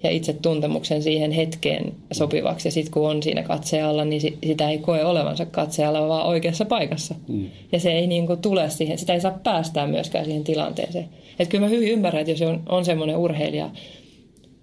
ja 0.03 0.11
itse 0.11 0.33
tuntemuksen 0.33 1.03
siihen 1.03 1.31
hetkeen 1.31 1.93
sopivaksi. 2.13 2.69
Ja 2.69 2.73
sitten 2.73 2.93
kun 2.93 3.11
on 3.11 3.23
siinä 3.23 3.43
katsealla, 3.43 4.05
niin 4.05 4.21
sitä 4.47 4.71
ei 4.71 4.79
koe 4.79 5.05
olevansa 5.05 5.47
katsealla, 5.47 6.09
vaan 6.09 6.27
oikeassa 6.27 6.65
paikassa. 6.65 7.15
Mm. 7.29 7.47
Ja 7.73 7.81
se 7.81 7.93
ei 7.93 8.07
niin 8.07 8.27
kuin 8.27 8.43
tule 8.43 8.71
siihen, 8.71 8.99
sitä 8.99 9.15
ei 9.15 9.21
saa 9.21 9.39
päästää 9.45 9.87
myöskään 9.87 10.25
siihen 10.25 10.45
tilanteeseen. 10.45 11.09
Että 11.39 11.51
kyllä 11.51 11.65
mä 11.65 11.71
hyvin 11.71 11.89
ymmärrän, 11.89 12.21
että 12.21 12.31
jos 12.31 12.43
on, 12.43 12.63
on 12.69 12.85
semmoinen 12.85 13.17
urheilija, 13.17 13.71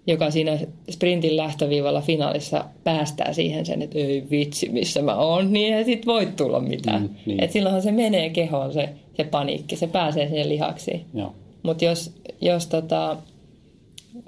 joka 0.07 0.31
siinä 0.31 0.59
sprintin 0.89 1.37
lähtöviivalla 1.37 2.01
finaalissa 2.01 2.65
päästää 2.83 3.33
siihen 3.33 3.65
sen, 3.65 3.81
että 3.81 3.99
ei 3.99 4.23
vitsi, 4.31 4.69
missä 4.69 5.01
mä 5.01 5.15
oon, 5.15 5.53
niin 5.53 5.73
ei 5.73 5.83
sit 5.83 6.05
voi 6.05 6.25
tulla 6.25 6.59
mitään. 6.59 7.01
Mm, 7.01 7.09
niin. 7.25 7.43
Et 7.43 7.51
silloinhan 7.51 7.81
se 7.81 7.91
menee 7.91 8.29
kehoon 8.29 8.73
se 8.73 8.89
se 9.17 9.23
paniikki, 9.23 9.75
se 9.75 9.87
pääsee 9.87 10.27
siihen 10.27 10.49
lihaksiin. 10.49 11.05
Joo. 11.13 11.35
Mutta 11.63 11.85
jos, 11.85 12.13
jos 12.41 12.67
tota, 12.67 13.17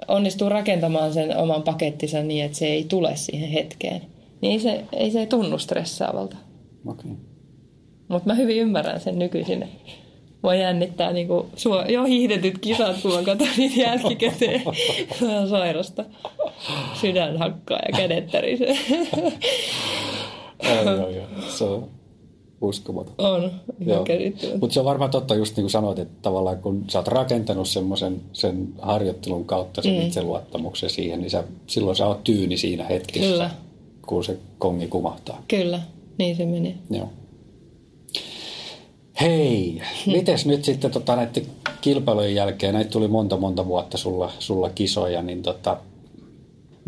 onnistuu 0.08 0.48
rakentamaan 0.48 1.12
sen 1.12 1.36
oman 1.36 1.62
pakettinsa 1.62 2.22
niin, 2.22 2.44
että 2.44 2.58
se 2.58 2.66
ei 2.66 2.84
tule 2.84 3.16
siihen 3.16 3.50
hetkeen, 3.50 4.02
niin 4.40 4.52
ei 4.52 4.58
se, 4.58 4.84
ei 4.92 5.10
se 5.10 5.26
tunnu 5.26 5.58
stressaavalta. 5.58 6.36
Okei. 6.86 7.10
Mutta 8.08 8.26
mä 8.26 8.34
hyvin 8.34 8.56
ymmärrän 8.56 9.00
sen 9.00 9.18
nykyisin. 9.18 9.68
Mua 10.42 10.54
jännittää 10.54 11.12
niinku 11.12 11.46
suo, 11.56 11.84
jo 11.88 12.04
hiihdetyt 12.04 12.58
kisat, 12.58 12.96
kun 13.02 13.12
mä 13.14 13.22
katson 13.22 13.48
niitä 13.56 13.80
jälkikäteen. 13.80 14.62
Se 15.18 15.38
on 15.38 15.48
sairasta. 15.48 16.04
Sydän 17.00 17.38
hakkaa 17.38 17.78
ja 17.86 17.96
kädet 17.96 18.30
tärisee. 18.30 18.78
Joo, 20.62 20.96
joo, 20.96 21.08
joo. 21.08 21.26
Se 21.48 21.64
on 21.64 21.90
uskomaton. 22.60 23.14
On, 23.18 23.50
ihan. 23.86 24.04
Mutta 24.60 24.74
se 24.74 24.80
on 24.80 24.86
varmaan 24.86 25.10
totta, 25.10 25.34
just 25.34 25.56
niin 25.56 25.62
kuin 25.62 25.70
sanoit, 25.70 25.98
että 25.98 26.14
tavallaan 26.22 26.58
kun 26.58 26.84
sä 26.88 26.98
oot 26.98 27.08
rakentanut 27.08 27.68
semmoisen 27.68 28.20
sen 28.32 28.68
harjoittelun 28.82 29.44
kautta 29.44 29.82
sen 29.82 29.92
mm. 29.94 30.06
itseluottamuksen 30.06 30.90
siihen, 30.90 31.20
niin 31.20 31.30
sä, 31.30 31.44
silloin 31.66 31.96
sä 31.96 32.06
oot 32.06 32.24
tyyni 32.24 32.56
siinä 32.56 32.84
hetkessä, 32.84 33.30
Kyllä. 33.30 33.50
kun 34.06 34.24
se 34.24 34.38
kongi 34.58 34.86
kumahtaa. 34.86 35.42
Kyllä, 35.48 35.80
niin 36.18 36.36
se 36.36 36.46
meni. 36.46 36.76
Joo. 36.90 37.08
Hei, 39.20 39.82
mites 40.06 40.46
nyt 40.46 40.64
sitten 40.64 40.90
tota, 40.90 41.16
näiden 41.16 41.46
kilpailujen 41.80 42.34
jälkeen, 42.34 42.74
näitä 42.74 42.90
tuli 42.90 43.08
monta 43.08 43.36
monta 43.36 43.66
vuotta 43.66 43.98
sulla, 43.98 44.32
sulla 44.38 44.70
kisoja, 44.70 45.22
niin 45.22 45.42
tota, 45.42 45.76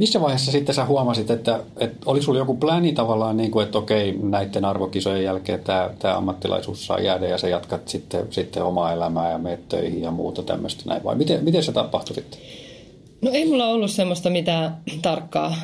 missä 0.01 0.20
vaiheessa 0.20 0.53
sitten 0.53 0.74
sä 0.74 0.84
huomasit, 0.84 1.30
että, 1.30 1.61
että 1.76 1.96
oli 2.07 2.22
sulla 2.22 2.38
joku 2.38 2.57
pläni 2.57 2.92
tavallaan, 2.92 3.36
niin 3.36 3.51
kuin, 3.51 3.64
että 3.64 3.78
okei, 3.78 4.18
näiden 4.22 4.64
arvokisojen 4.64 5.24
jälkeen 5.24 5.61
tämä, 5.61 5.90
tämä 5.98 6.16
ammattilaisuus 6.16 6.86
saa 6.86 7.01
jäädä 7.01 7.28
ja 7.28 7.38
sä 7.38 7.48
jatkat 7.48 7.88
sitten, 7.88 8.26
sitten 8.30 8.64
omaa 8.64 8.92
elämää 8.92 9.30
ja 9.32 9.38
meet 9.38 9.68
töihin 9.68 10.03
ja 10.03 10.11
muuta 10.11 10.42
tämmöistä 10.42 10.82
näin, 10.86 11.05
vai 11.05 11.14
miten, 11.14 11.44
miten 11.44 11.62
se 11.62 11.72
tapahtui 11.72 12.14
sitten? 12.14 12.40
No 13.22 13.30
ei 13.30 13.46
mulla 13.48 13.66
ollut 13.66 13.90
semmoista 13.90 14.30
mitään 14.30 14.76
tarkkaa 15.03 15.57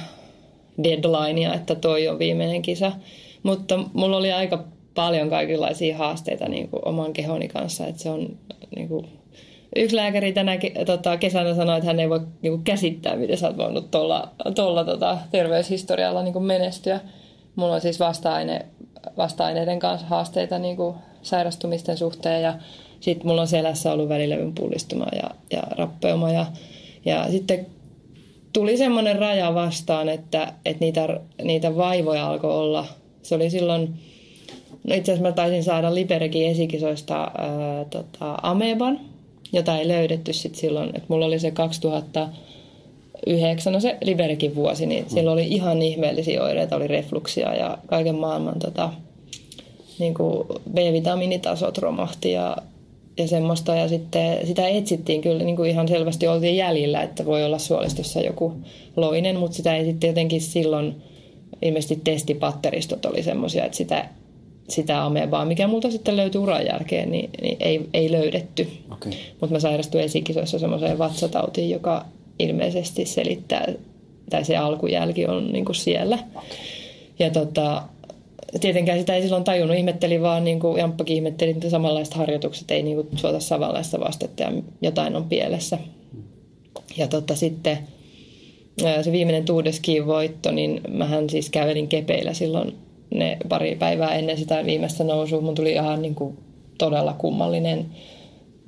deadlinea, 0.85 1.55
että 1.55 1.75
toi 1.75 2.09
on 2.09 2.19
viimeinen 2.19 2.63
kisa. 2.63 2.93
Mutta 3.43 3.79
mulla 3.93 4.17
oli 4.17 4.33
aika 4.33 4.65
paljon 4.95 5.31
kaikenlaisia 5.31 5.97
haasteita 5.97 6.49
niin 6.49 6.69
kuin 6.69 6.89
oman 6.89 7.13
kehoni 7.13 7.49
kanssa. 7.49 7.87
Että 7.87 8.03
se 8.03 8.11
on, 8.11 8.29
niin 8.77 8.89
kuin, 8.89 9.07
yksi 9.77 9.97
lääkäri 9.97 10.33
tänä 10.33 10.57
ke- 10.57 10.85
tota, 10.85 11.17
kesänä 11.17 11.55
sanoi, 11.55 11.77
että 11.77 11.87
hän 11.87 12.01
ei 12.01 12.11
voi 12.11 12.21
niin 12.43 12.53
kuin, 12.53 12.65
käsittää, 12.65 13.17
miten 13.17 13.39
sä 13.39 13.47
oot 13.47 13.57
voinut 13.57 13.91
tuolla, 14.55 14.85
tota, 14.85 15.19
terveyshistorialla 15.31 16.23
niin 16.23 16.33
kuin 16.33 16.45
menestyä. 16.45 17.01
Mulla 17.57 17.75
on 17.75 17.81
siis 17.81 18.01
vasta-aine, 18.01 18.67
vasta-aineiden 19.17 19.79
kanssa 19.79 20.07
haasteita 20.07 20.59
niin 20.59 20.77
kuin 20.77 20.95
sairastumisten 21.23 21.97
suhteen 21.97 22.43
ja 22.43 22.55
sitten 23.01 23.27
mulla 23.27 23.41
on 23.41 23.49
selässä 23.49 23.93
ollut 23.93 24.09
välilevyn 24.09 24.53
pullistuma 24.55 25.07
ja, 25.13 25.31
ja 25.51 25.63
rappeuma 25.71 26.31
ja, 26.31 26.47
ja 27.05 27.31
sitten 27.31 27.67
tuli 28.53 28.77
semmoinen 28.77 29.19
raja 29.19 29.55
vastaan, 29.55 30.09
että, 30.09 30.53
että 30.65 30.85
niitä, 30.85 31.21
niitä 31.45 31.77
vaivoja 31.77 32.27
alkoi 32.27 32.53
olla. 32.53 32.87
Se 33.23 33.35
oli 33.35 33.51
silloin, 33.51 33.95
no 34.89 34.95
itse 34.95 35.13
asiassa 35.13 35.29
mä 35.29 35.33
taisin 35.33 35.65
saada 35.65 35.95
Liberekin 35.95 36.47
esikisoista 36.47 37.15
ää, 37.19 37.85
tota, 37.91 38.35
Ameban, 38.43 39.01
jota 39.53 39.79
ei 39.79 39.89
löydetty 39.89 40.33
sitten 40.33 40.61
silloin. 40.61 40.89
Että 40.89 41.07
mulla 41.09 41.27
oli 41.27 41.39
se 41.39 41.51
2009, 41.51 43.73
no 43.73 43.81
se 43.81 43.97
Liberekin 44.05 44.55
vuosi, 44.55 44.87
niin 44.87 45.11
siellä 45.11 45.33
oli 45.33 45.49
ihan 45.49 45.83
ihmeellisiä 45.83 46.43
oireita, 46.43 46.77
oli 46.77 46.87
refluksia 46.87 47.55
ja 47.55 47.79
kaiken 47.87 48.15
maailman 48.15 48.59
tota, 48.59 48.93
niin 49.99 50.15
kuin 50.15 50.47
B-vitamiinitasot 50.73 51.79
romahti 51.79 52.33
ja, 52.33 52.57
ja 53.19 53.29
semmoista. 53.29 53.75
Ja 53.75 53.89
sitten 53.89 54.47
sitä 54.47 54.69
etsittiin 54.69 55.21
kyllä 55.21 55.45
niin 55.45 55.57
kuin 55.57 55.71
ihan 55.71 55.89
selvästi 55.89 56.29
oltiin 56.29 56.57
jäljillä, 56.57 57.03
että 57.03 57.27
voi 57.27 57.45
olla 57.45 57.59
suolistossa 57.59 58.21
joku 58.21 58.53
loinen, 58.97 59.37
mutta 59.37 59.57
sitä 59.57 59.77
ei 59.77 59.85
sitten 59.85 60.09
jotenkin 60.09 60.41
silloin, 60.41 61.03
ilmeisesti 61.63 62.01
testipatteristot 62.05 63.05
oli 63.05 63.23
semmoisia, 63.23 63.65
että 63.65 63.77
sitä, 63.77 64.09
sitä 64.69 65.05
amebaa, 65.05 65.45
mikä 65.45 65.67
multa 65.67 65.91
sitten 65.91 66.17
löytyi 66.17 66.41
uran 66.41 66.67
jälkeen, 66.67 67.11
niin, 67.11 67.31
niin 67.43 67.57
ei, 67.61 67.89
ei 67.95 68.13
löydetty. 68.13 68.69
Okei. 68.93 69.13
Mutta 69.41 69.55
mä 69.55 69.61
sairastuin 69.61 70.05
esikisoissa 70.05 70.59
semmoiseen 70.59 70.99
vatsatautiin, 70.99 71.71
joka 71.71 72.05
ilmeisesti 72.39 73.07
selittää, 73.07 73.73
tai 74.31 74.45
se 74.45 74.57
alkujälki 74.57 75.27
on 75.27 75.53
niin 75.53 75.65
kuin 75.65 75.77
siellä. 75.77 76.19
Ja 77.19 77.31
tota, 77.31 77.83
tietenkään 78.61 78.99
sitä 78.99 79.15
ei 79.15 79.23
silloin 79.23 79.45
tajunnut, 79.45 79.77
ihmettelin 79.77 80.23
vaan, 80.23 80.45
niin 80.45 80.61
kuin 80.61 80.79
Jamppakin 80.79 81.17
ihmetteli, 81.17 81.51
että 81.51 81.71
samanlaiset 81.71 82.15
harjoitukset 82.15 82.71
ei 82.71 82.83
niin 82.83 82.97
kuin 82.97 83.09
suota 83.19 83.41
samanlaista 83.41 84.01
vastetta 84.01 84.43
ja 84.43 84.53
jotain 84.83 85.17
on 85.17 85.25
pielessä. 85.25 85.79
Ja 86.97 87.09
tota, 87.09 87.35
sitten 87.35 87.79
se 89.03 89.13
viimeinen 89.13 89.45
Tuudeskiin 89.45 90.07
voitto, 90.07 90.51
niin 90.51 90.81
mähän 90.89 91.31
siis 91.31 91.51
kävelin 91.51 91.89
kepeillä 91.89 92.35
silloin 92.35 92.86
ne 93.15 93.37
pari 93.49 93.77
päivää 93.77 94.15
ennen 94.15 94.39
sitä 94.39 94.65
viimeistä 94.67 95.05
nousua. 95.05 95.41
Mun 95.41 95.55
tuli 95.55 95.73
ihan 95.73 96.03
niin 96.03 96.15
kuin 96.15 96.39
todella 96.79 97.13
kummallinen 97.13 97.87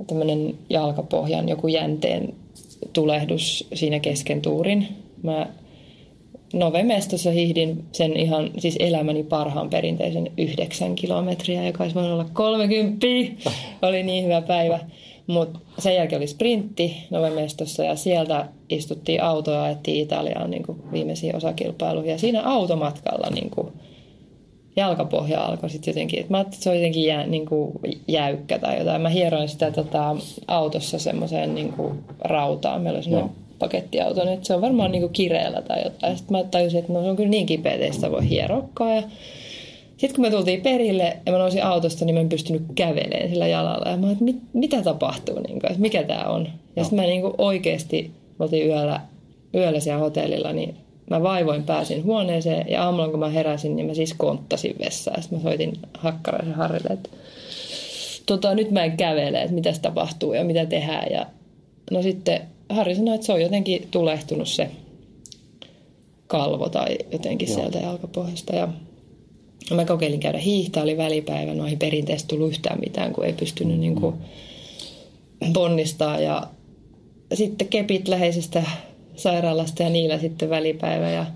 tämmöinen 0.07 0.55
jalkapohjan 0.71 1.49
joku 1.49 1.69
jänteen 1.69 2.35
tulehdus 2.93 3.69
siinä 3.75 4.01
kesken 4.01 4.43
tuurin. 4.43 4.89
Mä 5.23 5.47
Novemestossa 6.53 7.31
hiihdin 7.31 7.85
sen 7.93 8.17
ihan 8.17 8.51
siis 8.59 8.77
elämäni 8.81 9.23
parhaan 9.23 9.71
perinteisen 9.71 10.31
yhdeksän 10.39 10.95
kilometriä, 10.95 11.67
joka 11.67 11.85
olisi 11.85 11.95
voinut 11.95 12.13
olla 12.13 12.27
30. 12.33 13.07
Oli 13.83 14.03
niin 14.03 14.25
hyvä 14.25 14.43
päivä. 14.43 14.79
Mutta 15.27 15.59
sen 15.79 15.95
jälkeen 15.95 16.21
oli 16.21 16.27
sprintti 16.27 16.97
Novemestossa 17.11 17.85
ja 17.85 17.97
sieltä 17.97 18.49
istuttiin 18.69 19.23
autoa 19.23 19.55
ja 19.55 19.63
ajettiin 19.63 20.03
Italiaan 20.03 20.51
niin 20.51 20.65
viimeisiin 20.93 21.37
osakilpailuihin. 21.37 22.11
Ja 22.11 22.19
siinä 22.19 22.43
automatkalla 22.43 23.31
niin 23.35 23.51
kuin, 23.51 23.73
jalkapohja 24.79 25.45
alkoi 25.45 25.71
sitten 25.71 25.93
jotenkin, 25.93 26.21
että 26.21 26.33
mä 26.33 26.39
ajattelin, 26.39 26.55
että 26.57 26.65
se 26.65 26.71
on 26.71 26.77
jotenkin 26.77 27.05
jää, 27.05 27.27
niin 27.27 27.47
kuin 27.47 27.73
jäykkä 28.09 28.59
tai 28.59 28.79
jotain. 28.79 29.03
Mä 29.03 29.09
hieroin 29.09 29.49
sitä 29.49 29.71
tota, 29.71 30.17
autossa 30.49 30.99
semmoiseen 30.99 31.55
niin 31.55 31.73
kuin 31.73 31.99
rautaan. 32.21 32.83
Meillä 32.83 32.97
oli 32.97 33.05
semmoinen 33.05 33.31
pakettiauto, 33.59 34.25
niin 34.25 34.35
että 34.35 34.47
se 34.47 34.55
on 34.55 34.61
varmaan 34.61 34.93
niin 34.93 35.03
kuin 35.03 35.13
kireellä 35.13 35.63
tai 35.63 35.85
jotain. 35.85 36.17
Sitten 36.17 36.37
mä 36.37 36.45
tajusin, 36.45 36.81
että 36.81 36.93
no, 36.93 37.03
se 37.03 37.11
on 37.11 37.17
kyllä 37.17 37.31
niin 37.31 37.47
kipeä, 37.47 37.73
että 37.73 37.93
sitä 37.93 38.11
voi 38.11 38.29
hierokkaa. 38.29 38.95
Ja 38.95 39.03
sitten 39.97 40.15
kun 40.15 40.25
me 40.25 40.31
tultiin 40.31 40.61
perille 40.61 41.17
ja 41.27 41.33
mä 41.33 41.39
nousin 41.39 41.65
autosta, 41.65 42.05
niin 42.05 42.15
mä 42.15 42.21
en 42.21 42.29
pystynyt 42.29 42.63
kävelemään 42.75 43.29
sillä 43.29 43.47
jalalla. 43.47 43.91
Ja 43.91 43.97
mä 43.97 44.11
että 44.11 44.25
mit, 44.25 44.37
mitä 44.53 44.83
tapahtuu, 44.83 45.41
niin 45.41 45.61
kuin, 45.61 45.71
että 45.71 45.83
mikä 45.83 46.03
tämä 46.03 46.25
on. 46.25 46.49
Ja 46.77 46.85
sitten 46.85 47.01
mä 47.01 47.07
niin 47.07 47.21
kuin 47.21 47.35
oikeasti, 47.39 48.11
me 48.39 48.43
oltiin 48.45 48.67
yöllä, 48.67 49.01
yöllä 49.55 49.81
siellä 49.81 50.01
hotellilla, 50.01 50.53
niin 50.53 50.75
mä 51.11 51.23
vaivoin 51.23 51.63
pääsin 51.63 52.05
huoneeseen 52.05 52.67
ja 52.69 52.85
aamulla 52.85 53.09
kun 53.09 53.19
mä 53.19 53.29
heräsin, 53.29 53.77
niin 53.77 53.87
mä 53.87 53.95
siis 53.95 54.15
konttasin 54.15 54.77
vessaan. 54.85 55.23
Sitten 55.23 55.39
mä 55.39 55.43
soitin 55.43 55.73
Hakkaraisen 55.99 56.55
Harrille, 56.55 56.91
että 56.91 57.11
tota, 58.27 58.55
nyt 58.55 58.71
mä 58.71 58.85
en 58.85 58.97
kävele, 58.97 59.43
että 59.43 59.55
mitä 59.55 59.73
tapahtuu 59.83 60.33
ja 60.33 60.45
mitä 60.45 60.67
tehdään. 60.67 61.07
Ja 61.11 61.27
no 61.91 62.03
sitten 62.03 62.41
Harri 62.69 62.95
sanoi, 62.95 63.15
että 63.15 63.27
se 63.27 63.33
on 63.33 63.43
jotenkin 63.43 63.89
tulehtunut 63.91 64.49
se 64.49 64.71
kalvo 66.27 66.69
tai 66.69 66.99
jotenkin 67.13 67.49
Joo. 67.49 67.59
sieltä 67.59 67.79
jalkapohjasta. 67.79 68.57
Ja 68.57 68.69
mä 69.75 69.85
kokeilin 69.85 70.21
käydä 70.21 70.39
hiihtää, 70.39 70.83
oli 70.83 70.97
välipäivä, 70.97 71.55
no 71.55 71.67
ei 71.67 71.77
perinteisesti 71.77 72.29
tullut 72.29 72.51
yhtään 72.51 72.81
mitään, 72.81 73.13
kun 73.13 73.25
ei 73.25 73.33
pystynyt 73.33 73.77
mm. 73.77 73.81
niin 73.81 73.95
kuin 73.95 74.15
ponnistaa. 75.53 76.21
Ja 76.21 76.43
sitten 77.35 77.69
kepit 77.69 78.09
läheisestä 78.09 78.65
sairaalasta 79.19 79.83
ja 79.83 79.89
niillä 79.89 80.19
sitten 80.19 80.51
välipäivä 80.51 81.11
ja 81.11 81.27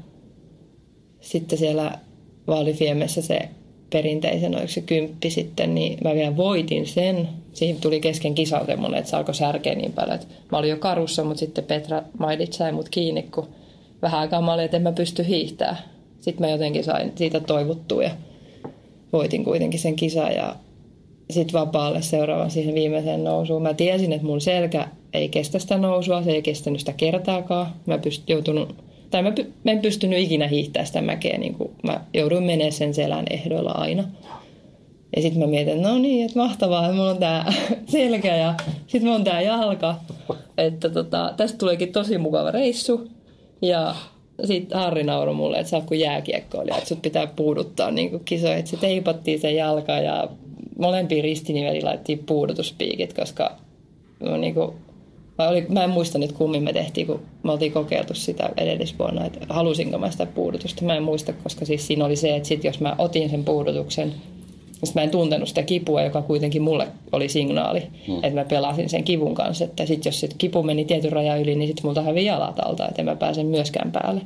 sitten 1.20 1.58
siellä 1.58 1.98
Vaalifiemessä 2.46 3.22
se 3.22 3.48
perinteisen, 3.92 4.54
oliko 4.54 4.68
se 4.68 4.80
kymppi 4.80 5.30
sitten, 5.30 5.74
niin 5.74 5.98
mä 6.04 6.14
vielä 6.14 6.36
voitin 6.36 6.86
sen. 6.86 7.28
Siihen 7.52 7.80
tuli 7.80 8.00
kesken 8.00 8.34
kisa 8.34 8.64
semmoinen, 8.66 8.98
että 8.98 9.10
se 9.10 9.16
alkoi 9.16 9.34
särkeä 9.34 9.74
niin 9.74 9.92
paljon, 9.92 10.14
että 10.14 10.26
mä 10.52 10.58
olin 10.58 10.70
jo 10.70 10.76
karussa, 10.76 11.24
mutta 11.24 11.40
sitten 11.40 11.64
Petra 11.64 12.02
Maidit 12.18 12.52
sai 12.52 12.72
mut 12.72 12.88
kiinni, 12.88 13.22
kun 13.22 13.48
vähän 14.02 14.20
aikaa 14.20 14.40
mä 14.40 14.54
olin, 14.54 14.64
että 14.64 14.76
en 14.76 14.82
mä 14.82 14.92
pysty 14.92 15.26
hiihtämään. 15.26 15.78
Sitten 16.20 16.46
mä 16.46 16.52
jotenkin 16.52 16.84
sain 16.84 17.12
siitä 17.14 17.40
toivottua 17.40 18.02
ja 18.02 18.10
voitin 19.12 19.44
kuitenkin 19.44 19.80
sen 19.80 19.96
kisan 19.96 20.34
ja 20.34 20.56
sitten 21.30 21.60
vapaalle 21.60 22.02
seuraavan 22.02 22.50
siihen 22.50 22.74
viimeiseen 22.74 23.24
nousuun. 23.24 23.62
Mä 23.62 23.74
tiesin, 23.74 24.12
että 24.12 24.26
mun 24.26 24.40
selkä 24.40 24.88
ei 25.12 25.28
kestä 25.28 25.58
sitä 25.58 25.78
nousua, 25.78 26.22
se 26.22 26.30
ei 26.30 26.42
kestänyt 26.42 26.80
sitä 26.80 26.92
kertaakaan. 26.92 27.66
Mä 27.86 27.98
pyst, 27.98 28.30
joutunut, 28.30 28.74
tai 29.10 29.22
mä, 29.22 29.32
mä 29.64 29.70
en 29.70 29.80
pystynyt 29.80 30.18
ikinä 30.18 30.48
hiihtämään 30.48 30.86
sitä 30.86 31.00
mäkeä, 31.00 31.38
niin 31.38 31.54
kuin 31.54 31.70
mä 31.82 32.00
jouduin 32.14 32.44
menemään 32.44 32.72
sen 32.72 32.94
selän 32.94 33.24
ehdoilla 33.30 33.72
aina. 33.72 34.04
Ja 35.16 35.22
sitten 35.22 35.40
mä 35.40 35.46
mietin, 35.46 35.76
että 35.76 35.88
no 35.88 35.98
niin, 35.98 36.26
että 36.26 36.38
mahtavaa, 36.38 36.84
että 36.84 36.96
mulla 36.96 37.10
on 37.10 37.18
tää 37.18 37.52
selkä 37.86 38.36
ja 38.36 38.54
sitten 38.86 39.02
mulla 39.02 39.14
on 39.14 39.24
tää 39.24 39.40
jalka. 39.40 39.94
Että 40.58 40.90
tota, 40.90 41.34
tästä 41.36 41.58
tuleekin 41.58 41.92
tosi 41.92 42.18
mukava 42.18 42.50
reissu. 42.50 43.08
Ja 43.62 43.94
sitten 44.44 44.78
Harri 44.78 45.02
nauroi 45.02 45.34
mulle, 45.34 45.58
että 45.58 45.70
sä 45.70 45.76
oot 45.76 45.86
kuin 45.86 46.00
jääkiekkoilija, 46.00 46.76
että 46.76 46.88
sut 46.88 47.02
pitää 47.02 47.26
puuduttaa 47.26 47.90
niin 47.90 48.20
kisoja. 48.24 48.56
Sitten 48.56 48.80
teipattiin 48.80 49.40
sen 49.40 49.56
jalka 49.56 49.92
ja 49.92 50.28
molempiin 50.82 51.24
ristiniveliin 51.24 51.84
laitettiin 51.84 52.18
puudutuspiikit, 52.18 53.12
koska 53.12 53.56
no, 54.20 54.36
niin 54.36 54.54
kuin, 54.54 54.72
mä, 55.38 55.48
oli, 55.48 55.66
mä 55.68 55.84
en 55.84 55.90
muista 55.90 56.18
nyt 56.18 56.32
kummin 56.32 56.62
me 56.62 56.72
tehtiin, 56.72 57.06
kun 57.06 57.22
me 57.42 57.52
oltiin 57.52 57.72
kokeiltu 57.72 58.14
sitä 58.14 58.50
edellisvuonna, 58.56 59.26
että 59.26 59.40
halusinko 59.48 59.98
mä 59.98 60.10
sitä 60.10 60.26
puudutusta. 60.26 60.84
Mä 60.84 60.96
en 60.96 61.02
muista, 61.02 61.32
koska 61.32 61.64
siis 61.64 61.86
siinä 61.86 62.04
oli 62.04 62.16
se, 62.16 62.36
että 62.36 62.48
sit 62.48 62.64
jos 62.64 62.80
mä 62.80 62.94
otin 62.98 63.30
sen 63.30 63.44
puudutuksen, 63.44 64.14
sitten 64.72 65.00
mä 65.00 65.04
en 65.04 65.10
tuntenut 65.10 65.48
sitä 65.48 65.62
kipua, 65.62 66.02
joka 66.02 66.22
kuitenkin 66.22 66.62
mulle 66.62 66.88
oli 67.12 67.28
signaali, 67.28 67.82
hmm. 68.06 68.16
että 68.16 68.40
mä 68.40 68.44
pelasin 68.44 68.88
sen 68.88 69.04
kivun 69.04 69.34
kanssa. 69.34 69.64
Että 69.64 69.86
sitten 69.86 70.10
jos 70.10 70.20
sit 70.20 70.34
kipu 70.38 70.62
meni 70.62 70.84
tietyn 70.84 71.12
rajan 71.12 71.40
yli, 71.40 71.54
niin 71.54 71.68
sitten 71.68 71.86
multa 71.86 72.02
hävii 72.02 72.24
jalat 72.24 72.60
alta, 72.64 72.88
että 72.88 73.02
en 73.02 73.06
mä 73.06 73.16
pääse 73.16 73.44
myöskään 73.44 73.92
päälle. 73.92 74.20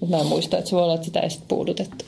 Mutta 0.00 0.16
mä 0.16 0.22
en 0.22 0.28
muista, 0.28 0.58
että 0.58 0.70
se 0.70 0.76
voi 0.76 0.82
olla, 0.82 0.94
että 0.94 1.06
sitä 1.06 1.20
ei 1.20 1.30
sitten 1.30 1.48
puudutettu. 1.48 2.04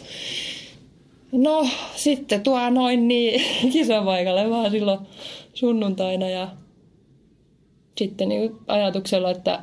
No 1.32 1.66
sitten 1.96 2.42
tuo 2.42 2.70
noin 2.70 3.08
niin 3.08 3.42
kisapaikalle 3.72 4.50
vaan 4.50 4.70
silloin 4.70 5.00
sunnuntaina 5.54 6.28
ja 6.28 6.48
sitten 7.98 8.28
niin 8.28 8.56
ajatuksella, 8.66 9.30
että 9.30 9.62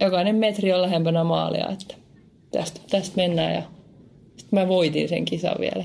jokainen 0.00 0.36
metri 0.36 0.72
on 0.72 0.82
lähempänä 0.82 1.24
maalia, 1.24 1.68
että 1.68 1.94
tästä, 2.50 2.80
tästä 2.90 3.16
mennään 3.16 3.54
ja 3.54 3.62
sitten 4.36 4.58
mä 4.58 4.68
voitin 4.68 5.08
sen 5.08 5.24
kisan 5.24 5.56
vielä. 5.60 5.84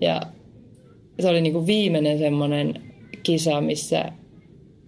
Ja 0.00 0.20
se 1.20 1.28
oli 1.28 1.40
niin 1.40 1.52
kuin 1.52 1.66
viimeinen 1.66 2.18
semmoinen 2.18 2.74
kisa, 3.22 3.60
missä, 3.60 4.12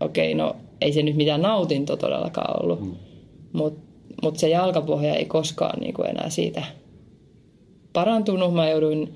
okei, 0.01 0.33
okay, 0.33 0.47
no 0.47 0.57
ei 0.81 0.93
se 0.93 1.03
nyt 1.03 1.17
mitään 1.17 1.43
nautinto 1.43 1.97
todellakaan 1.97 2.63
ollut, 2.63 2.81
mm. 2.81 2.97
mutta 3.53 3.81
mut 4.23 4.37
se 4.37 4.49
jalkapohja 4.49 5.15
ei 5.15 5.25
koskaan 5.25 5.81
niin 5.81 5.95
kuin 5.95 6.11
enää 6.11 6.31
siitä 6.31 6.63
parantunut. 7.95 8.55
Mä 8.55 8.69
jouduin 8.69 9.15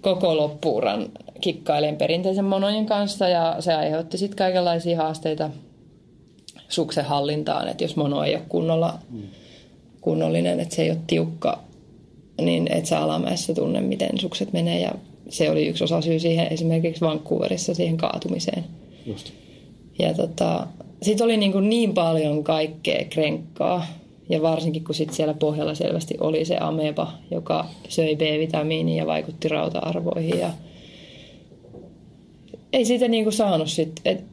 koko 0.00 0.36
loppuuran 0.36 1.08
kikkailen 1.40 1.96
perinteisen 1.96 2.44
monojen 2.44 2.86
kanssa 2.86 3.28
ja 3.28 3.56
se 3.60 3.74
aiheutti 3.74 4.18
sitten 4.18 4.36
kaikenlaisia 4.36 4.96
haasteita 4.96 5.50
suksen 6.68 7.04
hallintaan, 7.04 7.68
että 7.68 7.84
jos 7.84 7.96
mono 7.96 8.24
ei 8.24 8.34
ole 8.34 8.44
kunnolla, 8.48 8.98
kunnollinen, 10.00 10.60
että 10.60 10.74
se 10.74 10.82
ei 10.82 10.90
ole 10.90 10.98
tiukka, 11.06 11.62
niin 12.40 12.72
et 12.72 12.86
sä 12.86 13.00
alamäessä 13.00 13.54
tunne, 13.54 13.80
miten 13.80 14.18
sukset 14.18 14.52
menee 14.52 14.80
ja 14.80 14.92
se 15.28 15.50
oli 15.50 15.66
yksi 15.66 15.84
osa 15.84 16.00
syy 16.00 16.18
siihen 16.18 16.52
esimerkiksi 16.52 17.00
Vancouverissa 17.00 17.74
siihen 17.74 17.96
kaatumiseen. 17.96 18.64
Just. 19.06 19.32
Ja 19.98 20.14
tota, 20.14 20.66
sitten 21.02 21.24
oli 21.24 21.36
niin, 21.36 21.52
kuin 21.52 21.68
niin 21.68 21.94
paljon 21.94 22.44
kaikkea 22.44 23.04
krenkkaa, 23.10 23.86
ja 24.30 24.42
varsinkin 24.42 24.84
kun 24.84 24.94
sit 24.94 25.12
siellä 25.12 25.34
pohjalla 25.34 25.74
selvästi 25.74 26.14
oli 26.20 26.44
se 26.44 26.56
ameba, 26.60 27.12
joka 27.30 27.66
söi 27.88 28.16
B-vitamiinia 28.16 28.96
ja 28.96 29.06
vaikutti 29.06 29.48
rauta-arvoihin. 29.48 30.38
Ja 30.38 30.50
ei 32.72 32.84
siitä 32.84 33.08
niin 33.08 33.24
kuin 33.24 33.32
saanut 33.32 33.68
sit, 33.68 34.00
et, 34.04 34.24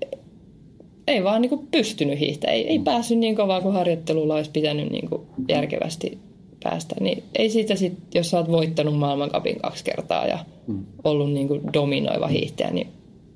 ei 1.07 1.23
vaan 1.23 1.41
niin 1.41 1.49
kuin 1.49 1.67
pystynyt 1.71 2.19
hiihtämään. 2.19 2.57
Ei, 2.57 2.67
ei 2.67 2.79
päässyt 2.79 3.17
niin 3.17 3.35
kovaa 3.35 3.61
kuin 3.61 3.73
harjoittelulla 3.73 4.35
olisi 4.35 4.51
pitänyt 4.51 4.91
niin 4.91 5.09
kuin 5.09 5.21
järkevästi 5.49 6.17
päästä. 6.63 6.95
Niin 6.99 7.23
ei 7.35 7.49
siitä 7.49 7.75
sit, 7.75 7.93
jos 8.13 8.29
sä 8.29 8.37
oot 8.37 8.51
voittanut 8.51 8.97
maailmankapin 8.97 9.59
kaksi 9.59 9.83
kertaa 9.83 10.25
ja 10.25 10.39
mm. 10.67 10.85
ollut 11.03 11.33
niin 11.33 11.47
kuin 11.47 11.61
dominoiva 11.73 12.27
hiihtäjä, 12.27 12.71
niin 12.71 12.87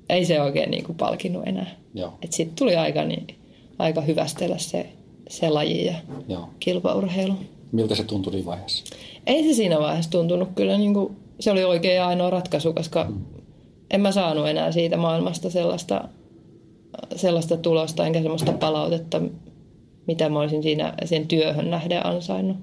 ei 0.08 0.24
se 0.24 0.40
oikein 0.42 0.70
niin 0.70 0.84
kuin 0.84 0.96
palkinnut 0.96 1.46
enää. 1.46 1.70
Sitten 2.30 2.56
tuli 2.56 2.76
aika, 2.76 3.04
niin, 3.04 3.26
aika 3.78 4.00
hyvästellä 4.00 4.58
se 4.58 4.86
se 5.28 5.50
laji 5.50 5.86
ja 5.86 5.94
Joo. 6.28 6.48
kilpaurheilu. 6.60 7.34
Miltä 7.72 7.94
se 7.94 8.04
tuntui 8.04 8.32
siinä 8.32 8.46
vaiheessa? 8.46 8.96
Ei 9.26 9.44
se 9.44 9.54
siinä 9.54 9.80
vaiheessa 9.80 10.10
tuntunut 10.10 10.48
kyllä, 10.54 10.78
niin 10.78 10.94
kuin, 10.94 11.16
se 11.40 11.50
oli 11.50 11.64
oikea 11.64 11.94
ja 11.94 12.06
ainoa 12.06 12.30
ratkaisu, 12.30 12.72
koska 12.72 13.04
mm. 13.04 13.20
en 13.90 14.00
mä 14.00 14.12
saanut 14.12 14.48
enää 14.48 14.72
siitä 14.72 14.96
maailmasta 14.96 15.50
sellaista, 15.50 16.08
sellaista 17.16 17.56
tulosta 17.56 18.06
enkä 18.06 18.22
sellaista 18.22 18.52
palautetta, 18.52 19.20
mitä 20.06 20.28
mä 20.28 20.40
olisin 20.40 20.62
siinä 20.62 20.94
sen 21.04 21.26
työhön 21.26 21.70
nähden 21.70 22.06
ansainnut. 22.06 22.56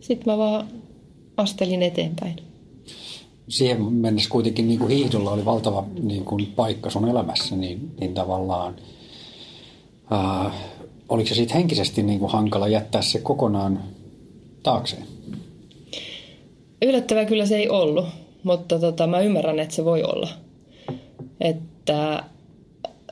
Sitten 0.00 0.32
mä 0.32 0.38
vaan 0.38 0.68
astelin 1.36 1.82
eteenpäin. 1.82 2.36
Siihen 3.48 3.82
mennessä 3.82 4.30
kuitenkin 4.30 4.68
niin 4.68 4.78
kuin 4.78 4.90
hiihdolla 4.90 5.30
oli 5.30 5.44
valtava 5.44 5.84
niin 6.02 6.24
kuin 6.24 6.52
paikka 6.56 6.90
sun 6.90 7.08
elämässä, 7.08 7.56
niin, 7.56 7.90
niin 8.00 8.14
tavallaan 8.14 8.76
ää, 10.10 10.50
oliko 11.08 11.28
se 11.28 11.34
sitten 11.34 11.56
henkisesti 11.56 12.02
niin 12.02 12.18
kuin 12.18 12.32
hankala 12.32 12.68
jättää 12.68 13.02
se 13.02 13.18
kokonaan 13.18 13.82
taakseen? 14.62 15.02
Yllättävää 16.82 17.24
kyllä 17.24 17.46
se 17.46 17.56
ei 17.56 17.68
ollut, 17.68 18.06
mutta 18.42 18.78
tota, 18.78 19.06
mä 19.06 19.20
ymmärrän, 19.20 19.58
että 19.58 19.74
se 19.74 19.84
voi 19.84 20.02
olla. 20.02 20.28
Että 21.40 22.24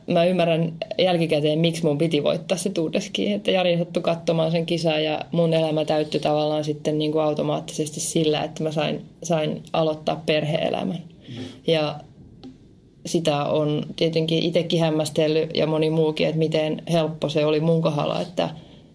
mä 0.07 0.25
ymmärrän 0.25 0.73
jälkikäteen, 0.99 1.59
miksi 1.59 1.85
mun 1.85 1.99
piti 1.99 2.23
voittaa 2.23 2.59
se 2.59 2.71
Tuudeski. 2.71 3.33
Että 3.33 3.51
Jari 3.51 3.79
sattui 3.79 4.03
katsomaan 4.03 4.51
sen 4.51 4.67
kisan 4.67 5.05
ja 5.05 5.21
mun 5.33 5.55
elämä 5.55 5.85
täyttyi 5.85 6.21
tavallaan 6.21 6.65
sitten 6.65 6.99
niin 6.99 7.13
kuin 7.13 7.25
automaattisesti 7.25 8.01
sillä, 8.01 8.45
että 8.45 8.63
mä 8.63 8.73
sain, 8.73 9.05
sain 9.23 9.63
aloittaa 9.73 10.23
perheelämän. 10.27 11.03
Mm. 11.29 11.45
Ja 11.67 12.01
sitä 13.07 13.45
on 13.45 13.87
tietenkin 13.97 14.43
itsekin 14.43 14.81
hämmästellyt 14.81 15.51
ja 15.55 15.67
moni 15.67 15.91
muukin, 15.91 16.27
että 16.27 16.39
miten 16.39 16.83
helppo 16.93 17.29
se 17.29 17.47
oli 17.47 17.61
mun 17.61 17.83
kohdalla, 17.83 18.21
että, 18.21 18.51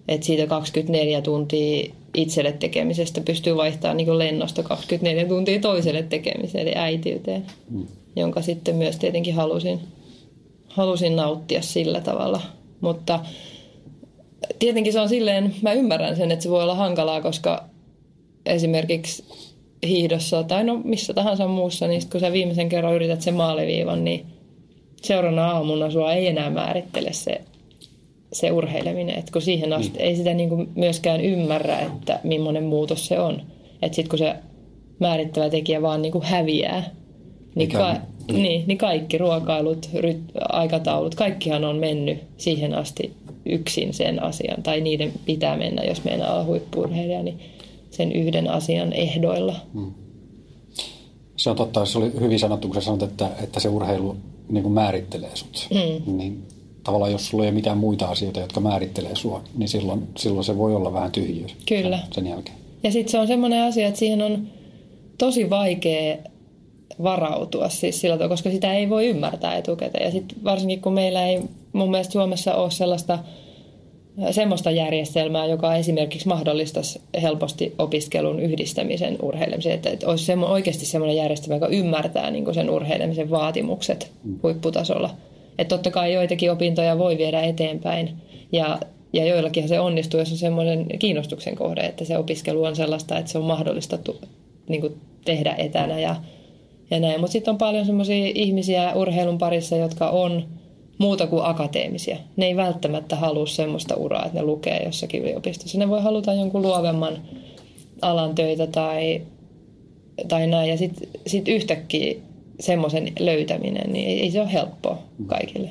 että 0.08 0.26
siitä 0.26 0.48
24 0.48 1.22
tuntia 1.22 1.94
itselle 2.14 2.52
tekemisestä 2.52 3.22
pystyy 3.22 3.56
vaihtamaan 3.56 3.98
niin 3.98 4.18
lennosta 4.18 4.64
24 4.64 5.26
tuntia 5.26 5.60
toiselle 5.60 6.04
tekemiseen, 6.04 6.68
eli 6.68 6.76
äitiyteen, 6.76 7.46
mm. 7.70 7.88
jonka 8.16 8.42
sitten 8.42 8.76
myös 8.76 8.98
tietenkin 8.98 9.34
halusin, 9.34 9.80
halusin 10.68 11.16
nauttia 11.16 11.62
sillä 11.62 12.02
tavalla. 12.02 12.42
Mutta 12.82 13.20
tietenkin 14.60 14.94
se 14.94 15.00
on 15.00 15.10
silleen, 15.10 15.56
mä 15.62 15.74
ymmärrän 15.74 16.16
sen, 16.16 16.32
että 16.32 16.44
se 16.44 16.50
voi 16.50 16.64
olla 16.64 16.76
hankalaa, 16.76 17.22
koska 17.22 17.64
esimerkiksi 18.46 19.24
hiihdossa 19.84 20.44
tai 20.44 20.64
no 20.64 20.82
missä 20.84 21.14
tahansa 21.14 21.48
muussa, 21.48 21.88
niin 21.88 22.02
sit 22.02 22.12
kun 22.12 22.20
sä 22.20 22.32
viimeisen 22.32 22.70
kerran 22.70 22.96
yrität 22.96 23.22
sen 23.22 23.34
maaliviivan, 23.34 24.04
niin 24.04 24.26
seuraavana 25.02 25.52
aamuna 25.52 25.92
sua 25.92 26.14
ei 26.14 26.28
enää 26.28 26.50
määrittele 26.50 27.14
se, 27.14 27.42
se 28.34 28.52
urheileminen. 28.52 29.20
Et 29.20 29.32
kun 29.32 29.42
siihen 29.42 29.74
asti 29.74 29.98
niin. 29.98 30.02
ei 30.02 30.16
sitä 30.16 30.34
niinku 30.34 30.66
myöskään 30.76 31.22
ymmärrä, 31.22 31.80
että 31.80 32.20
millainen 32.24 32.64
muutos 32.64 33.08
se 33.08 33.20
on. 33.20 33.42
Että 33.82 33.96
sitten 33.96 34.10
kun 34.10 34.20
se 34.20 34.36
määrittävä 35.00 35.50
tekijä 35.50 35.82
vaan 35.82 36.02
niinku 36.02 36.22
häviää, 36.26 36.90
niin, 37.56 37.70
ka- 37.70 37.94
niin. 37.94 38.44
Niin, 38.44 38.64
niin 38.68 38.78
kaikki 38.78 39.18
ruokailut, 39.18 39.90
ryt- 39.94 40.32
aikataulut, 40.50 41.16
kaikkihan 41.16 41.66
on 41.66 41.76
mennyt 41.76 42.18
siihen 42.38 42.74
asti 42.74 43.14
yksin 43.46 43.94
sen 43.94 44.24
asian. 44.24 44.64
Tai 44.64 44.82
niiden 44.82 45.12
pitää 45.26 45.58
mennä, 45.58 45.84
jos 45.84 46.04
meinaa 46.04 46.34
olla 46.34 46.44
huippurheilija. 46.44 47.24
Niin 47.24 47.40
sen 47.98 48.12
yhden 48.12 48.50
asian 48.50 48.94
ehdoilla. 48.94 49.56
Hmm. 49.74 49.94
Se 51.38 51.50
on 51.50 51.56
totta, 51.56 51.86
se 51.86 51.98
oli 51.98 52.12
hyvin 52.20 52.40
sanottu, 52.40 52.68
kun 52.68 52.76
sä 52.76 52.82
sanot, 52.82 53.04
että, 53.04 53.30
että 53.44 53.60
se 53.60 53.70
urheilu 53.70 54.18
niin 54.50 54.64
kuin 54.64 54.74
määrittelee 54.74 55.32
sut. 55.34 55.68
Hmm. 55.74 56.18
Niin 56.18 56.44
tavallaan 56.84 57.12
jos 57.12 57.28
sulla 57.28 57.44
ei 57.44 57.50
ole 57.50 57.56
mitään 57.56 57.78
muita 57.78 58.06
asioita, 58.06 58.40
jotka 58.40 58.60
määrittelee 58.60 59.16
sua, 59.16 59.44
niin 59.58 59.70
silloin, 59.70 60.08
silloin 60.18 60.44
se 60.44 60.58
voi 60.58 60.76
olla 60.76 60.94
vähän 60.94 61.12
tyhjyys 61.12 61.56
Kyllä. 61.66 62.00
sen 62.12 62.28
jälkeen. 62.28 62.58
Ja 62.84 62.92
sitten 62.92 63.12
se 63.12 63.20
on 63.20 63.28
semmoinen 63.28 63.64
asia, 63.64 63.88
että 63.88 64.00
siihen 64.00 64.22
on 64.22 64.48
tosi 65.18 65.50
vaikea 65.50 66.18
varautua 67.04 67.70
siis 67.70 68.02
sillä 68.02 68.16
tavalla, 68.16 68.34
koska 68.34 68.50
sitä 68.50 68.74
ei 68.74 68.90
voi 68.90 69.08
ymmärtää 69.08 69.58
etukäteen. 69.58 70.06
Ja 70.06 70.12
sitten 70.12 70.44
varsinkin 70.44 70.82
kun 70.82 70.94
meillä 70.94 71.28
ei 71.28 71.42
mun 71.74 71.92
mielestä 71.92 72.14
Suomessa 72.14 72.56
ole 72.56 72.72
sellaista 72.72 73.20
semmoista 74.32 74.72
järjestelmää, 74.72 75.46
joka 75.46 75.76
esimerkiksi 75.76 76.28
mahdollistaisi 76.28 77.02
helposti 77.22 77.76
opiskelun 77.78 78.40
yhdistämisen 78.40 79.18
urheilemiseen. 79.22 79.76
Että, 79.76 79.90
että 79.90 80.08
olisi 80.08 80.26
semmo, 80.26 80.46
oikeasti 80.46 80.86
semmoinen 80.86 81.18
järjestelmä, 81.18 81.56
joka 81.56 81.68
ymmärtää 81.68 82.32
niin 82.32 82.54
sen 82.54 82.70
urheilemisen 82.70 83.30
vaatimukset 83.30 84.12
huipputasolla. 84.44 85.10
Että 85.58 85.76
totta 85.76 85.92
kai 85.92 86.14
joitakin 86.14 86.52
opintoja 86.52 86.98
voi 86.98 87.18
viedä 87.18 87.42
eteenpäin 87.42 88.14
ja, 88.52 88.80
ja 89.14 89.26
joillakin 89.26 89.68
se 89.68 89.80
onnistuu, 89.80 90.20
jos 90.20 90.32
on 90.32 90.38
semmoinen 90.38 90.86
kiinnostuksen 91.00 91.56
kohde, 91.56 91.82
että 91.82 92.06
se 92.06 92.18
opiskelu 92.18 92.64
on 92.64 92.76
sellaista, 92.76 93.18
että 93.18 93.32
se 93.32 93.38
on 93.38 93.44
mahdollista 93.44 93.98
tu, 93.98 94.22
niin 94.70 95.02
tehdä 95.26 95.56
etänä 95.58 96.00
ja, 96.00 96.16
ja 96.92 97.00
näin. 97.00 97.20
Mutta 97.20 97.32
sitten 97.32 97.52
on 97.52 97.58
paljon 97.58 97.86
semmoisia 97.86 98.32
ihmisiä 98.36 98.94
urheilun 98.94 99.38
parissa, 99.38 99.76
jotka 99.76 100.10
on– 100.10 100.44
muuta 100.98 101.28
kuin 101.28 101.46
akateemisia. 101.46 102.18
Ne 102.36 102.46
ei 102.46 102.56
välttämättä 102.56 103.16
halua 103.16 103.46
semmoista 103.46 103.96
uraa, 103.96 104.26
että 104.26 104.40
ne 104.40 104.46
lukee 104.46 104.84
jossakin 104.86 105.22
yliopistossa. 105.22 105.78
Ne 105.78 105.90
voi 105.90 106.02
haluta 106.02 106.34
jonkun 106.34 106.62
luovemman 106.62 107.18
alan 108.02 108.36
töitä 108.36 108.68
tai, 108.68 109.22
tai 110.28 110.48
näin. 110.48 110.70
Ja 110.70 110.78
sitten 110.78 111.10
sit 111.28 111.48
yhtäkkiä 111.48 112.16
semmoisen 112.60 113.12
löytäminen, 113.20 113.94
niin 113.94 114.10
ei, 114.10 114.20
ei 114.20 114.32
se 114.32 114.42
ole 114.42 114.54
helppoa 114.54 114.98
kaikille. 115.28 115.70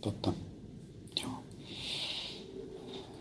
Totta. 0.00 0.32
Joo. 1.22 1.32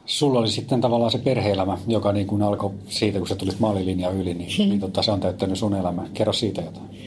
Sulla 0.06 0.39
oli 0.39 0.49
sitten 0.49 0.82
tavallaan 0.82 1.12
se 1.12 1.18
perheelämä, 1.18 1.78
joka 1.88 2.12
niin 2.12 2.28
kuin 2.28 2.41
alkoi 2.41 2.72
siitä, 2.88 3.20
kun 3.20 3.28
sä 3.28 3.36
tulit 3.36 3.60
maalilinja 3.60 4.10
yli, 4.10 4.34
niin, 4.34 4.49
niin 4.70 4.80
tota, 4.80 5.04
se 5.04 5.12
on 5.12 5.20
täyttänyt 5.20 5.58
sun 5.58 5.76
elämä. 5.76 6.10
Kerro 6.14 6.34
siitä 6.34 6.62
jotain. 6.62 7.03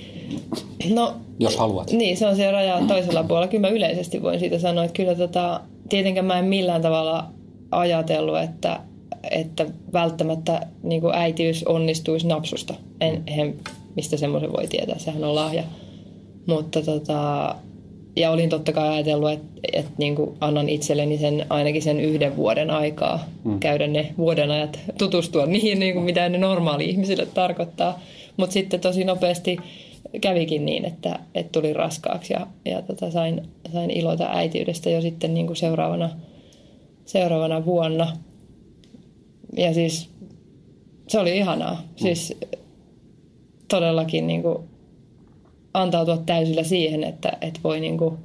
No, 0.91 1.15
jos 1.39 1.57
haluat. 1.57 1.91
Niin, 1.93 2.17
se 2.17 2.27
on 2.27 2.37
siellä 2.37 2.53
raja 2.53 2.81
toisella 2.89 3.25
puolella. 3.25 3.49
Kyllä 3.49 3.69
mä 3.69 3.75
yleisesti 3.75 4.23
voin 4.23 4.41
siitä 4.41 4.59
sanoa, 4.59 4.85
että 4.85 4.97
kyllä 4.97 5.15
tota, 5.15 5.61
tietenkään 5.89 6.27
mä 6.27 6.39
en 6.39 6.45
millään 6.45 6.83
tavalla 6.83 7.27
ajatellut, 7.71 8.39
että, 8.39 8.81
että 9.31 9.67
välttämättä 9.93 10.67
niin 10.83 11.01
kuin 11.01 11.15
äitiys 11.15 11.65
onnistuisi 11.65 12.27
napsusta. 12.27 12.75
En, 13.01 13.23
en 13.27 13.55
mistä 13.97 14.17
semmoisen 14.17 14.53
voi 14.53 14.67
tietää, 14.67 14.99
sehän 14.99 15.25
on 15.25 15.35
lahja. 15.35 15.63
Mutta 16.47 16.83
tota, 16.83 17.55
ja 18.17 18.31
olin 18.31 18.49
totta 18.49 18.73
kai 18.73 18.89
ajatellut, 18.89 19.31
että, 19.31 19.47
että 19.73 19.91
niin 19.99 20.15
kuin 20.17 20.31
annan 20.41 20.69
itselleni 20.69 21.19
sen, 21.19 21.47
ainakin 21.51 21.83
sen 21.83 22.01
yhden 22.01 22.37
vuoden 22.37 22.71
aikaa 22.71 23.25
mm. 23.45 23.61
käydä 23.61 23.87
ne 23.87 24.15
vuoden 24.19 24.51
ajat, 24.51 24.79
tutustua 24.99 25.47
niihin, 25.47 25.79
niin 25.79 25.95
kuin 25.95 26.05
mitä 26.05 26.29
ne 26.29 26.39
normaali 26.39 26.85
ihmisille 26.85 27.27
tarkoittaa. 27.27 28.01
Mutta 28.37 28.53
sitten 28.53 28.81
tosi 28.81 29.05
nopeasti 29.05 29.57
kävikin 30.21 30.67
niin, 30.67 30.85
että, 30.85 31.19
että 31.35 31.53
tuli 31.53 31.73
raskaaksi 31.73 32.33
ja, 32.33 32.47
ja 32.65 32.83
tota, 32.83 33.11
sain, 33.11 33.43
sain 33.73 33.91
iloita 33.91 34.29
äitiydestä 34.31 34.91
jo 34.91 35.01
sitten 35.01 35.35
niin 35.35 35.47
kuin 35.47 35.57
seuraavana, 35.57 36.11
seuraavana 37.05 37.65
vuonna. 37.65 38.17
Ja 39.57 39.75
siis 39.75 40.11
se 41.09 41.21
oli 41.21 41.39
ihanaa. 41.39 41.75
Mm. 41.75 41.97
Siis 41.97 42.39
todellakin 43.69 44.27
niin 44.27 44.43
kuin 44.43 44.59
antautua 45.75 46.17
täysillä 46.17 46.63
siihen, 46.63 47.05
että, 47.05 47.33
että 47.41 47.61
voi 47.65 47.81
niin 47.81 47.99
kuin 47.99 48.17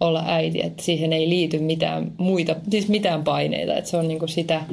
olla 0.00 0.22
äiti, 0.26 0.66
että 0.66 0.82
siihen 0.82 1.12
ei 1.12 1.28
liity 1.28 1.58
mitään 1.58 2.12
muita, 2.18 2.56
siis 2.70 2.88
mitään 2.88 3.24
paineita, 3.24 3.76
että 3.76 3.90
se 3.90 3.96
on 3.96 4.08
niin 4.08 4.18
kuin 4.18 4.28
sitä, 4.28 4.64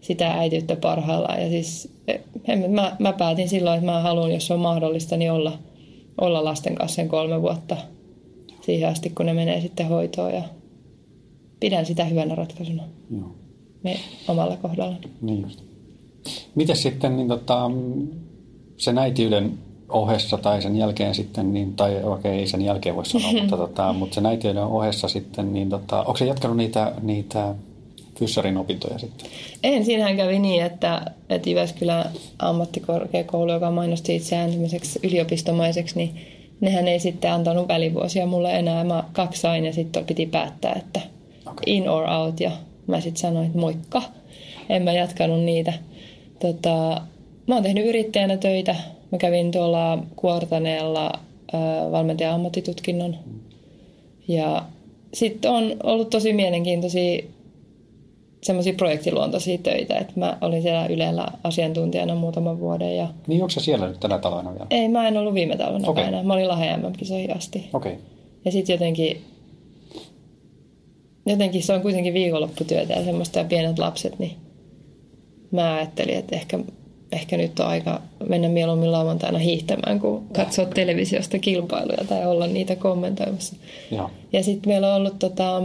sitä 0.00 0.32
äitiyttä 0.32 0.76
parhaillaan. 0.76 1.42
Ja 1.42 1.48
siis 1.48 1.92
en, 2.48 2.70
mä, 2.70 2.96
mä 2.98 3.12
päätin 3.12 3.48
silloin, 3.48 3.78
että 3.78 3.90
mä 3.92 4.00
haluan, 4.00 4.32
jos 4.32 4.50
on 4.50 4.60
mahdollista, 4.60 5.16
niin 5.16 5.32
olla, 5.32 5.58
olla 6.20 6.44
lasten 6.44 6.74
kanssa 6.74 6.96
sen 6.96 7.08
kolme 7.08 7.42
vuotta 7.42 7.76
siihen 8.60 8.88
asti, 8.88 9.10
kun 9.10 9.26
ne 9.26 9.34
menee 9.34 9.60
sitten 9.60 9.88
hoitoon 9.88 10.34
ja 10.34 10.42
pidän 11.60 11.86
sitä 11.86 12.04
hyvänä 12.04 12.34
ratkaisuna 12.34 12.82
Joo. 13.10 13.34
Me, 13.82 13.96
omalla 14.28 14.56
kohdalla. 14.56 14.96
Niin 15.20 15.42
just. 15.42 15.60
Miten 16.54 16.76
sitten 16.76 17.16
niin 17.16 17.28
tota, 17.28 17.70
sen 18.76 18.98
äitiyden 18.98 19.58
ohessa 19.88 20.38
tai 20.38 20.62
sen 20.62 20.76
jälkeen 20.76 21.14
sitten, 21.14 21.54
niin, 21.54 21.76
tai 21.76 21.96
okei, 21.96 22.04
okay, 22.04 22.32
ei 22.32 22.46
sen 22.46 22.62
jälkeen 22.62 22.96
voi 22.96 23.06
sanoa, 23.06 23.32
mutta, 23.40 23.56
tota, 23.56 23.92
mutta 23.92 24.14
sen 24.14 24.26
äitiyden 24.26 24.64
ohessa 24.64 25.08
sitten, 25.08 25.52
niin 25.52 25.68
tota, 25.68 25.98
onko 26.00 26.16
se 26.16 26.24
jatkanut 26.24 26.56
niitä, 26.56 26.92
niitä 27.02 27.54
fyssarin 28.18 28.56
opintoja 28.56 28.98
sitten? 28.98 29.26
En, 29.62 29.84
siinähän 29.84 30.16
kävi 30.16 30.38
niin, 30.38 30.64
että, 30.64 31.02
että 31.28 31.50
Jyväskylän 31.50 32.04
ammattikorkeakoulu, 32.38 33.52
joka 33.52 33.70
mainosti 33.70 34.16
itseään 34.16 34.50
yliopistomaiseksi, 35.02 35.96
niin 35.96 36.14
nehän 36.60 36.88
ei 36.88 37.00
sitten 37.00 37.32
antanut 37.32 37.68
välivuosia 37.68 38.26
mulle 38.26 38.58
enää. 38.58 38.84
Mä 38.84 39.04
kaksi 39.12 39.40
sain 39.40 39.64
ja 39.64 39.72
sitten 39.72 40.04
piti 40.04 40.26
päättää, 40.26 40.72
että 40.76 41.00
okay. 41.46 41.62
in 41.66 41.88
or 41.88 42.10
out. 42.10 42.40
Ja 42.40 42.50
mä 42.86 43.00
sitten 43.00 43.20
sanoin, 43.20 43.46
että 43.46 43.58
moikka. 43.58 44.02
En 44.68 44.82
mä 44.82 44.92
jatkanut 44.92 45.40
niitä. 45.40 45.72
Tota, 46.38 47.02
mä 47.46 47.54
oon 47.54 47.62
tehnyt 47.62 47.86
yrittäjänä 47.86 48.36
töitä 48.36 48.76
Mä 49.14 49.18
kävin 49.18 49.50
tuolla 49.50 49.98
Kuortaneella 50.16 51.12
valmentajan 51.90 52.34
ammattitutkinnon. 52.34 53.16
Ja 54.28 54.64
sitten 55.12 55.50
on 55.50 55.76
ollut 55.82 56.10
tosi 56.10 56.32
mielenkiintoisia 56.32 57.22
semmoisia 58.44 58.74
projektiluontoisia 58.74 59.58
töitä, 59.58 59.98
että 59.98 60.12
mä 60.16 60.38
olin 60.40 60.62
siellä 60.62 60.86
Ylellä 60.86 61.26
asiantuntijana 61.44 62.14
muutaman 62.14 62.60
vuoden. 62.60 62.96
Ja... 62.96 63.08
Niin 63.26 63.42
onko 63.42 63.50
se 63.50 63.60
siellä 63.60 63.88
nyt 63.88 64.00
tänä 64.00 64.18
talvena 64.18 64.52
vielä? 64.52 64.66
Ei, 64.70 64.88
mä 64.88 65.08
en 65.08 65.16
ollut 65.16 65.34
viime 65.34 65.56
talvena 65.56 65.88
okay. 65.88 66.04
enää. 66.04 66.22
Mä 66.22 66.32
olin 66.32 66.48
Lahden 66.48 66.80
MM-kisoihin 66.80 67.36
asti. 67.36 67.68
Okay. 67.72 67.92
Ja 68.44 68.52
sitten 68.52 68.74
jotenkin, 68.74 69.24
jotenkin 71.26 71.62
se 71.62 71.72
on 71.72 71.82
kuitenkin 71.82 72.14
viikonlopputyötä 72.14 72.92
ja 72.92 73.04
semmoista 73.04 73.38
ja 73.38 73.44
pienet 73.44 73.78
lapset, 73.78 74.18
niin 74.18 74.36
mä 75.50 75.74
ajattelin, 75.74 76.16
että 76.16 76.36
ehkä 76.36 76.58
ehkä 77.12 77.36
nyt 77.36 77.60
on 77.60 77.66
aika 77.66 78.00
mennä 78.28 78.48
mieluummin 78.48 78.92
lauantaina 78.92 79.38
hiihtämään, 79.38 80.00
kuin 80.00 80.28
katsoa 80.28 80.64
televisiosta 80.64 81.38
kilpailuja 81.38 82.04
tai 82.08 82.26
olla 82.26 82.46
niitä 82.46 82.76
kommentoimassa. 82.76 83.56
Ja, 83.90 84.10
ja 84.32 84.42
sitten 84.42 84.72
meillä 84.72 84.88
on 84.88 84.96
ollut 84.96 85.18
tota, 85.18 85.62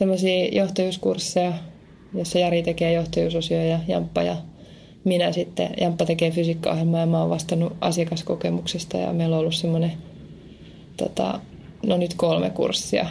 semmoisia 0.00 0.48
johtajuuskursseja, 0.52 1.52
jossa 2.14 2.38
Jari 2.38 2.62
tekee 2.62 2.92
johtajuusosioja 2.92 3.64
ja 3.64 3.78
Jamppa 3.88 4.22
ja 4.22 4.36
minä 5.04 5.32
sitten. 5.32 5.70
Jamppa 5.80 6.06
tekee 6.06 6.30
fysiikkaohjelmaa 6.30 7.00
ja 7.00 7.06
mä 7.06 7.20
oon 7.20 7.30
vastannut 7.30 7.72
asiakaskokemuksesta 7.80 8.96
ja 8.96 9.12
meillä 9.12 9.36
on 9.36 9.40
ollut 9.40 9.54
semmoinen 9.54 9.92
tota, 10.96 11.40
no 11.86 11.96
nyt 11.96 12.14
kolme 12.14 12.50
kurssia 12.50 13.06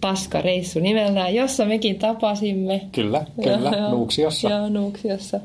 paskareissu 0.00 0.80
nimellään, 0.80 1.34
jossa 1.34 1.64
mekin 1.64 1.98
tapasimme. 1.98 2.80
Kyllä, 2.92 3.24
kyllä, 3.42 3.70
ja, 3.76 3.90
Nuuksiossa. 3.90 4.48
Joo, 4.48 4.68
Nuuksiossa. 4.68 5.40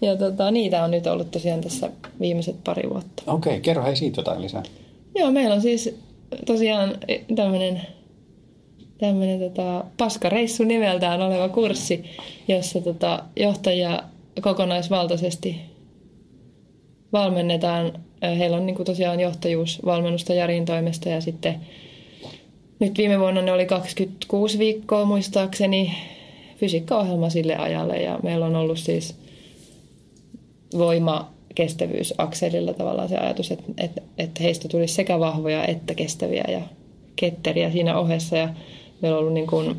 Ja 0.00 0.16
tota, 0.16 0.50
niitä 0.50 0.84
on 0.84 0.90
nyt 0.90 1.06
ollut 1.06 1.30
tosiaan 1.30 1.60
tässä 1.60 1.90
viimeiset 2.20 2.56
pari 2.64 2.90
vuotta. 2.90 3.22
Okei, 3.26 3.50
okay, 3.52 3.60
kerro 3.60 3.84
hei 3.84 3.96
siitä 3.96 4.20
jotain 4.20 4.42
lisää. 4.42 4.62
Joo, 5.14 5.30
meillä 5.30 5.54
on 5.54 5.62
siis 5.62 5.98
tosiaan 6.46 6.94
tämmöinen 7.36 7.80
tämmöinen 8.98 9.40
tota, 9.40 9.84
paskareissu 9.96 10.64
nimeltään 10.64 11.22
oleva 11.22 11.48
kurssi, 11.48 12.04
jossa 12.48 12.80
tota, 12.80 13.22
johtajia 13.36 14.02
kokonaisvaltaisesti 14.40 15.60
valmennetaan. 17.12 17.92
Heillä 18.38 18.56
on 18.56 18.66
niin 18.66 18.76
kuin 18.76 18.86
tosiaan 18.86 19.20
johtajuusvalmennusta 19.20 20.34
Jarin 20.34 20.64
toimesta 20.64 21.08
ja 21.08 21.20
sitten 21.20 21.60
nyt 22.80 22.98
viime 22.98 23.18
vuonna 23.18 23.42
ne 23.42 23.52
oli 23.52 23.66
26 23.66 24.58
viikkoa 24.58 25.04
muistaakseni 25.04 25.92
fysiikkaohjelma 26.56 27.30
sille 27.30 27.56
ajalle 27.56 27.96
ja 27.96 28.18
meillä 28.22 28.46
on 28.46 28.56
ollut 28.56 28.78
siis– 28.78 29.14
voima 30.78 31.30
kestävyysakselilla 31.54 32.72
tavallaan 32.74 33.08
se 33.08 33.16
ajatus, 33.16 33.50
että, 33.50 33.72
että, 33.78 34.02
että 34.18 34.42
heistä 34.42 34.68
tulisi 34.68 34.94
sekä 34.94 35.20
vahvoja 35.20 35.66
että 35.66 35.94
kestäviä 35.94 36.44
ja 36.48 36.60
ketteriä 37.16 37.70
siinä 37.70 37.98
ohessa. 37.98 38.36
Ja 38.36 38.48
meillä 39.02 39.16
on 39.16 39.20
ollut 39.20 39.34
niin 39.34 39.46
kuin 39.46 39.76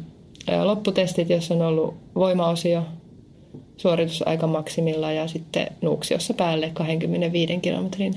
lopputestit, 0.64 1.30
jossa 1.30 1.54
on 1.54 1.62
ollut 1.62 1.96
voimaosio 2.16 2.84
suoritusaika 3.78 4.48
maksimilla 4.48 5.12
ja 5.12 5.28
sitten 5.28 5.68
nuuksiossa 5.82 6.34
päälle 6.34 6.72
25 6.74 7.58
kilometrin 7.58 8.14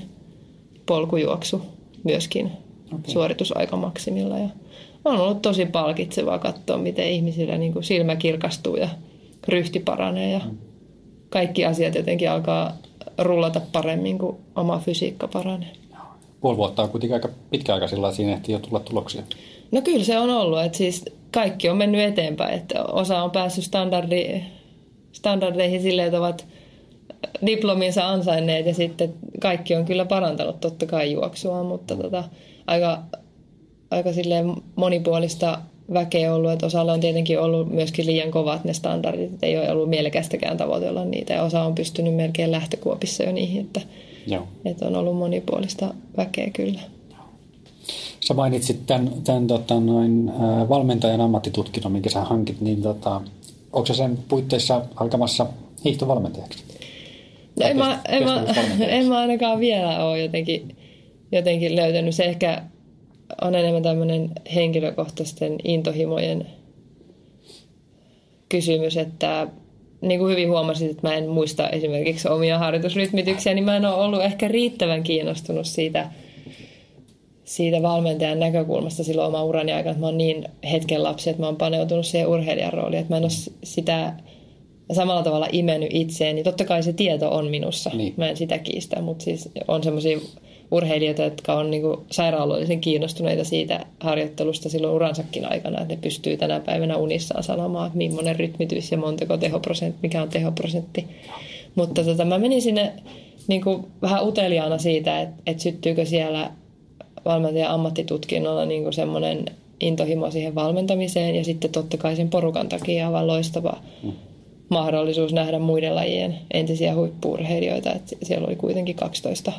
polkujuoksu 0.85 1.61
myöskin 2.03 2.51
okay. 2.85 3.13
suoritusaika 3.13 3.77
maksimilla. 3.77 4.39
Ja 4.39 4.49
on 5.05 5.19
ollut 5.19 5.41
tosi 5.41 5.65
palkitsevaa 5.65 6.39
katsoa, 6.39 6.77
miten 6.77 7.09
ihmisillä 7.09 7.57
niin 7.57 7.73
kuin 7.73 7.83
silmä 7.83 8.15
kirkastuu 8.15 8.75
ja 8.75 8.89
ryhti 9.47 9.79
paranee 9.79 10.31
ja 10.31 10.39
mm 10.39 10.57
kaikki 11.31 11.65
asiat 11.65 11.95
jotenkin 11.95 12.31
alkaa 12.31 12.73
rullata 13.17 13.61
paremmin, 13.71 14.17
kun 14.17 14.37
oma 14.55 14.79
fysiikka 14.79 15.27
paranee. 15.27 15.69
Puoli 16.41 16.57
vuotta 16.57 16.83
on 16.83 16.89
kuitenkin 16.89 17.13
aika 17.13 17.29
pitkä 17.49 17.73
aika 17.73 17.87
sillä 17.87 18.11
siinä 18.11 18.33
ehtii 18.33 18.53
jo 18.53 18.59
tulla 18.59 18.79
tuloksia. 18.79 19.21
No 19.71 19.81
kyllä 19.81 20.03
se 20.03 20.17
on 20.17 20.29
ollut, 20.29 20.61
että 20.61 20.77
siis 20.77 21.05
kaikki 21.31 21.69
on 21.69 21.77
mennyt 21.77 22.01
eteenpäin, 22.01 22.53
että 22.53 22.83
osa 22.83 23.23
on 23.23 23.31
päässyt 23.31 23.63
standardi, 23.63 24.41
standardeihin 25.11 25.81
silleen, 25.81 26.05
että 26.07 26.19
ovat 26.19 26.47
diplominsa 27.45 28.09
ansainneet 28.09 28.65
ja 28.65 28.73
sitten 28.73 29.13
kaikki 29.39 29.75
on 29.75 29.85
kyllä 29.85 30.05
parantanut 30.05 30.59
totta 30.59 30.85
kai 30.85 31.11
juoksua, 31.11 31.63
mutta 31.63 31.95
tota, 31.95 32.23
aika, 32.67 33.03
aika 33.91 34.13
silleen 34.13 34.53
monipuolista 34.75 35.61
väkeä 35.93 36.35
ollut, 36.35 36.51
että 36.51 36.65
osalla 36.65 36.93
on 36.93 36.99
tietenkin 36.99 37.39
ollut 37.39 37.71
myöskin 37.71 38.05
liian 38.05 38.31
kovat 38.31 38.63
ne 38.63 38.73
standardit, 38.73 39.33
että 39.33 39.45
ei 39.45 39.57
ole 39.57 39.71
ollut 39.71 39.89
mielekästäkään 39.89 40.57
tavoitella 40.57 41.05
niitä 41.05 41.33
ja 41.33 41.43
osa 41.43 41.63
on 41.63 41.75
pystynyt 41.75 42.15
melkein 42.15 42.51
lähtökuopissa 42.51 43.23
jo 43.23 43.31
niihin, 43.31 43.61
että, 43.61 43.81
Joo. 44.27 44.47
että 44.65 44.87
on 44.87 44.95
ollut 44.95 45.17
monipuolista 45.17 45.93
väkeä 46.17 46.49
kyllä. 46.53 46.79
Sä 48.25 48.33
mainitsit 48.33 48.85
tämän, 48.85 49.11
tämän 49.23 49.47
tota, 49.47 49.79
noin, 49.79 50.31
valmentajan 50.69 51.21
ammattitutkinnon, 51.21 51.91
minkä 51.91 52.09
sä 52.09 52.21
hankit, 52.21 52.61
niin 52.61 52.81
tota, 52.81 53.21
onko 53.73 53.85
se 53.85 53.93
sen 53.93 54.17
puitteissa 54.27 54.81
alkamassa 54.95 55.47
hiihtovalmentajaksi? 55.85 56.63
No 57.59 57.65
en, 57.65 57.77
mä, 57.77 58.01
en, 58.09 58.23
mä, 58.23 58.45
en 58.79 59.07
mä 59.07 59.19
ainakaan 59.19 59.59
vielä 59.59 60.05
ole 60.05 60.21
jotenkin, 60.21 60.75
jotenkin 61.31 61.75
löytänyt. 61.75 62.15
Se 62.15 62.23
ehkä 62.23 62.63
on 63.41 63.55
enemmän 63.55 63.83
tämmöinen 63.83 64.31
henkilökohtaisten 64.55 65.55
intohimojen 65.63 66.47
kysymys, 68.49 68.97
että 68.97 69.47
niin 70.01 70.19
kuin 70.19 70.31
hyvin 70.31 70.49
huomasit, 70.49 70.91
että 70.91 71.07
mä 71.07 71.15
en 71.15 71.29
muista 71.29 71.69
esimerkiksi 71.69 72.27
omia 72.27 72.59
harjoitusrytmityksiä, 72.59 73.53
niin 73.53 73.63
mä 73.63 73.75
en 73.75 73.85
ole 73.85 73.95
ollut 73.95 74.23
ehkä 74.23 74.47
riittävän 74.47 75.03
kiinnostunut 75.03 75.65
siitä, 75.65 76.09
siitä 77.51 77.81
valmentajan 77.81 78.39
näkökulmasta 78.39 79.03
silloin 79.03 79.27
oman 79.27 79.45
urani 79.45 79.71
aikana, 79.71 79.91
että 79.91 80.01
mä 80.01 80.07
oon 80.07 80.17
niin 80.17 80.45
hetken 80.71 81.03
lapsi, 81.03 81.29
että 81.29 81.41
mä 81.41 81.45
oon 81.45 81.55
paneutunut 81.55 82.05
siihen 82.05 82.27
urheilijan 82.27 82.73
rooliin, 82.73 82.99
että 83.01 83.13
mä 83.13 83.17
en 83.17 83.23
ole 83.23 83.31
sitä 83.63 84.13
samalla 84.91 85.23
tavalla 85.23 85.47
imennyt 85.51 85.89
itseeni. 85.93 86.43
Totta 86.43 86.65
kai 86.65 86.83
se 86.83 86.93
tieto 86.93 87.29
on 87.35 87.47
minussa, 87.47 87.91
niin. 87.93 88.13
mä 88.17 88.29
en 88.29 88.37
sitä 88.37 88.57
kiistä, 88.57 89.01
mutta 89.01 89.23
siis 89.23 89.49
on 89.67 89.83
semmoisia 89.83 90.17
urheilijoita, 90.71 91.23
jotka 91.23 91.53
on 91.53 91.71
niin 91.71 91.83
sairaalollisen 92.11 92.81
kiinnostuneita 92.81 93.43
siitä 93.43 93.85
harjoittelusta 93.99 94.69
silloin 94.69 94.93
uransakin 94.93 95.51
aikana, 95.51 95.81
että 95.81 95.93
ne 95.93 96.01
pystyy 96.01 96.37
tänä 96.37 96.59
päivänä 96.59 96.97
unissaan 96.97 97.43
sanomaan, 97.43 97.87
että 97.87 97.97
millainen 97.97 98.35
rytmitys 98.35 98.91
ja 98.91 98.97
montako 98.97 99.37
tehoprosentti, 99.37 99.99
mikä 100.03 100.21
on 100.21 100.29
tehoprosentti. 100.29 101.07
Mutta 101.75 102.03
tota, 102.03 102.25
mä 102.25 102.39
menin 102.39 102.61
sinne 102.61 102.93
niin 103.47 103.61
kuin 103.61 103.85
vähän 104.01 104.27
uteliaana 104.27 104.77
siitä, 104.77 105.21
että, 105.21 105.35
että 105.45 105.63
syttyykö 105.63 106.05
siellä 106.05 106.51
valmentajan 107.25 107.71
ammattitutkinnolla 107.71 108.65
niin 108.65 108.93
semmoinen 108.93 109.45
intohimo 109.79 110.31
siihen 110.31 110.55
valmentamiseen 110.55 111.35
ja 111.35 111.43
sitten 111.43 111.71
totta 111.71 111.97
kai 111.97 112.15
sen 112.15 112.29
porukan 112.29 112.69
takia 112.69 113.07
aivan 113.07 113.27
loistava 113.27 113.77
mm. 114.03 114.11
mahdollisuus 114.69 115.33
nähdä 115.33 115.59
muiden 115.59 115.95
lajien 115.95 116.37
entisiä 116.53 116.95
huippuurheilijoita. 116.95 117.89
siellä 118.23 118.47
oli 118.47 118.55
kuitenkin 118.55 118.95
12 118.95 119.51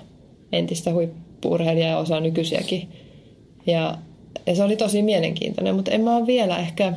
entistä 0.52 0.92
huippuurheilijaa 0.92 1.90
ja 1.90 1.98
osa 1.98 2.20
nykyisiäkin. 2.20 2.88
Ja, 3.66 3.98
ja 4.46 4.56
se 4.56 4.64
oli 4.64 4.76
tosi 4.76 5.02
mielenkiintoinen, 5.02 5.74
mutta 5.74 5.90
en 5.90 6.00
mä 6.00 6.16
ole 6.16 6.26
vielä 6.26 6.58
ehkä, 6.58 6.92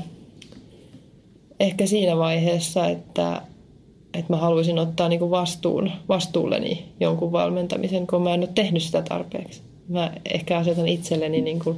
ehkä 1.59 1.85
siinä 1.85 2.17
vaiheessa, 2.17 2.87
että, 2.87 3.41
että 4.13 4.33
mä 4.33 4.37
haluaisin 4.37 4.79
ottaa 4.79 5.09
niin 5.09 5.31
vastuun, 5.31 5.91
vastuulleni 6.09 6.85
jonkun 6.99 7.31
valmentamisen, 7.31 8.07
kun 8.07 8.21
mä 8.21 8.33
en 8.33 8.39
ole 8.39 8.49
tehnyt 8.55 8.83
sitä 8.83 9.01
tarpeeksi. 9.01 9.61
Mä 9.87 10.13
ehkä 10.33 10.57
asetan 10.57 10.87
itselleni 10.87 11.41
niin 11.41 11.59
kuin 11.59 11.77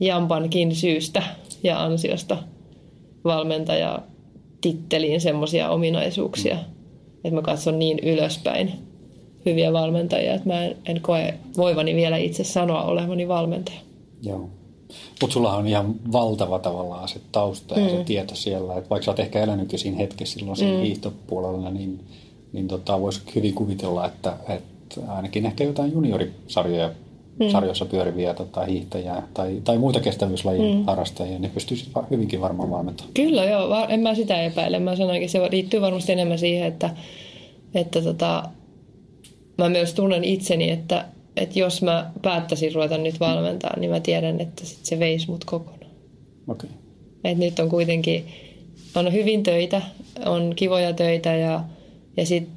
jampankin 0.00 0.74
syystä 0.74 1.22
ja 1.62 1.84
ansiosta 1.84 2.38
valmentaja 3.24 4.02
titteliin 4.60 5.20
semmoisia 5.20 5.70
ominaisuuksia, 5.70 6.58
että 7.24 7.30
mä 7.34 7.42
katson 7.42 7.78
niin 7.78 7.98
ylöspäin 7.98 8.72
hyviä 9.46 9.72
valmentajia, 9.72 10.34
että 10.34 10.48
mä 10.48 10.64
en, 10.64 10.76
en 10.86 11.00
koe 11.00 11.34
voivani 11.56 11.94
vielä 11.94 12.16
itse 12.16 12.44
sanoa 12.44 12.82
olevani 12.82 13.28
valmentaja. 13.28 13.78
Joo. 14.22 14.48
Mutta 15.20 15.34
sulla 15.34 15.54
on 15.54 15.66
ihan 15.66 15.94
valtava 16.12 16.58
tavallaan 16.58 17.08
se 17.08 17.20
tausta 17.32 17.80
ja 17.80 17.86
mm. 17.86 17.90
se 17.90 18.04
tieto 18.04 18.34
siellä, 18.34 18.76
että 18.76 18.90
vaikka 18.90 19.04
sä 19.04 19.10
oot 19.10 19.20
ehkä 19.20 19.42
elänytkin 19.42 19.78
siinä 19.78 19.96
hetkessä 19.96 20.38
silloin 20.38 20.56
siinä 20.56 20.76
mm. 20.76 20.82
hiihtopuolella, 20.82 21.70
niin, 21.70 22.00
niin 22.52 22.68
tota, 22.68 23.00
voisi 23.00 23.20
hyvin 23.34 23.54
kuvitella, 23.54 24.06
että, 24.06 24.36
että 24.48 24.77
ainakin 25.08 25.46
ehkä 25.46 25.64
jotain 25.64 25.92
juniorisarjoja 25.92 26.90
mm. 27.38 27.48
sarjoissa 27.48 27.84
pyöriviä 27.84 28.34
tota, 28.34 28.64
hiihtäjiä 28.64 29.22
tai, 29.34 29.60
tai 29.64 29.78
muita 29.78 30.00
kestävyyslajin 30.00 30.76
mm. 30.76 30.84
harrastajia, 30.84 31.38
ne 31.38 31.48
pystyisivät 31.48 32.10
hyvinkin 32.10 32.40
varmaan 32.40 32.70
valmentamaan. 32.70 33.14
Kyllä 33.14 33.44
joo, 33.44 33.86
en 33.88 34.00
mä 34.00 34.14
sitä 34.14 34.42
epäile. 34.42 34.78
Mä 34.78 34.96
sanoinkin, 34.96 35.30
se 35.30 35.50
liittyy 35.50 35.80
varmasti 35.80 36.12
enemmän 36.12 36.38
siihen, 36.38 36.66
että, 36.68 36.90
että 37.74 38.02
tota, 38.02 38.48
mä 39.58 39.68
myös 39.68 39.94
tunnen 39.94 40.24
itseni, 40.24 40.70
että, 40.70 41.04
että 41.36 41.58
jos 41.58 41.82
mä 41.82 42.10
päättäisin 42.22 42.74
ruveta 42.74 42.98
nyt 42.98 43.20
valmentaa, 43.20 43.78
niin 43.78 43.90
mä 43.90 44.00
tiedän, 44.00 44.40
että 44.40 44.66
sit 44.66 44.84
se 44.84 44.98
veisi 44.98 45.30
mut 45.30 45.44
kokonaan. 45.44 45.92
Okay. 46.48 46.70
Et 47.24 47.38
nyt 47.38 47.58
on 47.58 47.68
kuitenkin, 47.68 48.24
on 48.94 49.12
hyvin 49.12 49.42
töitä, 49.42 49.82
on 50.26 50.52
kivoja 50.56 50.92
töitä 50.92 51.36
ja, 51.36 51.64
ja 52.16 52.26
sit 52.26 52.48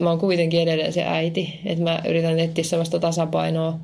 mä 0.00 0.10
oon 0.10 0.18
kuitenkin 0.18 0.60
edelleen 0.60 0.92
se 0.92 1.04
äiti. 1.04 1.60
Että 1.64 1.84
mä 1.84 2.00
yritän 2.08 2.38
etsiä 2.38 2.64
sellaista 2.64 2.98
tasapainoa 2.98 3.78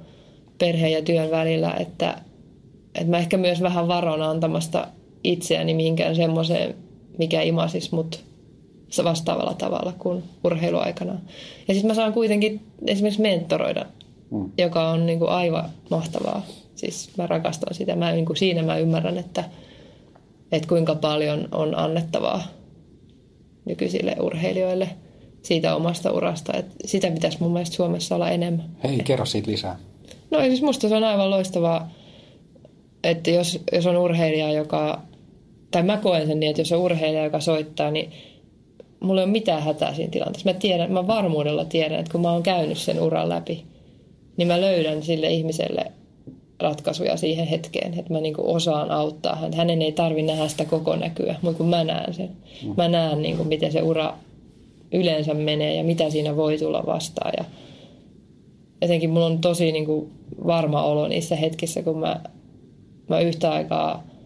perheen 0.59 0.93
ja 0.93 1.03
työn 1.03 1.31
välillä, 1.31 1.75
että, 1.81 2.19
että 2.95 3.11
mä 3.11 3.19
ehkä 3.19 3.37
myös 3.37 3.63
vähän 3.63 3.89
varon 3.89 4.23
antamasta 4.23 4.89
itseäni 5.25 5.75
mihinkään 5.75 6.17
semmoiseen, 6.17 6.75
mikä 7.19 7.43
imasis 7.43 7.93
mut 7.93 8.25
vastaavalla 9.05 9.55
tavalla 9.55 9.93
kuin 9.99 10.23
urheiluaikana. 10.45 11.13
Ja 11.69 11.75
sitten 11.75 11.91
mä 11.91 11.95
saan 11.95 12.13
kuitenkin 12.13 12.61
esimerkiksi 12.87 13.23
mentoroida, 13.23 13.87
mm. 14.31 14.51
joka 14.59 14.89
on 14.89 15.07
niin 15.07 15.19
kuin 15.19 15.31
aivan 15.31 15.71
mahtavaa. 15.91 16.47
Siis 16.75 17.11
mä 17.19 17.27
rakastan 17.27 17.75
sitä. 17.75 17.97
Mä, 17.97 18.13
niin 18.13 18.27
kuin 18.27 18.37
siinä 18.37 18.63
mä 18.63 18.79
ymmärrän, 18.79 19.19
että, 19.19 19.45
että 20.53 20.69
kuinka 20.69 20.95
paljon 20.95 21.49
on 21.53 21.79
annettavaa 21.79 22.43
nykyisille 23.65 24.17
urheilijoille 24.21 24.89
siitä 25.47 25.77
omasta 25.77 26.13
urasta. 26.13 26.53
Että 26.57 26.75
sitä 26.85 27.11
pitäisi 27.11 27.39
mun 27.41 27.53
mielestä 27.53 27.77
Suomessa 27.77 28.15
olla 28.15 28.31
enemmän. 28.31 28.71
Hei, 28.85 28.99
kerro 28.99 29.27
siitä 29.27 29.51
lisää. 29.51 29.79
No 30.31 30.41
siis 30.41 30.63
musta 30.63 30.89
se 30.89 30.97
on 30.97 31.05
aivan 31.05 31.31
loistavaa, 31.31 31.91
että 33.05 33.31
jos, 33.31 33.59
jos 33.73 33.87
on 33.87 33.97
urheilija, 33.97 34.53
joka, 34.53 35.03
tai 35.71 35.83
mä 35.83 35.97
koen 35.97 36.27
sen 36.27 36.41
niin, 36.41 36.51
että 36.51 36.61
jos 36.61 36.73
on 36.73 36.79
urheilija, 36.79 37.25
joka 37.25 37.41
soittaa, 37.41 37.91
niin 37.91 38.13
mulla 39.01 39.21
ei 39.21 39.25
ole 39.25 39.33
mitään 39.33 39.63
hätää 39.63 39.95
siinä 39.95 40.11
tilanteessa. 40.11 40.51
Mä, 40.53 40.59
tiedän, 40.59 40.93
mä 40.93 41.07
varmuudella 41.07 41.65
tiedän, 41.65 42.01
että 42.01 42.13
kun 42.13 42.21
mä 42.21 42.33
oon 42.33 42.43
käynyt 42.43 42.79
sen 42.79 43.03
uran 43.03 43.29
läpi, 43.29 43.65
niin 44.37 44.49
mä 44.49 44.61
löydän 44.61 45.03
sille 45.03 45.29
ihmiselle 45.29 45.93
ratkaisuja 46.61 47.17
siihen 47.17 47.47
hetkeen, 47.47 47.99
että 47.99 48.13
mä 48.13 48.21
niinku 48.21 48.55
osaan 48.55 48.91
auttaa 48.91 49.37
häntä. 49.37 49.57
Hänen 49.57 49.83
ei 49.83 49.93
tarvi 49.93 50.23
nähdä 50.23 50.49
sitä 50.49 50.65
koko 50.65 50.97
näkyä, 50.97 51.35
mutta 51.43 51.59
kun 51.59 51.69
mä 51.69 51.85
näen 51.85 52.15
sen. 52.15 52.31
Mm. 52.63 52.75
Mä 52.77 52.89
näen, 52.89 53.23
niinku, 53.23 53.45
miten 53.45 53.73
se 53.73 53.83
ura 53.83 54.15
yleensä 54.93 55.35
menee 55.35 55.75
ja 55.75 55.85
mitä 55.85 56.11
siinä 56.11 56.37
voi 56.37 56.59
tulla 56.59 56.87
vastaan. 56.87 57.33
Ja 57.39 57.45
jotenkin 58.83 59.11
mulla 59.11 59.27
on 59.27 59.39
tosi 59.39 59.73
niinku 59.73 60.11
varma 60.47 60.83
olo 60.83 61.09
niissä 61.09 61.37
hetkissä, 61.37 61.83
kun 61.83 61.99
mä, 61.99 62.21
mä 63.09 63.21
yhtä 63.21 63.53
aikaa– 63.53 64.03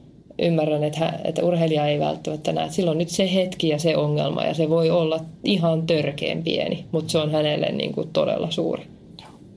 ymmärrän, 0.41 0.85
että, 0.85 0.99
hän, 0.99 1.21
että 1.25 1.45
urheilija 1.45 1.87
ei 1.87 2.01
välttämättä 2.01 2.53
näe. 2.53 2.71
Silloin 2.71 2.99
nyt 2.99 3.09
se 3.09 3.35
hetki 3.35 3.69
ja 3.69 3.79
se 3.79 3.97
ongelma 3.97 4.45
ja 4.45 4.55
se 4.55 4.69
voi 4.69 4.91
olla 4.91 5.21
ihan 5.45 5.87
törkeen 5.87 6.43
pieni, 6.43 6.85
mutta 6.93 7.13
se 7.13 7.19
on 7.19 7.31
hänelle 7.31 7.73
niin 7.73 7.93
kuin 7.93 8.09
todella 8.13 8.51
suuri. 8.51 8.83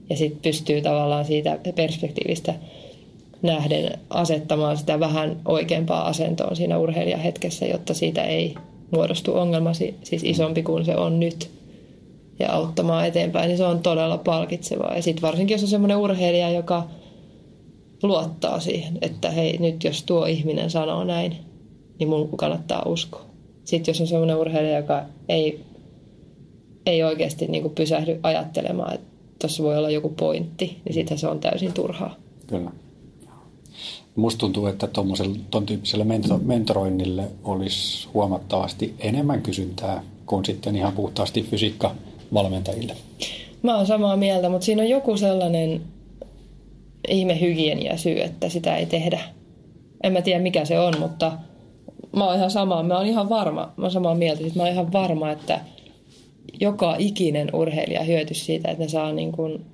Ja 0.09 0.17
sitten 0.17 0.41
pystyy 0.41 0.81
tavallaan 0.81 1.25
siitä 1.25 1.59
perspektiivistä 1.75 2.53
nähden 3.41 3.99
asettamaan 4.09 4.77
sitä 4.77 4.99
vähän 4.99 5.39
oikeampaa 5.45 6.07
asentoon 6.07 6.55
siinä 6.55 6.77
urheilijahetkessä, 6.77 7.65
jotta 7.65 7.93
siitä 7.93 8.23
ei 8.23 8.55
muodostu 8.93 9.37
ongelma 9.37 9.73
siis 9.73 10.23
isompi 10.23 10.63
kuin 10.63 10.85
se 10.85 10.95
on 10.95 11.19
nyt 11.19 11.49
ja 12.39 12.51
auttamaan 12.53 13.07
eteenpäin, 13.07 13.47
niin 13.47 13.57
se 13.57 13.63
on 13.63 13.79
todella 13.79 14.17
palkitsevaa. 14.17 14.95
Ja 14.95 15.01
sitten 15.01 15.21
varsinkin, 15.21 15.55
jos 15.55 15.63
on 15.63 15.69
semmoinen 15.69 15.97
urheilija, 15.97 16.49
joka– 16.49 16.83
luottaa 18.03 18.59
siihen, 18.59 18.97
että 19.01 19.31
hei, 19.31 19.57
nyt 19.57 19.83
jos 19.83 20.03
tuo 20.03 20.25
ihminen 20.25 20.69
sanoo 20.69 21.03
näin, 21.03 21.35
niin 21.99 22.09
mun 22.09 22.37
kannattaa 22.37 22.83
uskoa. 22.85 23.25
Sitten 23.63 23.91
jos 23.91 24.01
on 24.01 24.07
sellainen 24.07 24.37
urheilija, 24.37 24.77
joka 24.77 25.03
ei, 25.29 25.63
ei 26.85 27.03
oikeasti 27.03 27.47
niin 27.47 27.69
pysähdy 27.69 28.19
ajattelemaan, 28.23 28.93
että 28.93 29.07
tuossa 29.41 29.63
voi 29.63 29.77
olla 29.77 29.89
joku 29.89 30.09
pointti, 30.09 30.77
niin 30.85 30.93
sitten 30.93 31.17
se 31.17 31.27
on 31.27 31.39
täysin 31.39 31.73
turhaa. 31.73 32.15
Kyllä. 32.47 32.71
Musta 34.15 34.39
tuntuu, 34.39 34.65
että 34.65 34.87
tuon 35.51 35.65
tyyppiselle 35.65 36.05
mentoroinnille 36.43 37.23
olisi 37.43 38.07
huomattavasti 38.13 38.95
enemmän 38.99 39.41
kysyntää 39.41 40.03
kuin 40.25 40.45
sitten 40.45 40.75
ihan 40.75 40.93
puhtaasti 40.93 41.43
fysiikkavalmentajille. 41.43 42.95
Mä 43.63 43.77
oon 43.77 43.85
samaa 43.85 44.17
mieltä, 44.17 44.49
mutta 44.49 44.65
siinä 44.65 44.81
on 44.83 44.89
joku 44.89 45.17
sellainen 45.17 45.81
ihme 47.07 47.41
hygienia 47.41 47.97
syy, 47.97 48.21
että 48.21 48.49
sitä 48.49 48.75
ei 48.75 48.85
tehdä. 48.85 49.19
En 50.03 50.13
mä 50.13 50.21
tiedä 50.21 50.39
mikä 50.39 50.65
se 50.65 50.79
on, 50.79 50.93
mutta 50.99 51.31
mä 52.15 52.25
oon 52.25 52.35
ihan 52.35 52.51
samaa, 52.51 52.83
mä 52.83 52.97
oon 52.97 53.07
ihan 53.07 53.29
varma, 53.29 53.73
mä 53.77 53.85
oon 53.85 53.91
samaa 53.91 54.15
mieltä, 54.15 54.43
että 54.47 54.59
mä 54.59 54.63
oon 54.63 54.71
ihan 54.71 54.91
varma, 54.91 55.31
että 55.31 55.59
joka 56.61 56.95
ikinen 56.99 57.49
urheilija 57.53 58.03
hyötyisi 58.03 58.45
siitä, 58.45 58.71
että 58.71 58.83
ne 58.83 58.89
saa 58.89 59.11
niin 59.11 59.31
kuin 59.31 59.65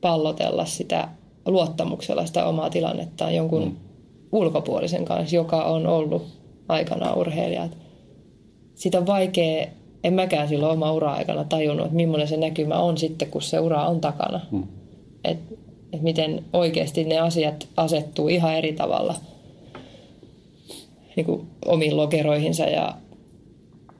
pallotella 0.00 0.64
sitä 0.64 1.08
luottamuksella 1.46 2.26
sitä 2.26 2.46
omaa 2.46 2.70
tilannettaan 2.70 3.34
jonkun 3.34 3.64
mm. 3.64 3.76
ulkopuolisen 4.32 5.04
kanssa, 5.04 5.36
joka 5.36 5.64
on 5.64 5.86
ollut 5.86 6.26
aikanaan 6.68 7.18
urheilija. 7.18 7.68
Sitä 8.74 8.98
on 8.98 9.06
vaikea, 9.06 9.66
en 10.04 10.14
mäkään 10.14 10.48
silloin 10.48 10.72
oma 10.72 10.92
ura-aikana 10.92 11.44
tajunnut, 11.44 11.86
että 11.86 11.96
millainen 11.96 12.28
se 12.28 12.36
näkymä 12.36 12.78
on 12.78 12.98
sitten, 12.98 13.30
kun 13.30 13.42
se 13.42 13.60
ura 13.60 13.86
on 13.86 14.00
takana. 14.00 14.40
Mm. 14.50 14.64
Et 15.24 15.38
että 15.96 16.04
miten 16.04 16.44
oikeasti 16.52 17.04
ne 17.04 17.18
asiat 17.18 17.68
asettuu 17.76 18.28
ihan 18.28 18.54
eri 18.54 18.72
tavalla 18.72 19.14
niin 21.16 21.26
kuin 21.26 21.46
omiin 21.64 21.96
lokeroihinsa 21.96 22.64
ja, 22.64 22.94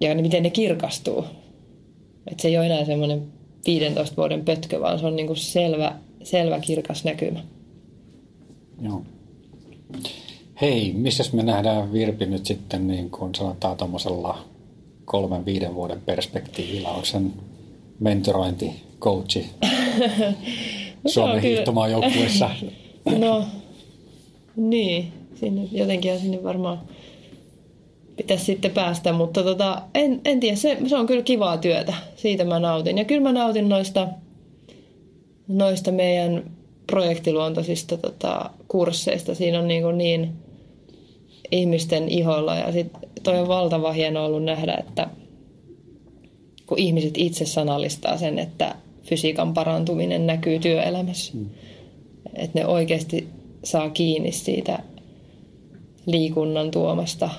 ja 0.01 0.15
miten 0.15 0.43
ne 0.43 0.51
kirkastuu. 0.51 1.25
Että 2.31 2.43
se 2.43 2.49
ei 2.49 2.59
ole 2.59 2.67
enää 2.67 2.85
semmoinen 2.85 3.23
15 3.67 4.17
vuoden 4.17 4.45
pötkö, 4.45 4.81
vaan 4.81 4.99
se 4.99 5.07
on 5.07 5.17
niin 5.17 5.27
kuin 5.27 5.37
selvä, 5.37 5.95
selvä 6.27 6.61
kirkas 6.61 7.05
näkymä. 7.05 7.41
Joo. 8.83 9.03
Hei, 10.61 10.93
missä 10.93 11.25
me 11.33 11.43
nähdään 11.43 11.93
Virpi 11.93 12.27
nyt 12.27 12.47
sitten 12.47 12.87
niin 12.87 13.11
kuin 13.11 13.35
sanotaan 13.35 13.77
tuommoisella 13.77 14.39
kolmen, 15.05 15.45
viiden 15.45 15.75
vuoden 15.75 16.01
perspektiivillä? 16.01 16.89
Onko 16.89 17.05
sen 17.05 17.33
mentorointi, 18.01 18.71
coachi? 19.01 19.47
Suomen 21.07 21.43
hiihtomaan 21.43 21.91
joukkueessa. 21.91 22.51
No, 23.19 23.45
niin. 24.57 25.13
Sinne, 25.35 25.69
jotenkin 25.73 26.21
sinne 26.21 26.43
varmaan 26.43 26.81
pitäisi 28.17 28.45
sitten 28.45 28.71
päästä, 28.71 29.13
mutta 29.13 29.43
tota, 29.43 29.83
en, 29.95 30.21
en 30.25 30.41
tiedä, 30.41 30.57
se, 30.57 30.79
se 30.87 30.97
on 30.97 31.07
kyllä 31.07 31.23
kivaa 31.23 31.59
työtä. 31.59 31.95
Siitä 32.17 32.45
mä 32.45 32.59
nautin. 32.59 32.99
Ja 32.99 33.05
kyllä 33.05 33.23
mä 33.23 33.33
nautin 33.33 33.69
noista 33.69 34.09
noista 35.49 35.93
meidän 35.93 36.51
projektiluontoisista 36.87 37.97
tota, 37.97 38.51
kursseista. 38.69 39.35
Siinä 39.35 39.59
on 39.59 39.69
niin, 39.69 39.83
kuin 39.83 39.99
niin 39.99 40.33
ihmisten 41.51 42.09
iholla 42.09 42.55
ja 42.55 42.73
sit 42.73 42.93
toi 43.23 43.39
on 43.39 43.49
valtava 43.49 43.93
hieno 43.93 44.25
ollut 44.25 44.45
nähdä, 44.45 44.75
että 44.75 45.09
kun 46.67 46.79
ihmiset 46.79 47.15
itse 47.17 47.47
sanallistaa 47.47 48.17
sen, 48.17 48.39
että 48.39 48.75
fysiikan 49.03 49.55
parantuminen 49.55 50.27
näkyy 50.27 50.59
työelämässä. 50.59 51.33
Mm. 51.35 51.47
Että 52.35 52.59
ne 52.59 52.67
oikeasti 52.67 53.29
saa 53.65 53.91
kiinni 53.91 54.33
siitä 54.33 54.79
liikunnan 56.07 56.71
tuomasta 56.71 57.31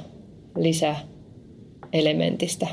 lisäelementistä. 0.58 2.68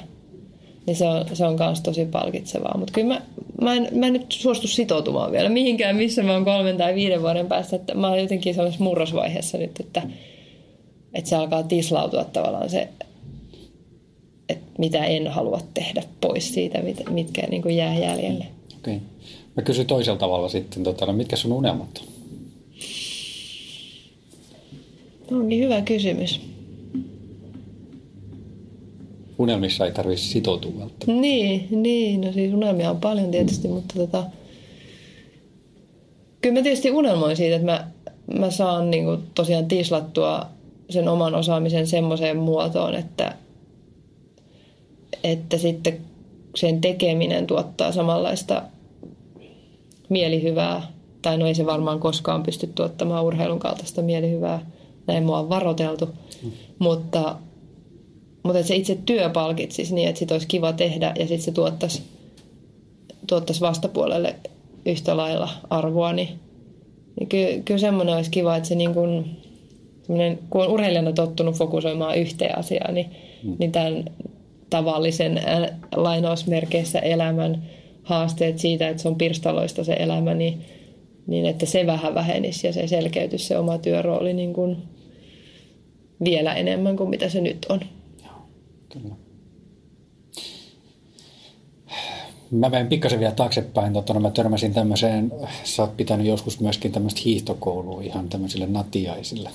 Niin 0.86 0.96
se 0.96 1.08
on, 1.08 1.24
se 1.32 1.46
on 1.46 1.56
myös 1.58 1.80
tosi 1.80 2.04
palkitsevaa. 2.04 2.78
Mutta 2.78 2.92
kyllä 2.92 3.14
mä, 3.14 3.22
mä, 3.60 3.74
en, 3.74 3.88
mä 3.92 4.06
en 4.06 4.12
nyt 4.12 4.32
suostu 4.32 4.68
sitoutumaan 4.68 5.32
vielä 5.32 5.48
mihinkään, 5.48 5.96
missä 5.96 6.22
mä 6.22 6.32
oon 6.32 6.44
kolmen 6.44 6.76
tai 6.76 6.94
viiden 6.94 7.22
vuoden 7.22 7.46
päästä. 7.46 7.76
Että 7.76 7.94
mä 7.94 8.08
oon 8.08 8.20
jotenkin 8.20 8.54
sellaisessa 8.54 8.84
murrosvaiheessa 8.84 9.58
nyt, 9.58 9.80
että, 9.80 10.02
että 11.14 11.30
se 11.30 11.36
alkaa 11.36 11.62
tislautua 11.62 12.24
tavallaan 12.24 12.70
se, 12.70 12.88
että 14.48 14.64
mitä 14.78 15.04
en 15.04 15.26
halua 15.26 15.60
tehdä 15.74 16.02
pois 16.20 16.54
siitä, 16.54 16.82
mitkä 17.10 17.46
niin 17.50 17.62
kuin 17.62 17.76
jää 17.76 17.98
jäljelle. 17.98 18.46
Okei. 18.78 18.96
Okay. 18.96 19.08
Mä 19.56 19.62
kysyn 19.62 19.86
toisella 19.86 20.18
tavalla 20.18 20.48
sitten, 20.48 20.82
tota, 20.82 21.06
no 21.06 21.12
mitkä 21.12 21.36
sun 21.36 21.52
unelmat 21.52 22.02
on? 22.02 22.14
Onkin 25.38 25.60
hyvä 25.60 25.80
kysymys. 25.80 26.40
Unelmissa 29.38 29.86
ei 29.86 29.92
tarvitse 29.92 30.24
sitoutua 30.24 30.70
välttämättä. 30.70 31.12
Niin, 31.12 31.68
niin, 31.70 32.20
no 32.20 32.32
siis 32.32 32.54
unelmia 32.54 32.90
on 32.90 33.00
paljon 33.00 33.30
tietysti, 33.30 33.68
mutta 33.68 33.94
tota, 33.94 34.24
kyllä 36.40 36.54
mä 36.54 36.62
tietysti 36.62 36.90
unelmoin 36.90 37.36
siitä, 37.36 37.56
että 37.56 37.66
mä, 37.66 37.90
mä 38.38 38.50
saan 38.50 38.90
niin 38.90 39.04
kuin 39.04 39.22
tosiaan 39.34 39.66
tislattua 39.66 40.46
sen 40.90 41.08
oman 41.08 41.34
osaamisen 41.34 41.86
semmoiseen 41.86 42.36
muotoon, 42.36 42.94
että, 42.94 43.36
että 45.24 45.58
sitten 45.58 45.98
sen 46.54 46.80
tekeminen 46.80 47.46
tuottaa 47.46 47.92
samanlaista 47.92 48.62
mielihyvää, 50.08 50.92
tai 51.22 51.38
no 51.38 51.46
ei 51.46 51.54
se 51.54 51.66
varmaan 51.66 52.00
koskaan 52.00 52.42
pysty 52.42 52.66
tuottamaan 52.66 53.24
urheilun 53.24 53.58
kaltaista 53.58 54.02
mielihyvää, 54.02 54.66
näin 55.06 55.24
mua 55.24 55.38
on 55.38 55.48
varoteltu, 55.48 56.06
mm. 56.06 56.50
mutta, 56.78 57.36
mutta 58.44 58.58
että 58.58 58.68
se 58.68 58.76
itse 58.76 58.98
työ 59.06 59.30
palkitsisi 59.30 59.94
niin, 59.94 60.08
että 60.08 60.18
sit 60.18 60.32
olisi 60.32 60.46
kiva 60.46 60.72
tehdä 60.72 61.12
ja 61.18 61.26
sitten 61.26 61.40
se 61.40 61.52
tuottaisi, 61.52 62.02
tuottaisi 63.26 63.60
vastapuolelle 63.60 64.34
yhtä 64.86 65.16
lailla 65.16 65.48
arvoa, 65.70 66.12
niin, 66.12 66.28
niin 67.20 67.28
kyllä, 67.28 67.62
kyllä 67.64 67.80
semmoinen 67.80 68.14
olisi 68.14 68.30
kiva, 68.30 68.56
että 68.56 68.68
se 68.68 68.74
niin 68.74 68.94
kuin, 68.94 69.36
kun 70.50 70.62
on 70.62 70.70
urheilijana 70.70 71.12
tottunut 71.12 71.56
fokusoimaan 71.56 72.18
yhteen 72.18 72.58
asiaan, 72.58 72.94
niin, 72.94 73.06
mm. 73.42 73.56
niin 73.58 73.72
tämän 73.72 74.04
tavallisen 74.70 75.42
lainausmerkeissä 75.96 76.98
elämän 76.98 77.62
haasteet 78.02 78.58
siitä, 78.58 78.88
että 78.88 79.02
se 79.02 79.08
on 79.08 79.16
pirstaloista 79.16 79.84
se 79.84 79.92
elämä, 79.92 80.34
niin, 80.34 80.62
niin 81.26 81.46
että 81.46 81.66
se 81.66 81.86
vähän 81.86 82.14
vähenisi 82.14 82.66
ja 82.66 82.72
se 82.72 82.86
selkeytyisi 82.86 83.44
se 83.44 83.58
oma 83.58 83.78
työrooli 83.78 84.32
niin 84.32 84.52
kuin 84.52 84.76
vielä 86.24 86.54
enemmän 86.54 86.96
kuin 86.96 87.10
mitä 87.10 87.28
se 87.28 87.40
nyt 87.40 87.66
on. 87.68 87.80
Kyllä. 88.94 89.14
Mä 92.50 92.68
menen 92.68 92.86
pikkasen 92.86 93.20
vielä 93.20 93.34
taaksepäin. 93.34 93.92
Totta, 93.92 94.14
no 94.14 94.20
mä 94.20 94.30
törmäsin 94.30 94.74
tämmöiseen, 94.74 95.32
sä 95.64 95.82
oot 95.82 95.96
pitänyt 95.96 96.26
joskus 96.26 96.60
myöskin 96.60 96.92
tämmöistä 96.92 97.20
hiihtokoulua 97.24 98.02
ihan 98.02 98.28
tämmöisille 98.28 98.66
natiaisille. 98.66 99.50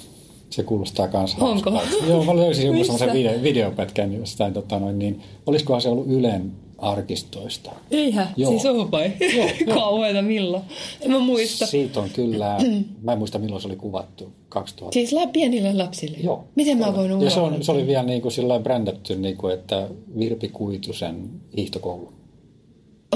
Se 0.50 0.64
kuulostaa 0.64 1.08
kanssa 1.08 1.46
Onko? 1.46 1.72
Hauskaa. 1.72 2.08
Joo, 2.08 2.24
mä 2.24 2.36
löysin 2.36 2.68
joku 2.68 2.84
semmoisen 2.84 3.14
video, 3.14 3.44
videopätkän 3.44 4.14
jostain, 4.14 4.54
tota 4.54 4.80
noin, 4.80 5.00
niin 5.00 5.22
olisikohan 5.46 5.82
se 5.82 5.90
ollut 5.90 6.08
Ylen 6.08 6.52
arkistoista. 6.82 7.72
Eihän, 7.92 8.28
Joo. 8.38 8.52
siis 8.52 8.66
on 8.66 8.92
vai? 8.92 9.12
Kauheita 9.74 10.22
milloin? 10.22 10.64
En 11.02 11.12
mä 11.12 11.20
muista. 11.20 11.66
Siitä 11.66 12.00
on 12.00 12.10
kyllä, 12.10 12.58
mä 13.02 13.12
en 13.12 13.18
muista 13.18 13.40
milloin 13.40 13.62
se 13.62 13.68
oli 13.68 13.76
kuvattu, 13.76 14.32
2000. 14.50 14.94
Siis 14.94 15.16
pienille 15.34 15.74
lapsille? 15.74 16.18
Joo. 16.24 16.44
Miten 16.56 16.78
mä 16.78 16.96
voin 16.96 17.22
Ja 17.22 17.30
se, 17.30 17.40
on, 17.40 17.64
se 17.64 17.72
oli 17.72 17.88
vielä 17.88 18.04
niin 18.04 18.22
kuin 18.22 18.32
sillä 18.32 18.60
brändätty, 18.60 19.16
niin 19.16 19.38
kuin, 19.38 19.54
että 19.54 19.90
Virpi 20.20 20.50
Kuitusen 20.50 21.30
hiihtokoulu. 21.58 22.14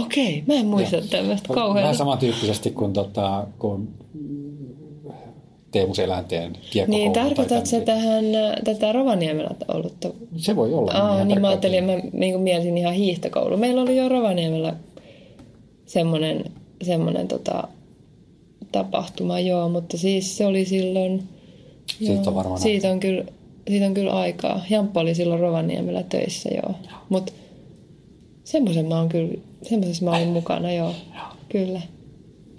Okei, 0.01 0.43
mä 0.47 0.53
en 0.53 0.65
muista 0.65 0.97
tämmöistä 1.09 1.53
kauhean. 1.53 1.83
Vähän 1.83 1.95
samantyyppisesti 1.95 2.71
kuin, 2.71 2.93
tota, 2.93 3.47
Teemu 5.73 5.93
Selänteen 5.93 6.57
Niin, 6.87 7.11
tarkoitatko 7.11 7.65
se 7.65 7.81
tähän, 7.81 8.25
tätä 8.63 8.91
Rovaniemellä 8.91 9.49
ollut? 9.67 9.95
Se 10.37 10.55
voi 10.55 10.73
olla. 10.73 10.91
Aa, 10.91 11.25
niin 11.25 11.41
mä 11.41 11.47
ajattelin, 11.47 11.83
mä 11.83 11.91
niin 12.13 12.41
mielisin 12.41 12.77
ihan 12.77 12.93
hiihtokoulu. 12.93 13.57
Meillä 13.57 13.81
oli 13.81 13.97
jo 13.97 14.09
Rovaniemellä 14.09 14.75
semmoinen, 15.85 16.45
semmoinen 16.83 17.27
tota, 17.27 17.67
tapahtuma, 18.71 19.39
joo, 19.39 19.69
mutta 19.69 19.97
siis 19.97 20.37
se 20.37 20.45
oli 20.45 20.65
silloin... 20.65 21.23
Siitä 21.97 22.13
joo, 22.13 22.23
on 22.27 22.35
varmaan 22.35 22.61
siitä 22.61 22.91
on, 22.91 22.99
kyllä, 22.99 23.23
siitä 23.67 23.85
on 23.85 23.93
kyllä 23.93 24.11
aikaa. 24.11 24.61
Jamppa 24.69 24.99
oli 24.99 25.15
silloin 25.15 25.39
Rovaniemellä 25.39 26.03
töissä, 26.03 26.49
joo. 26.49 26.75
joo. 26.89 26.99
Mutta 27.09 27.33
semmoisen 28.43 28.85
mä 28.85 28.97
oon 28.97 29.09
kyllä, 29.09 29.33
semmoisessa 29.61 30.05
mä 30.05 30.11
olin 30.11 30.27
mukana, 30.27 30.71
joo. 30.71 30.93
joo. 31.15 31.25
Kyllä. 31.49 31.81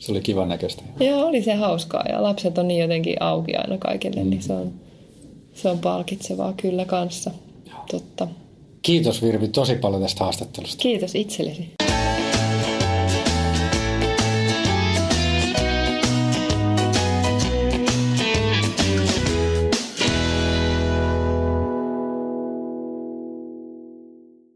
Se 0.05 0.13
oli 0.13 0.21
kivan 0.21 0.49
näköistä. 0.49 0.83
Joo, 1.01 1.27
oli 1.27 1.43
se 1.43 1.55
hauskaa 1.55 2.05
ja 2.09 2.23
lapset 2.23 2.59
on 2.59 2.69
niin 2.69 2.81
jotenkin 2.81 3.23
auki 3.23 3.57
aina 3.57 3.79
kaikille, 3.79 4.17
niin 4.17 4.27
mm. 4.27 4.31
niin 4.31 4.43
se 4.43 4.53
on, 4.53 4.73
se 5.55 5.69
on 5.69 5.79
palkitsevaa 5.79 6.55
kyllä 6.57 6.85
kanssa. 6.85 7.31
Joo. 7.67 7.79
Totta. 7.91 8.29
Kiitos 8.83 9.23
Virvi 9.23 9.49
tosi 9.49 9.75
paljon 9.75 10.03
tästä 10.03 10.25
haastattelusta. 10.25 10.83
Kiitos 10.83 11.15
itsellesi. 11.15 11.71